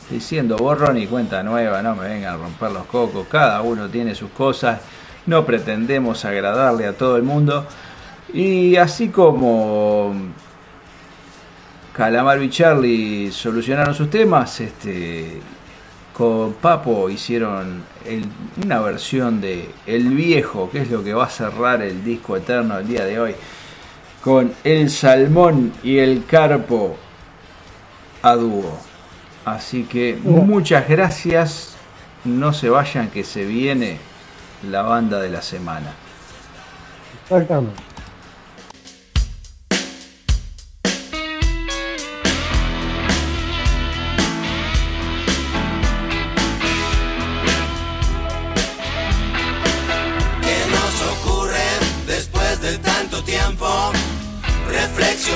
diciendo 0.09 0.57
borrón 0.57 0.97
y 0.99 1.09
cuenta 1.09 1.43
nueva, 1.43 1.83
no 1.83 1.97
me 1.97 2.07
vengan 2.07 2.35
a 2.35 2.37
romper 2.37 2.71
los 2.71 2.87
cocos, 2.87 3.27
cada 3.29 3.61
uno 3.63 3.89
tiene 3.89 4.15
sus 4.15 4.31
cosas, 4.31 4.81
no 5.27 5.45
pretendemos 5.45 6.25
agradarle 6.25 6.87
a 6.87 6.93
todo 6.93 7.17
el 7.17 7.25
mundo. 7.25 7.67
Y 8.33 8.77
así 8.77 9.09
como 9.09 10.15
Calamaro 11.93 12.45
y 12.45 12.51
Charlie 12.51 13.33
solucionaron 13.33 13.97
sus 13.97 14.09
temas, 14.09 14.61
este, 14.61 15.41
con 16.17 16.53
Papo 16.55 17.11
hicieron 17.11 17.83
una 18.65 18.81
versión 18.81 19.41
de 19.41 19.71
El 19.87 20.11
Viejo, 20.11 20.71
que 20.71 20.83
es 20.83 20.91
lo 20.91 21.03
que 21.03 21.13
va 21.13 21.25
a 21.25 21.29
cerrar 21.29 21.83
el 21.83 22.05
disco 22.05 22.37
eterno 22.37 22.79
el 22.79 22.87
día 22.87 23.05
de 23.05 23.19
hoy, 23.19 23.35
con 24.27 24.53
El 24.65 24.91
Salmón 24.91 25.73
y 25.85 25.99
el 25.99 26.25
Carpo 26.27 26.97
a 28.23 28.35
dúo. 28.35 28.77
Así 29.45 29.85
que 29.85 30.19
muchas 30.21 30.89
gracias, 30.89 31.77
no 32.25 32.53
se 32.53 32.69
vayan 32.69 33.09
que 33.09 33.23
se 33.23 33.45
viene 33.45 33.99
la 34.69 34.83
banda 34.83 35.21
de 35.21 35.29
la 35.29 35.43
semana. 35.43 35.93
Exactamente. 37.23 37.81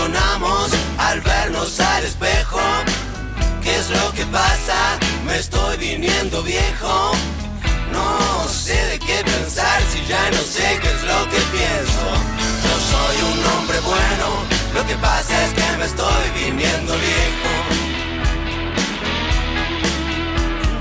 Al 0.01 1.20
vernos 1.20 1.78
al 1.78 2.05
espejo. 2.05 2.59
¿Qué 3.62 3.77
es 3.77 3.90
lo 3.90 4.12
que 4.12 4.24
pasa? 4.27 4.98
Me 5.27 5.36
estoy 5.39 5.77
viniendo 5.77 6.43
viejo. 6.43 7.12
No 7.93 8.48
sé 8.48 8.74
de 8.86 8.98
qué 8.98 9.22
pensar 9.24 9.82
si 9.93 9.98
ya 10.06 10.31
no 10.31 10.39
sé 10.39 10.78
qué 10.81 10.89
es 10.89 11.02
lo 11.02 11.20
que 11.28 11.40
pienso. 11.52 12.05
Yo 12.64 12.74
soy 12.93 13.16
un 13.31 13.47
hombre 13.52 13.81
bueno, 13.81 14.27
lo 14.72 14.86
que 14.86 14.94
pasa 14.97 15.44
es 15.44 15.52
que 15.52 15.77
me 15.77 15.85
estoy 15.85 16.31
viniendo 16.35 16.94
viejo. 16.94 17.52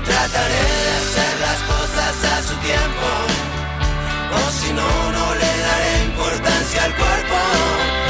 Trataré 0.04 0.64
de 0.84 0.90
hacer 1.00 1.34
las 1.46 1.60
cosas 1.72 2.14
a 2.32 2.42
su 2.48 2.54
tiempo. 2.68 3.08
O 4.38 4.50
si 4.60 4.72
no, 4.72 5.12
no 5.12 5.34
le 5.34 5.52
daré 5.68 6.04
importancia 6.04 6.84
al 6.84 6.94
cuerpo. 6.94 8.09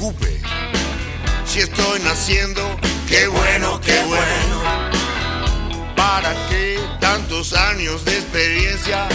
Preocupe. 0.00 0.40
Si 1.44 1.60
estoy 1.60 2.00
naciendo, 2.00 2.62
qué 3.08 3.26
bueno, 3.26 3.80
qué 3.80 4.02
bueno. 4.06 4.56
¿Para 5.94 6.32
qué 6.48 6.80
tantos 7.00 7.52
años 7.52 8.04
de 8.04 8.18
experiencia? 8.18 9.06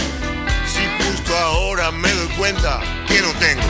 Si 0.66 1.04
justo 1.04 1.36
ahora 1.36 1.90
me 1.90 2.12
doy 2.12 2.28
cuenta 2.38 2.80
que 3.08 3.20
no 3.20 3.32
tengo. 3.40 3.62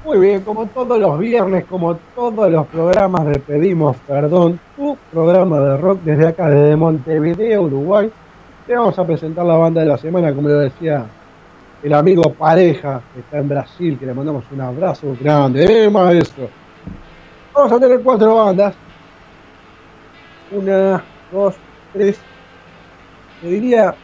Muy 0.04 0.20
bien, 0.20 0.42
como 0.42 0.66
todos 0.66 1.00
los 1.00 1.18
viernes, 1.18 1.64
como 1.64 1.96
todos 2.14 2.52
los 2.52 2.68
programas 2.68 3.26
de 3.26 3.40
Pedimos 3.40 3.96
Perdón, 4.06 4.60
tu 4.76 4.98
programa 5.10 5.62
de 5.62 5.78
rock 5.78 6.02
desde 6.04 6.28
acá, 6.28 6.50
desde 6.50 6.76
Montevideo, 6.76 7.62
Uruguay, 7.62 8.12
te 8.68 8.76
vamos 8.76 9.00
a 9.00 9.08
presentar 9.08 9.46
la 9.46 9.56
banda 9.56 9.80
de 9.80 9.88
la 9.88 9.98
semana, 9.98 10.34
como 10.34 10.50
lo 10.50 10.60
decía 10.60 11.06
el 11.82 11.94
amigo 11.94 12.34
pareja 12.34 13.02
que 13.14 13.22
está 13.22 13.38
en 13.38 13.48
Brasil, 13.48 13.98
que 13.98 14.06
le 14.06 14.14
mandamos 14.14 14.44
un 14.52 14.60
abrazo 14.60 15.16
grande, 15.22 15.86
¡eh, 15.86 15.90
maestro! 15.90 16.50
Vamos 17.54 17.72
a 17.72 17.80
tener 17.80 18.02
cuatro 18.02 18.36
bandas. 18.36 18.76
Una, 20.52 21.02
dos, 21.32 21.56
tres, 21.94 22.20
te 23.42 23.48
diría 23.48 23.96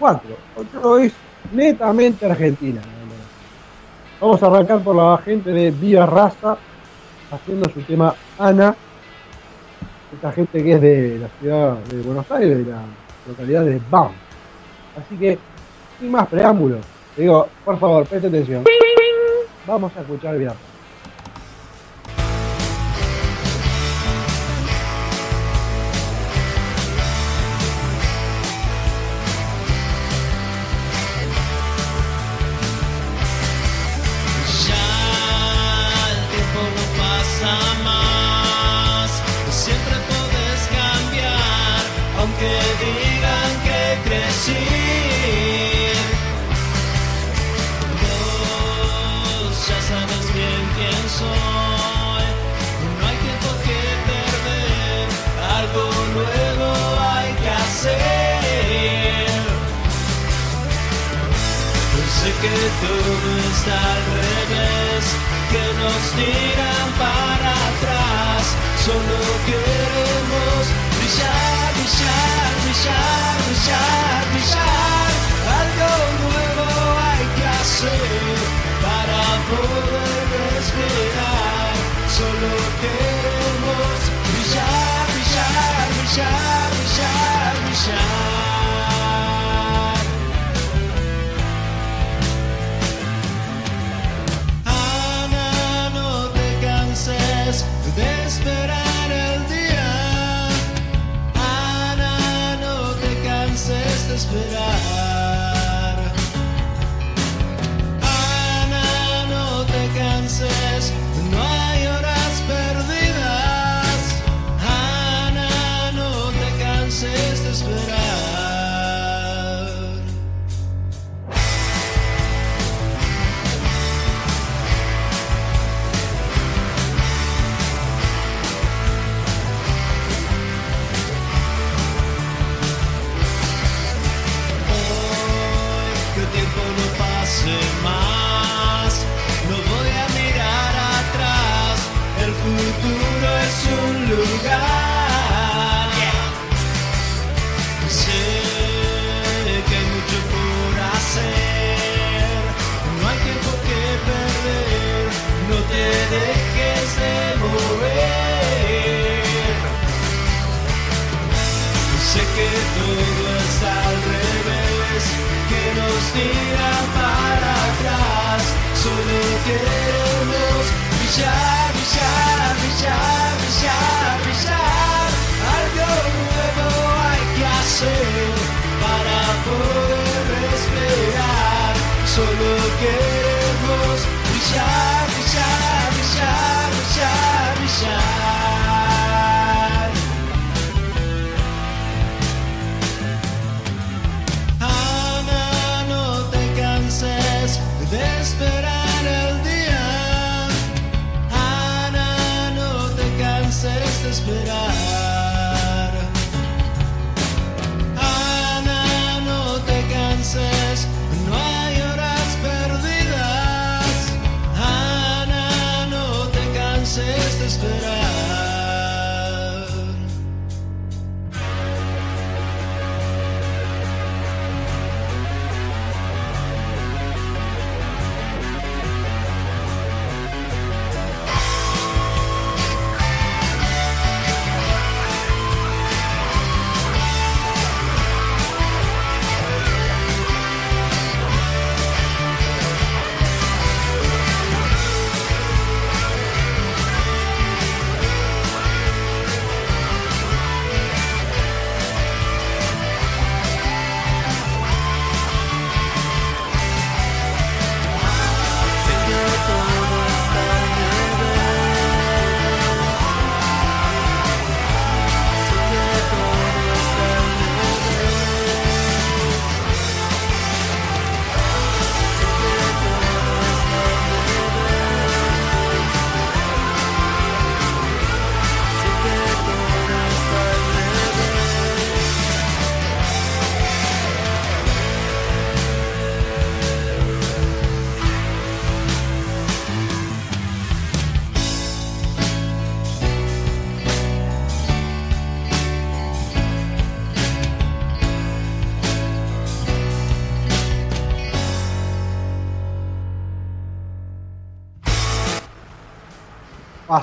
cuatro. 0.00 0.36
Otro 0.56 0.98
es 0.98 1.12
netamente 1.52 2.26
argentina. 2.26 2.82
Vamos 4.18 4.42
a 4.42 4.46
arrancar 4.46 4.80
por 4.80 4.96
la 4.96 5.18
gente 5.18 5.50
de 5.50 5.70
Vía 5.70 6.06
Raza 6.06 6.56
haciendo 7.30 7.68
su 7.70 7.82
tema 7.82 8.14
Ana. 8.38 8.74
Esta 10.10 10.32
gente 10.32 10.64
que 10.64 10.72
es 10.72 10.80
de 10.80 11.18
la 11.18 11.28
ciudad 11.38 11.74
de 11.74 12.00
Buenos 12.00 12.30
Aires, 12.30 12.64
de 12.64 12.72
la 12.72 12.80
localidad 13.28 13.64
de 13.66 13.78
BAM. 13.90 14.12
Así 14.98 15.16
que, 15.18 15.38
sin 16.00 16.10
más 16.10 16.26
preámbulos, 16.28 16.80
digo, 17.14 17.46
por 17.62 17.78
favor, 17.78 18.06
preste 18.06 18.28
atención. 18.28 18.64
Vamos 19.66 19.94
a 19.94 20.00
escuchar 20.00 20.38
Vía 20.38 20.48
Raza. 20.48 20.75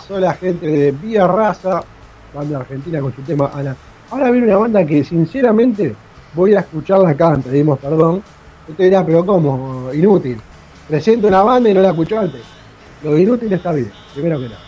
Pasó 0.03 0.19
la 0.19 0.33
gente 0.33 0.67
de 0.67 0.91
Vía 0.91 1.25
Raza, 1.25 1.81
banda 2.33 2.59
argentina 2.59 2.99
con 2.99 3.15
su 3.15 3.21
tema 3.21 3.49
Ana. 3.53 3.73
Ahora 4.11 4.31
viene 4.31 4.47
una 4.47 4.57
banda 4.57 4.85
que 4.85 5.01
sinceramente 5.01 5.95
voy 6.33 6.53
a 6.55 6.59
escucharla 6.59 7.11
acá, 7.11 7.29
antes, 7.29 7.49
pedimos 7.49 7.79
perdón. 7.79 8.21
Usted 8.67 8.83
dirá, 8.83 9.05
pero 9.05 9.25
¿cómo? 9.25 9.93
Inútil. 9.93 10.37
Presento 10.89 11.27
una 11.27 11.41
banda 11.43 11.69
y 11.69 11.73
no 11.73 11.81
la 11.81 11.91
escuchó 11.91 12.19
antes. 12.19 12.41
Lo 13.01 13.17
inútil 13.17 13.53
está 13.53 13.71
bien, 13.71 13.91
primero 14.13 14.39
que 14.39 14.49
nada. 14.49 14.59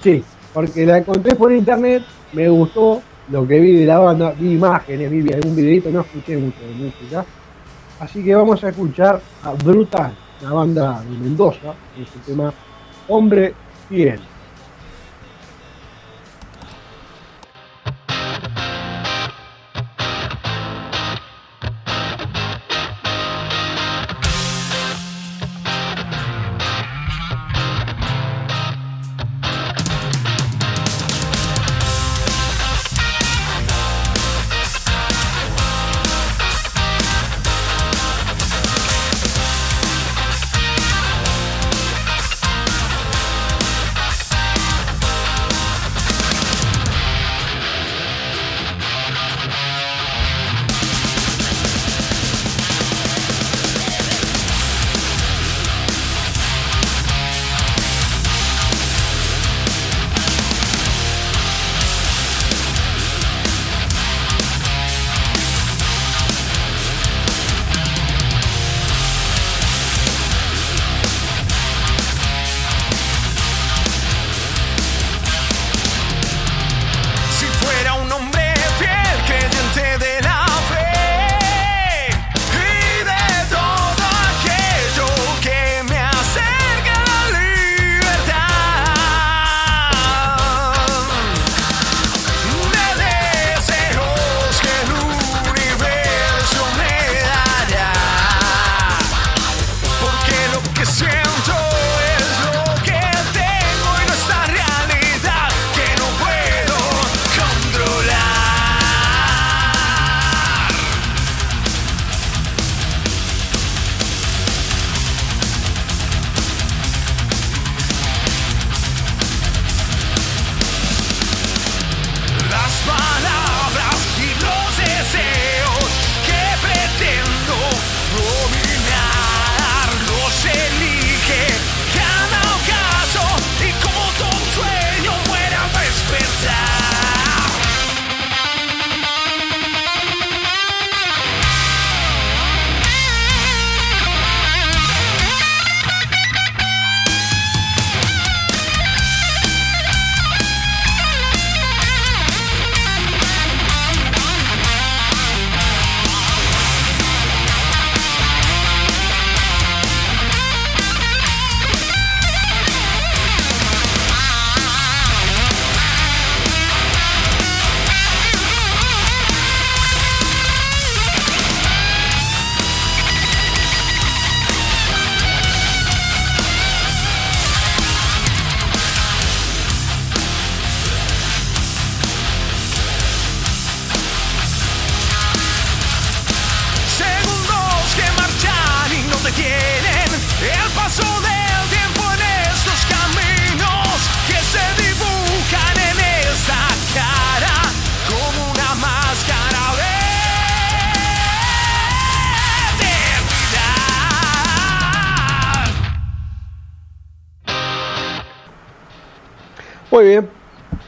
Sí, 0.00 0.22
porque 0.54 0.86
la 0.86 0.98
encontré 0.98 1.34
por 1.34 1.52
internet, 1.52 2.04
me 2.32 2.48
gustó 2.48 3.02
lo 3.28 3.48
que 3.48 3.58
vi 3.58 3.74
de 3.74 3.86
la 3.86 3.98
banda, 3.98 4.32
vi 4.38 4.52
imágenes, 4.52 5.10
vi 5.10 5.32
algún 5.32 5.56
videito, 5.56 5.90
no 5.90 6.02
escuché 6.02 6.36
mucho 6.36 6.60
de 6.60 6.74
música. 6.74 7.24
Así 7.98 8.22
que 8.22 8.36
vamos 8.36 8.62
a 8.62 8.68
escuchar 8.68 9.20
a 9.42 9.52
Brutal, 9.52 10.12
la 10.42 10.52
banda 10.52 11.02
de 11.02 11.18
Mendoza, 11.18 11.74
en 11.98 12.06
su 12.06 12.20
tema 12.20 12.52
Hombre 13.08 13.52
Fiel. 13.88 14.29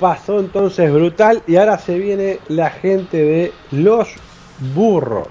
Pasó 0.03 0.41
entonces 0.41 0.93
brutal 0.93 1.45
y 1.47 1.55
ahora 1.55 1.79
se 1.79 1.97
viene 1.97 2.41
la 2.49 2.71
gente 2.71 3.19
de 3.19 3.53
Los 3.71 4.09
Burros. 4.75 5.29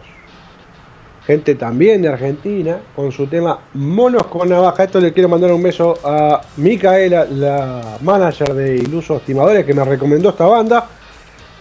Gente 1.27 1.55
también 1.55 2.01
de 2.01 2.07
Argentina 2.07 2.79
con 2.95 3.11
su 3.11 3.27
tema 3.27 3.59
Monos 3.73 4.27
con 4.27 4.47
Navaja. 4.47 4.85
Esto 4.85 5.01
le 5.01 5.11
quiero 5.11 5.27
mandar 5.27 5.51
un 5.51 5.61
beso 5.61 5.95
a 6.05 6.39
Micaela, 6.55 7.25
la 7.25 7.97
manager 8.01 8.53
de 8.53 8.77
Ilusos 8.77 9.19
Estimadores 9.19 9.65
que 9.65 9.73
me 9.73 9.83
recomendó 9.83 10.29
esta 10.29 10.45
banda. 10.45 10.87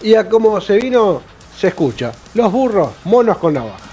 Y 0.03 0.15
a 0.15 0.29
cómo 0.29 0.61
se 0.61 0.77
vino, 0.77 1.21
se 1.59 1.67
escucha. 1.67 2.13
Los 2.35 2.53
Burros, 2.53 2.91
Monos 3.07 3.39
con 3.39 3.55
Navaja. 3.55 3.90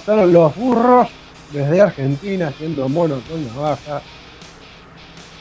Pasaron 0.00 0.32
los 0.32 0.56
burros 0.56 1.08
desde 1.52 1.80
Argentina 1.80 2.52
siendo 2.56 2.88
monos 2.88 3.22
con 3.28 3.46
navaja. 3.46 4.00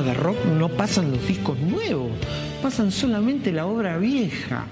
De 0.05 0.15
rock 0.15 0.45
no 0.45 0.69
pasan 0.69 1.11
los 1.11 1.27
discos 1.27 1.59
nuevos, 1.59 2.13
pasan 2.63 2.93
solamente 2.93 3.53
la 3.53 3.67
obra 3.67 3.99
vieja, 3.99 4.67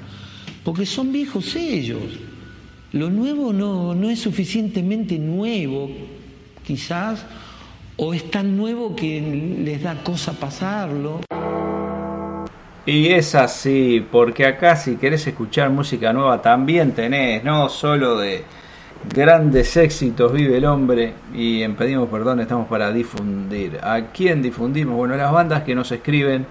porque 0.64 0.86
son 0.86 1.12
viejos 1.12 1.56
ellos. 1.56 2.02
Lo 2.92 3.08
nuevo 3.08 3.52
no, 3.52 3.94
no 3.94 4.10
es 4.10 4.20
suficientemente 4.20 5.18
nuevo, 5.18 5.90
quizás, 6.66 7.24
o 7.96 8.12
es 8.12 8.30
tan 8.30 8.56
nuevo 8.56 8.94
que 8.94 9.56
les 9.58 9.82
da 9.82 10.02
cosa 10.04 10.32
pasarlo. 10.32 11.20
Y 12.84 13.08
es 13.08 13.34
así, 13.34 14.04
porque 14.10 14.44
acá 14.44 14.76
si 14.76 14.96
querés 14.96 15.26
escuchar 15.26 15.70
música 15.70 16.12
nueva 16.12 16.42
también 16.42 16.92
tenés, 16.92 17.42
no 17.44 17.68
solo 17.68 18.18
de 18.18 18.44
grandes 19.14 19.76
éxitos 19.76 20.32
vive 20.32 20.56
el 20.58 20.64
hombre 20.64 21.14
y 21.34 21.62
en 21.62 21.74
Pedimos 21.74 22.08
Perdón 22.08 22.40
estamos 22.40 22.68
para 22.68 22.92
difundir. 22.92 23.78
¿A 23.82 24.08
quién 24.12 24.42
difundimos? 24.42 24.96
Bueno, 24.96 25.16
las 25.16 25.32
bandas 25.32 25.62
que 25.62 25.74
nos 25.74 25.90
escriben 25.92 26.46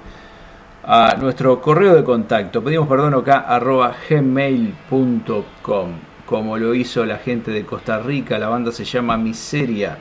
a 0.84 1.16
nuestro 1.20 1.62
correo 1.62 1.96
de 1.96 2.04
contacto, 2.04 2.64
pedimos 2.64 2.88
perdón 2.88 3.14
acá 3.14 3.42
arroba 3.42 3.94
gmail.com, 4.10 5.90
como 6.26 6.58
lo 6.58 6.74
hizo 6.74 7.06
la 7.06 7.18
gente 7.18 7.52
de 7.52 7.66
Costa 7.66 8.00
Rica, 8.00 8.40
la 8.40 8.50
banda 8.50 8.72
se 8.72 8.84
llama 8.84 9.16
Miseria 9.16 9.98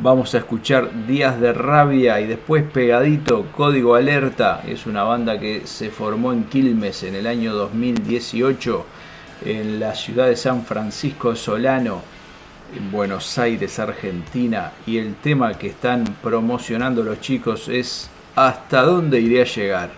Vamos 0.00 0.32
a 0.36 0.38
escuchar 0.38 1.08
Días 1.08 1.40
de 1.40 1.52
Rabia 1.52 2.20
y 2.20 2.28
después 2.28 2.62
pegadito 2.62 3.46
Código 3.56 3.96
Alerta. 3.96 4.62
Es 4.64 4.86
una 4.86 5.02
banda 5.02 5.40
que 5.40 5.66
se 5.66 5.90
formó 5.90 6.32
en 6.32 6.44
Quilmes 6.44 7.02
en 7.02 7.16
el 7.16 7.26
año 7.26 7.52
2018 7.52 8.86
en 9.44 9.80
la 9.80 9.94
ciudad 9.94 10.26
de 10.26 10.36
San 10.36 10.64
Francisco 10.64 11.34
Solano, 11.34 12.02
en 12.76 12.90
Buenos 12.90 13.38
Aires, 13.38 13.78
Argentina. 13.78 14.72
Y 14.86 14.98
el 14.98 15.16
tema 15.16 15.54
que 15.54 15.68
están 15.68 16.04
promocionando 16.22 17.02
los 17.02 17.20
chicos 17.20 17.68
es 17.68 18.10
¿Hasta 18.36 18.82
dónde 18.82 19.20
iré 19.20 19.42
a 19.42 19.44
llegar? 19.44 19.90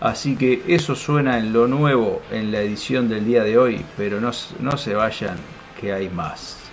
Así 0.00 0.36
que 0.36 0.62
eso 0.66 0.94
suena 0.94 1.38
en 1.38 1.52
lo 1.52 1.66
nuevo 1.68 2.22
en 2.30 2.50
la 2.50 2.60
edición 2.60 3.08
del 3.08 3.24
día 3.24 3.44
de 3.44 3.56
hoy, 3.56 3.84
pero 3.96 4.20
no, 4.20 4.32
no 4.60 4.76
se 4.76 4.94
vayan, 4.94 5.36
que 5.80 5.92
hay 5.92 6.08
más. 6.08 6.63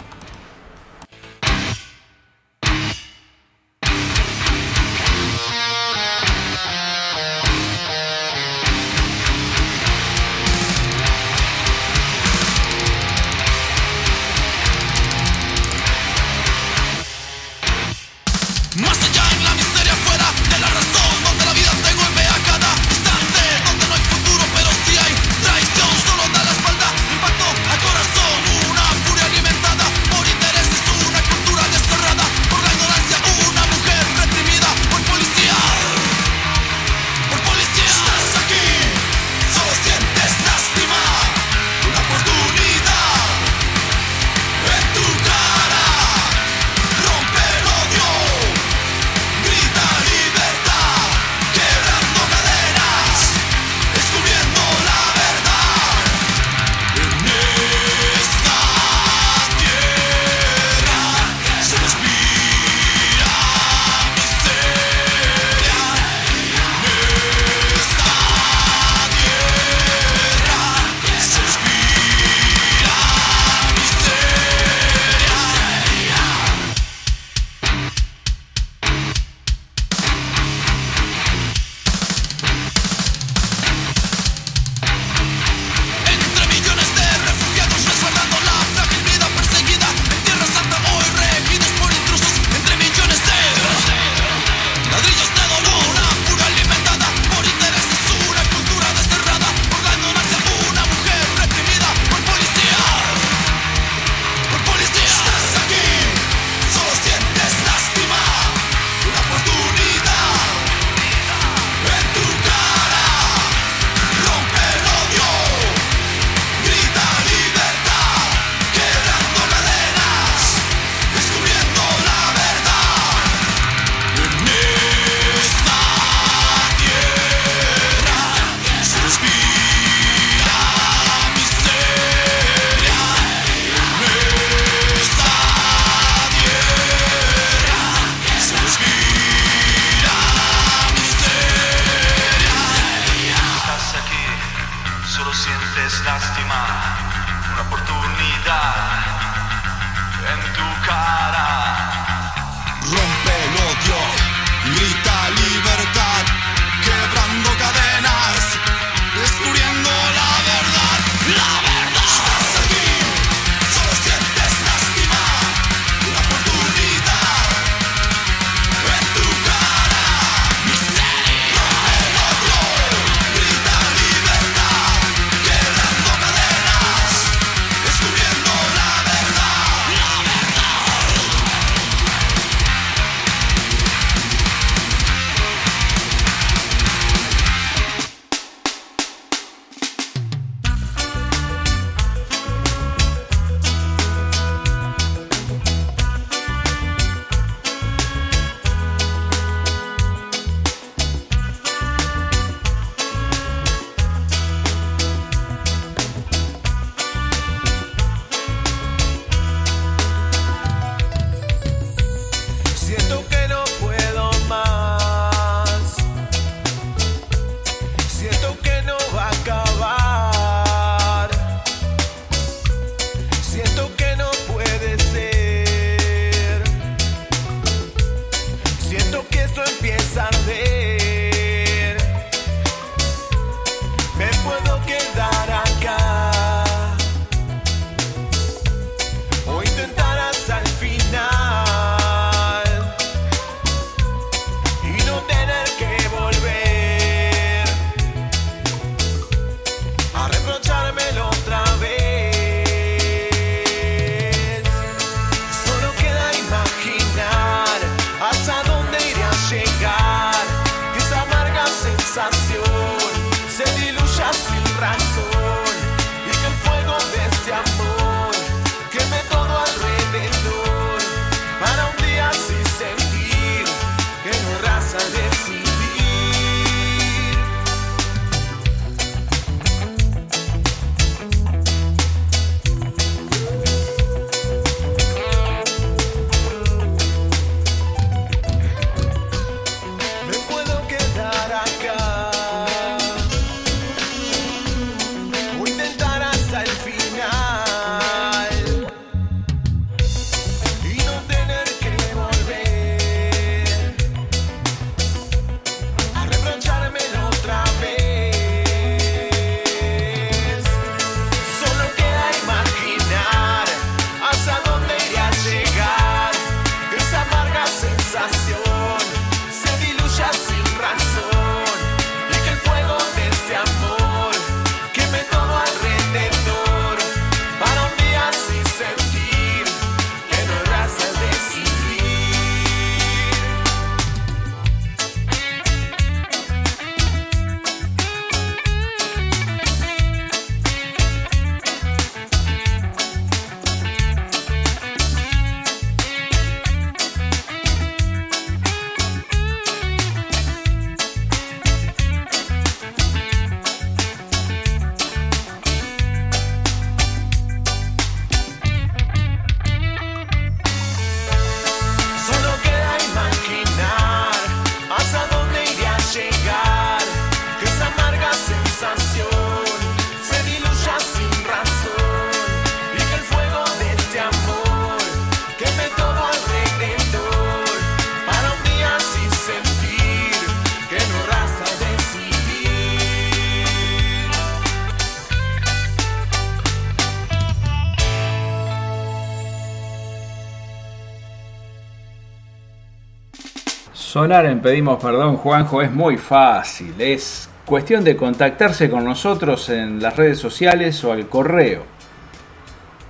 Sonar 394.21 394.45
en 394.45 394.61
Pedimos 394.61 395.03
Perdón, 395.03 395.37
Juanjo, 395.37 395.81
es 395.81 395.91
muy 395.91 396.15
fácil. 396.15 396.93
Es 396.99 397.49
cuestión 397.65 398.03
de 398.03 398.15
contactarse 398.15 398.87
con 398.87 399.03
nosotros 399.03 399.67
en 399.69 399.99
las 399.99 400.15
redes 400.15 400.37
sociales 400.37 401.03
o 401.03 401.11
al 401.11 401.27
correo. 401.27 401.81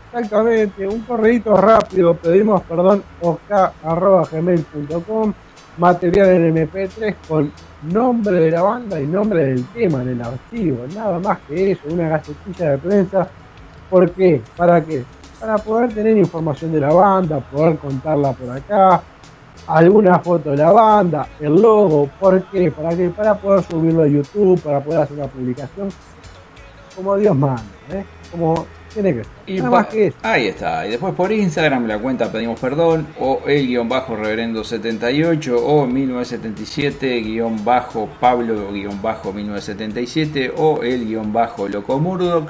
Exactamente, 0.05 0.87
un 0.87 1.01
correíto 1.01 1.57
rápido, 1.57 2.13
pedimos 2.13 2.61
perdón, 2.61 3.03
oscar.gmail.com, 3.19 5.33
material 5.79 6.29
en 6.29 6.55
MP3 6.55 7.15
con 7.27 7.51
nombre 7.91 8.39
de 8.39 8.51
la 8.51 8.61
banda 8.61 8.97
y 8.97 9.05
nombre 9.05 9.43
del 9.43 9.65
tema 9.65 10.03
en 10.03 10.07
el 10.07 10.21
archivo, 10.21 10.85
nada 10.95 11.19
más 11.19 11.39
que 11.39 11.73
eso, 11.73 11.81
una 11.89 12.07
gacetilla 12.07 12.69
de 12.69 12.77
prensa. 12.77 13.27
¿Por 13.89 14.09
qué? 14.11 14.41
¿Para 14.55 14.81
qué? 14.81 15.03
Para 15.41 15.57
poder 15.57 15.93
tener 15.93 16.15
información 16.15 16.71
de 16.71 16.79
la 16.79 16.93
banda, 16.93 17.41
poder 17.41 17.77
contarla 17.79 18.31
por 18.31 18.49
acá, 18.49 19.03
alguna 19.67 20.19
foto 20.19 20.51
de 20.51 20.57
la 20.57 20.71
banda, 20.71 21.27
el 21.39 21.61
logo, 21.61 22.09
¿por 22.19 22.43
qué? 22.45 22.71
¿Para 22.71 22.95
qué? 22.95 23.09
Para 23.09 23.35
poder 23.35 23.63
subirlo 23.63 24.03
a 24.03 24.07
YouTube, 24.07 24.59
para 24.61 24.83
poder 24.83 25.01
hacer 25.01 25.17
una 25.17 25.27
publicación 25.27 25.89
como 26.95 27.17
Dios 27.17 27.35
manda, 27.35 27.63
¿eh? 27.91 28.03
Como 28.31 28.65
tiene 28.93 29.13
que 29.13 29.23
ser. 29.23 29.33
Y 29.47 29.57
Nada 29.57 29.69
más 29.69 29.87
que 29.87 30.07
eso. 30.07 30.17
Ahí 30.23 30.47
está. 30.47 30.85
Y 30.85 30.91
después 30.91 31.13
por 31.13 31.31
Instagram 31.31 31.87
la 31.87 31.97
cuenta 31.99 32.31
Pedimos 32.31 32.59
Perdón 32.59 33.07
o 33.19 33.41
el 33.47 33.67
guion 33.67 33.87
bajo 33.87 34.15
reverendo 34.15 34.63
78 34.63 35.65
o 35.65 35.87
1977 35.87 37.21
guion 37.21 37.63
bajo 37.63 38.09
Pablo 38.19 38.71
guion 38.71 39.01
bajo 39.01 39.33
1977 39.33 40.53
o 40.57 40.83
el 40.83 41.05
guion 41.05 41.31
bajo 41.31 41.67
Loco 41.67 41.99
Murdoch. 41.99 42.49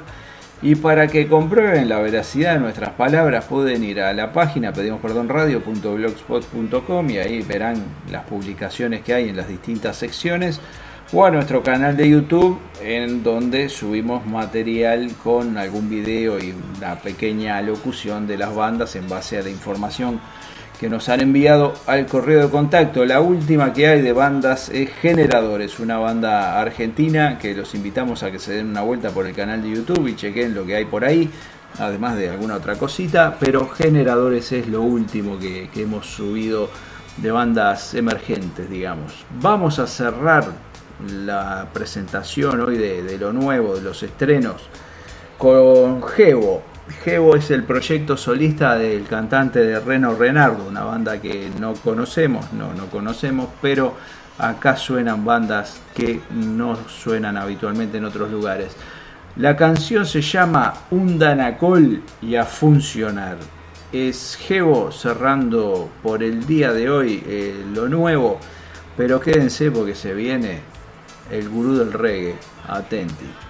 Y 0.62 0.76
para 0.76 1.08
que 1.08 1.26
comprueben 1.26 1.88
la 1.88 1.98
veracidad 1.98 2.54
de 2.54 2.60
nuestras 2.60 2.90
palabras 2.90 3.46
pueden 3.46 3.82
ir 3.82 4.00
a 4.00 4.12
la 4.12 4.32
página 4.32 4.72
pedimosperdonradio.blogspot.com 4.72 7.10
y 7.10 7.18
ahí 7.18 7.42
verán 7.42 7.82
las 8.08 8.22
publicaciones 8.24 9.02
que 9.02 9.12
hay 9.12 9.28
en 9.28 9.36
las 9.36 9.48
distintas 9.48 9.96
secciones 9.96 10.60
o 11.12 11.26
a 11.26 11.32
nuestro 11.32 11.64
canal 11.64 11.96
de 11.96 12.08
YouTube 12.08 12.60
en 12.80 13.24
donde 13.24 13.68
subimos 13.68 14.24
material 14.24 15.10
con 15.22 15.58
algún 15.58 15.90
video 15.90 16.38
y 16.38 16.54
una 16.78 16.94
pequeña 16.94 17.60
locución 17.60 18.28
de 18.28 18.38
las 18.38 18.54
bandas 18.54 18.94
en 18.94 19.08
base 19.08 19.38
a 19.38 19.42
la 19.42 19.50
información 19.50 20.20
que 20.82 20.90
nos 20.90 21.08
han 21.08 21.20
enviado 21.20 21.74
al 21.86 22.06
correo 22.06 22.42
de 22.42 22.50
contacto. 22.50 23.04
La 23.04 23.20
última 23.20 23.72
que 23.72 23.86
hay 23.86 24.02
de 24.02 24.12
bandas 24.12 24.68
es 24.68 24.90
Generadores, 24.90 25.78
una 25.78 25.98
banda 25.98 26.60
argentina 26.60 27.38
que 27.38 27.54
los 27.54 27.76
invitamos 27.76 28.24
a 28.24 28.32
que 28.32 28.40
se 28.40 28.54
den 28.54 28.70
una 28.70 28.80
vuelta 28.80 29.10
por 29.10 29.24
el 29.28 29.32
canal 29.32 29.62
de 29.62 29.70
YouTube 29.70 30.08
y 30.08 30.16
chequen 30.16 30.56
lo 30.56 30.66
que 30.66 30.74
hay 30.74 30.84
por 30.84 31.04
ahí, 31.04 31.30
además 31.78 32.16
de 32.16 32.30
alguna 32.30 32.56
otra 32.56 32.74
cosita, 32.74 33.36
pero 33.38 33.68
Generadores 33.68 34.50
es 34.50 34.66
lo 34.66 34.82
último 34.82 35.38
que, 35.38 35.70
que 35.72 35.82
hemos 35.82 36.06
subido 36.06 36.68
de 37.18 37.30
bandas 37.30 37.94
emergentes, 37.94 38.68
digamos. 38.68 39.24
Vamos 39.40 39.78
a 39.78 39.86
cerrar 39.86 40.46
la 41.08 41.68
presentación 41.72 42.60
hoy 42.60 42.76
de, 42.76 43.04
de 43.04 43.18
lo 43.18 43.32
nuevo, 43.32 43.76
de 43.76 43.82
los 43.82 44.02
estrenos, 44.02 44.62
con 45.38 46.02
Gebo. 46.02 46.71
Gebo 46.88 47.36
es 47.36 47.50
el 47.50 47.64
proyecto 47.64 48.16
solista 48.16 48.76
del 48.76 49.04
cantante 49.04 49.60
de 49.60 49.78
Reno 49.78 50.14
Renardo, 50.14 50.64
una 50.64 50.82
banda 50.82 51.20
que 51.20 51.50
no 51.60 51.74
conocemos, 51.74 52.52
no, 52.52 52.74
no 52.74 52.86
conocemos, 52.86 53.48
pero 53.60 53.94
acá 54.38 54.76
suenan 54.76 55.24
bandas 55.24 55.80
que 55.94 56.20
no 56.30 56.76
suenan 56.88 57.36
habitualmente 57.36 57.98
en 57.98 58.04
otros 58.04 58.30
lugares. 58.30 58.76
La 59.36 59.56
canción 59.56 60.04
se 60.04 60.20
llama 60.20 60.74
Un 60.90 61.18
Danacol 61.18 62.02
y 62.20 62.34
a 62.34 62.44
funcionar. 62.44 63.38
Es 63.92 64.36
Gebo 64.36 64.90
cerrando 64.90 65.88
por 66.02 66.22
el 66.22 66.46
día 66.46 66.72
de 66.72 66.90
hoy 66.90 67.22
eh, 67.26 67.64
lo 67.72 67.88
nuevo, 67.88 68.38
pero 68.96 69.20
quédense 69.20 69.70
porque 69.70 69.94
se 69.94 70.14
viene 70.14 70.60
el 71.30 71.48
gurú 71.48 71.76
del 71.76 71.92
reggae. 71.92 72.36
Atenti. 72.68 73.41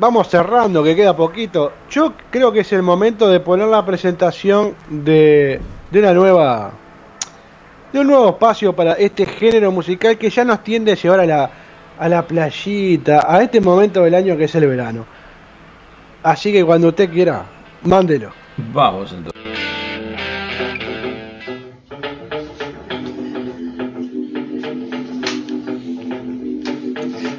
Vamos 0.00 0.28
cerrando, 0.28 0.82
que 0.82 0.96
queda 0.96 1.14
poquito. 1.14 1.72
Yo 1.90 2.14
creo 2.30 2.50
que 2.50 2.60
es 2.60 2.72
el 2.72 2.82
momento 2.82 3.28
de 3.28 3.38
poner 3.40 3.68
la 3.68 3.84
presentación 3.84 4.74
de, 4.88 5.60
de 5.90 5.98
una 5.98 6.12
nueva. 6.14 6.72
de 7.92 8.00
un 8.00 8.06
nuevo 8.06 8.30
espacio 8.30 8.74
para 8.74 8.94
este 8.94 9.26
género 9.26 9.70
musical 9.70 10.16
que 10.16 10.30
ya 10.30 10.44
nos 10.44 10.64
tiende 10.64 10.92
a 10.92 10.94
llevar 10.94 11.20
a 11.20 11.26
la, 11.26 11.50
a 11.98 12.08
la 12.08 12.26
playita, 12.26 13.26
a 13.28 13.42
este 13.42 13.60
momento 13.60 14.02
del 14.02 14.14
año 14.14 14.36
que 14.36 14.44
es 14.44 14.54
el 14.54 14.66
verano. 14.66 15.04
Así 16.22 16.50
que 16.52 16.64
cuando 16.64 16.88
usted 16.88 17.10
quiera, 17.10 17.44
mándelo. 17.82 18.32
Vamos 18.72 19.12
entonces. 19.12 19.40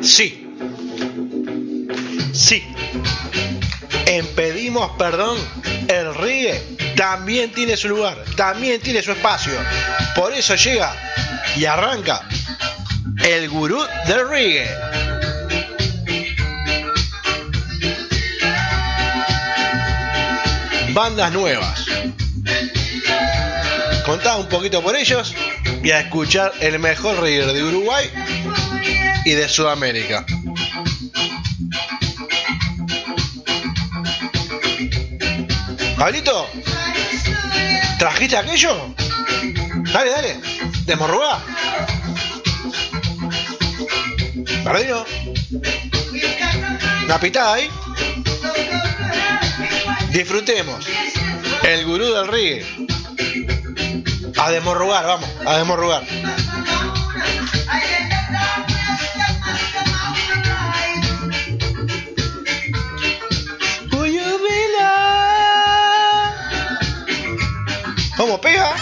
Sí. 0.01 0.40
Sí. 2.41 2.63
En 4.07 4.25
Pedimos 4.35 4.91
Perdón, 4.97 5.37
el 5.87 6.15
reggae 6.15 6.59
también 6.97 7.51
tiene 7.51 7.77
su 7.77 7.87
lugar, 7.87 8.17
también 8.35 8.81
tiene 8.81 9.03
su 9.03 9.11
espacio. 9.11 9.53
Por 10.15 10.33
eso 10.33 10.55
llega 10.55 10.91
y 11.55 11.65
arranca 11.65 12.27
el 13.23 13.47
gurú 13.47 13.79
del 14.07 14.27
reggae. 14.27 14.67
Bandas 20.93 21.31
nuevas. 21.31 21.85
Contá 24.03 24.37
un 24.37 24.49
poquito 24.49 24.81
por 24.81 24.95
ellos 24.95 25.35
y 25.83 25.91
a 25.91 25.99
escuchar 25.99 26.51
el 26.59 26.79
mejor 26.79 27.19
reggae 27.19 27.53
de 27.53 27.63
Uruguay 27.63 28.09
y 29.25 29.31
de 29.31 29.47
Sudamérica. 29.47 30.25
Pablito, 36.01 36.49
¿trajiste 37.99 38.35
aquello? 38.35 38.95
Dale, 39.93 40.09
dale, 40.09 40.39
desmorrugá. 40.83 41.39
Bardino. 44.63 45.05
Una 47.05 47.19
pitada 47.19 47.53
ahí. 47.53 47.69
Disfrutemos. 50.09 50.83
El 51.61 51.85
gurú 51.85 52.05
del 52.11 52.27
reggae. 52.29 52.65
A 54.37 54.49
desmorrugar, 54.49 55.05
vamos, 55.05 55.29
a 55.45 55.57
desmorrugar. 55.57 56.03
¿Cómo 68.21 68.39
pega? 68.39 68.75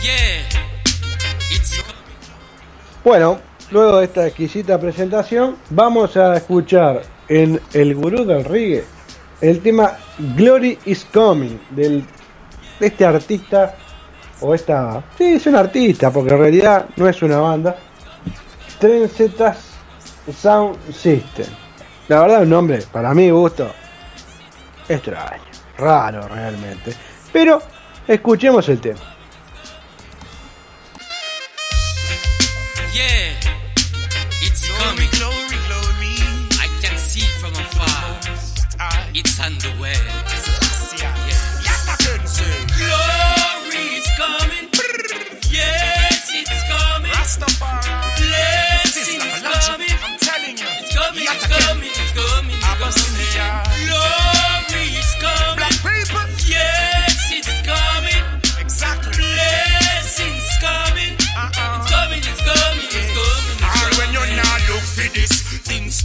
Yeah. 0.00 0.46
It's 1.50 1.82
Bueno, 3.02 3.40
luego 3.72 3.98
de 3.98 4.04
esta 4.04 4.28
exquisita 4.28 4.78
presentación, 4.78 5.56
vamos 5.70 6.16
a 6.16 6.36
escuchar 6.36 7.02
en 7.26 7.60
El 7.72 7.96
Gurú 7.96 8.24
del 8.24 8.44
Reggae 8.44 8.84
el 9.40 9.60
tema 9.60 9.98
Glory 10.36 10.78
is 10.84 11.04
Coming 11.12 11.58
del, 11.70 12.04
de 12.78 12.86
este 12.86 13.04
artista, 13.04 13.74
o 14.40 14.54
esta. 14.54 15.02
Sí, 15.18 15.32
es 15.32 15.46
un 15.48 15.56
artista, 15.56 16.12
porque 16.12 16.32
en 16.32 16.38
realidad 16.38 16.86
no 16.94 17.08
es 17.08 17.20
una 17.22 17.38
banda. 17.38 17.74
Trencetas 18.78 19.72
Sound 20.32 20.78
System. 20.92 21.48
La 22.06 22.20
verdad, 22.20 22.42
un 22.42 22.50
nombre, 22.50 22.84
para 22.92 23.12
mi 23.14 23.30
gusto, 23.30 23.68
extraño, 24.88 25.47
raro 25.78 26.28
realmente. 26.28 26.94
Pero 27.32 27.62
escuchemos 28.06 28.68
el 28.68 28.80
tema. 28.80 29.00
Yeah, 32.92 33.38
it's 34.42 34.66
coming. 34.66 35.08
Glory, 35.12 35.58
glory. 35.66 36.16
I 36.60 36.68
can 36.82 36.98
see 36.98 37.26
from 37.40 37.52
afar. 37.52 38.18
It's 39.14 39.40
on 39.40 39.56
the 39.58 39.70
way. 39.80 39.94
Glory 42.76 43.84
is 43.98 44.08
coming. 44.16 44.68
Yes, 45.50 46.30
it's 46.34 46.62
coming. 46.68 48.07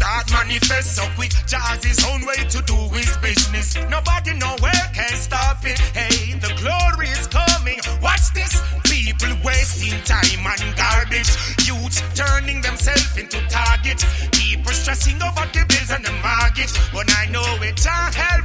Start 0.04 0.28
manifest 0.32 0.96
so 0.98 1.04
quick. 1.16 1.32
Jazz 1.48 1.84
his 1.84 2.00
own 2.12 2.26
way 2.26 2.42
to 2.52 2.60
do 2.64 2.76
his 2.92 3.16
business. 3.18 3.76
Nobody 3.90 4.34
nowhere 4.36 4.86
can 4.94 5.16
stop 5.16 5.64
it. 5.64 5.80
Hey, 5.96 6.36
the 6.44 6.52
glory 6.60 7.08
is 7.08 7.28
coming. 7.28 7.80
Watch 8.02 8.34
this. 8.34 8.54
People 8.84 9.34
wasting 9.44 9.98
time 10.04 10.44
and 10.44 10.76
garbage. 10.76 11.32
Youth 11.64 11.96
turning 12.16 12.60
themselves 12.62 13.16
into 13.18 13.40
targets. 13.48 14.04
People 14.32 14.74
stressing 14.74 15.22
over 15.24 15.46
the 15.56 15.64
bills 15.72 15.92
and 15.96 16.04
the 16.04 16.14
mortgage. 16.20 16.74
But 16.92 17.08
I 17.22 17.32
know 17.32 17.48
it 17.64 17.78
can't 17.78 18.14
help. 18.14 18.44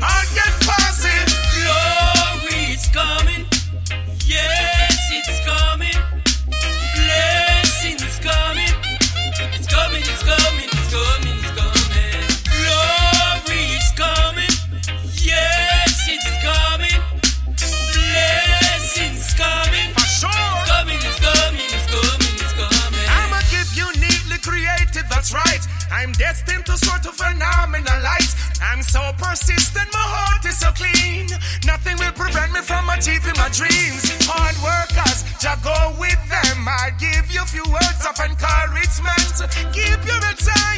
I'll 0.00 0.34
get 0.34 0.67
I'm 25.90 26.12
destined 26.12 26.66
to 26.66 26.76
soar 26.76 26.98
to 26.98 27.12
phenomenal 27.12 28.00
light. 28.02 28.32
I'm 28.62 28.82
so 28.82 29.00
persistent, 29.18 29.88
my 29.92 30.06
heart 30.16 30.44
is 30.44 30.58
so 30.58 30.70
clean. 30.72 31.26
Nothing 31.66 31.96
will 31.98 32.12
prevent 32.12 32.52
me 32.52 32.60
from 32.60 32.88
achieving 32.90 33.36
my 33.36 33.48
dreams. 33.50 34.04
Hard 34.28 34.56
workers, 34.60 35.24
just 35.40 35.60
go 35.64 35.96
with 35.98 36.20
them. 36.28 36.66
I'll 36.68 36.96
give 36.98 37.30
you 37.32 37.42
a 37.42 37.48
few 37.48 37.64
words 37.70 38.02
of 38.04 38.16
encouragement. 38.20 39.34
Keep 39.72 40.00
your 40.04 40.20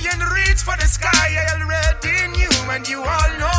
high 0.01 0.03
and 0.13 0.23
reach 0.33 0.63
for 0.63 0.77
the 0.77 0.87
sky. 0.87 1.09
I 1.11 1.61
already 1.61 2.29
knew, 2.37 2.55
and 2.71 2.89
you 2.89 3.03
all 3.03 3.33
know 3.39 3.50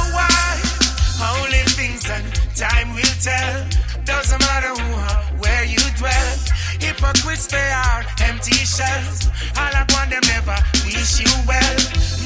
Hypocrites 7.11 7.47
they 7.47 7.71
are 7.71 8.05
empty 8.21 8.55
shells. 8.63 9.27
All 9.57 9.73
I 9.75 9.85
want 9.91 10.11
them 10.11 10.21
never 10.31 10.55
wish 10.85 11.19
you 11.19 11.31
well. 11.45 11.77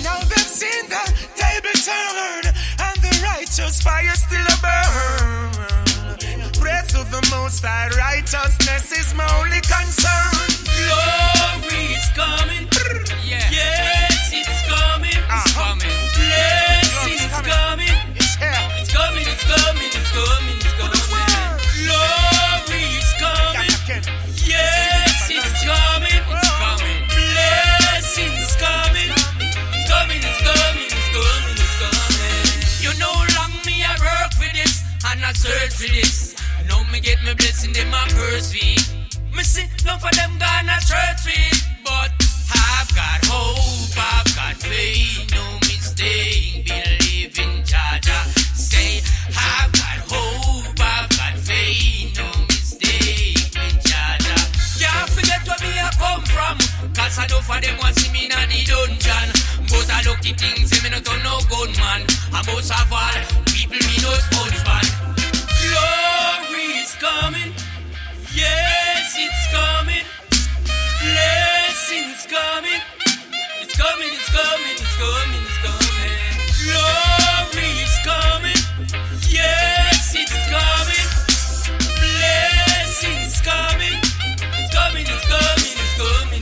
Now 0.04 0.20
they've 0.30 0.46
seen 0.46 0.86
the 0.90 1.02
table 1.34 1.74
turn 1.82 2.54
and 2.86 2.98
the 3.02 3.22
righteous 3.24 3.82
fire 3.82 4.14
still 4.14 4.46
a 4.46 4.58
burn. 4.62 5.50
Praise 6.62 6.88
to 6.94 7.02
the 7.10 7.28
most 7.32 7.66
high 7.66 7.90
righteousness 7.98 8.92
is 8.92 9.14
my 9.16 9.26
only 9.42 9.62
concern. 9.66 10.54
Glory 10.70 11.98
is 11.98 12.06
coming. 12.14 12.70
Yeah. 13.26 13.42
Yes, 13.50 14.30
it's 14.34 14.62
coming. 14.70 15.18
Coming. 15.56 15.56
Blessings 15.56 15.56
Glory's 15.56 15.56
coming. 15.56 15.56
It's 15.56 15.56
here. 15.56 15.56
It's 15.56 15.56
coming, 15.58 15.66
it's 15.66 15.74
coming, 15.74 15.74
it's 15.74 15.82
coming, 15.82 15.95
search 35.46 35.74
for 35.78 35.90
this. 35.94 36.36
Now 36.68 36.82
me 36.92 37.00
get 37.00 37.22
me 37.24 37.34
blessing 37.36 37.74
them 37.74 37.90
my 37.90 38.06
purse 38.10 38.52
fee. 38.52 38.82
Me 39.36 39.44
see 39.44 39.68
none 39.86 40.00
for 40.00 40.14
them 40.18 40.32
gonna 40.42 40.78
church 40.90 41.20
feet, 41.26 41.58
but 41.86 42.10
I've 42.50 42.90
got 42.98 43.22
hope, 43.30 43.94
I've 43.94 44.30
got 44.34 44.56
faith, 44.58 45.30
no 45.38 45.46
mistake. 45.70 46.66
Believe 46.66 47.38
in 47.38 47.54
Jaja. 47.62 48.20
Say 48.58 49.06
I've 49.38 49.72
got 49.78 50.00
hope, 50.10 50.82
I've 50.82 51.10
got 51.14 51.38
faith, 51.38 52.18
no 52.18 52.28
mistake 52.50 53.54
with 53.54 53.78
Jaja. 53.86 54.36
Can't 54.82 55.10
forget 55.14 55.42
where 55.46 55.62
me 55.62 55.72
I 55.78 55.90
come 56.02 56.26
from, 56.26 56.58
cause 56.98 57.20
I 57.22 57.28
know 57.30 57.42
for 57.46 57.62
them 57.62 57.78
want 57.78 57.94
see 58.00 58.12
me 58.12 58.26
in 58.26 58.50
the 58.50 58.60
dungeon. 58.66 59.28
But 59.70 59.90
I 59.94 60.02
lucky 60.10 60.34
things, 60.34 60.74
me 60.82 60.90
not 60.90 61.06
no 61.22 61.38
gunman. 61.54 62.02
I 62.34 62.42
most 62.50 62.74
of 62.74 62.90
all, 62.90 63.22
people 63.54 63.78
me 63.78 63.96
no 64.02 64.10
sponge 64.26 64.62
man. 64.66 65.15
Is 66.86 66.94
coming. 67.02 67.52
Yes, 68.36 69.16
it's 69.18 69.48
coming. 69.52 70.06
Blessings 71.02 72.28
coming. 72.30 72.82
It's 73.60 73.76
coming, 73.76 74.10
it's 74.14 74.30
coming, 74.30 74.78
it's 74.78 74.98
coming, 75.02 75.42
it's 75.42 75.58
coming. 75.66 76.36
Glory 76.62 77.70
is 77.82 77.98
coming. 78.06 78.62
Yes, 79.28 80.14
it's 80.14 80.38
coming. 80.54 81.10
Blessings 81.98 83.42
coming, 83.42 84.00
it's 84.54 84.76
coming, 84.76 85.06
it's 85.10 85.26
coming, 85.26 85.74
it's 85.82 85.98
coming. 85.98 86.35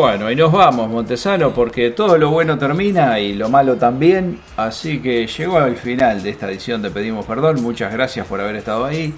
Bueno, 0.00 0.30
y 0.30 0.34
nos 0.34 0.50
vamos, 0.50 0.88
Montesano, 0.88 1.52
porque 1.52 1.90
todo 1.90 2.16
lo 2.16 2.30
bueno 2.30 2.56
termina 2.56 3.20
y 3.20 3.34
lo 3.34 3.50
malo 3.50 3.76
también. 3.76 4.40
Así 4.56 4.98
que 4.98 5.26
llegó 5.26 5.58
al 5.58 5.76
final 5.76 6.22
de 6.22 6.30
esta 6.30 6.48
edición 6.48 6.80
de 6.80 6.90
Pedimos 6.90 7.26
Perdón. 7.26 7.62
Muchas 7.62 7.92
gracias 7.92 8.26
por 8.26 8.40
haber 8.40 8.56
estado 8.56 8.86
ahí. 8.86 9.12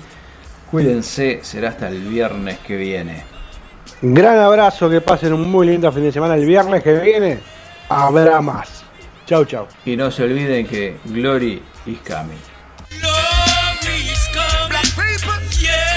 Cuídense, 0.73 1.39
será 1.45 1.69
hasta 1.69 1.89
el 1.89 2.01
viernes 2.01 2.59
que 2.67 2.77
viene. 2.77 3.23
Un 4.03 4.13
gran 4.13 4.41
abrazo, 4.41 4.91
que 4.91 5.01
pasen 5.01 5.33
un 5.35 5.49
muy 5.49 5.69
lindo 5.69 5.93
fin 5.93 6.03
de 6.03 6.11
semana. 6.11 6.35
El 6.35 6.47
viernes 6.47 6.83
que 6.83 6.95
viene 6.95 7.39
habrá 7.89 8.41
más. 8.41 8.85
Chau, 9.25 9.45
chau. 9.45 9.69
Y 9.87 9.97
no 9.97 10.11
se 10.11 10.25
olviden 10.25 10.67
que 10.67 10.97
Glory 11.05 11.63
is 11.87 11.99
coming. 12.01 12.52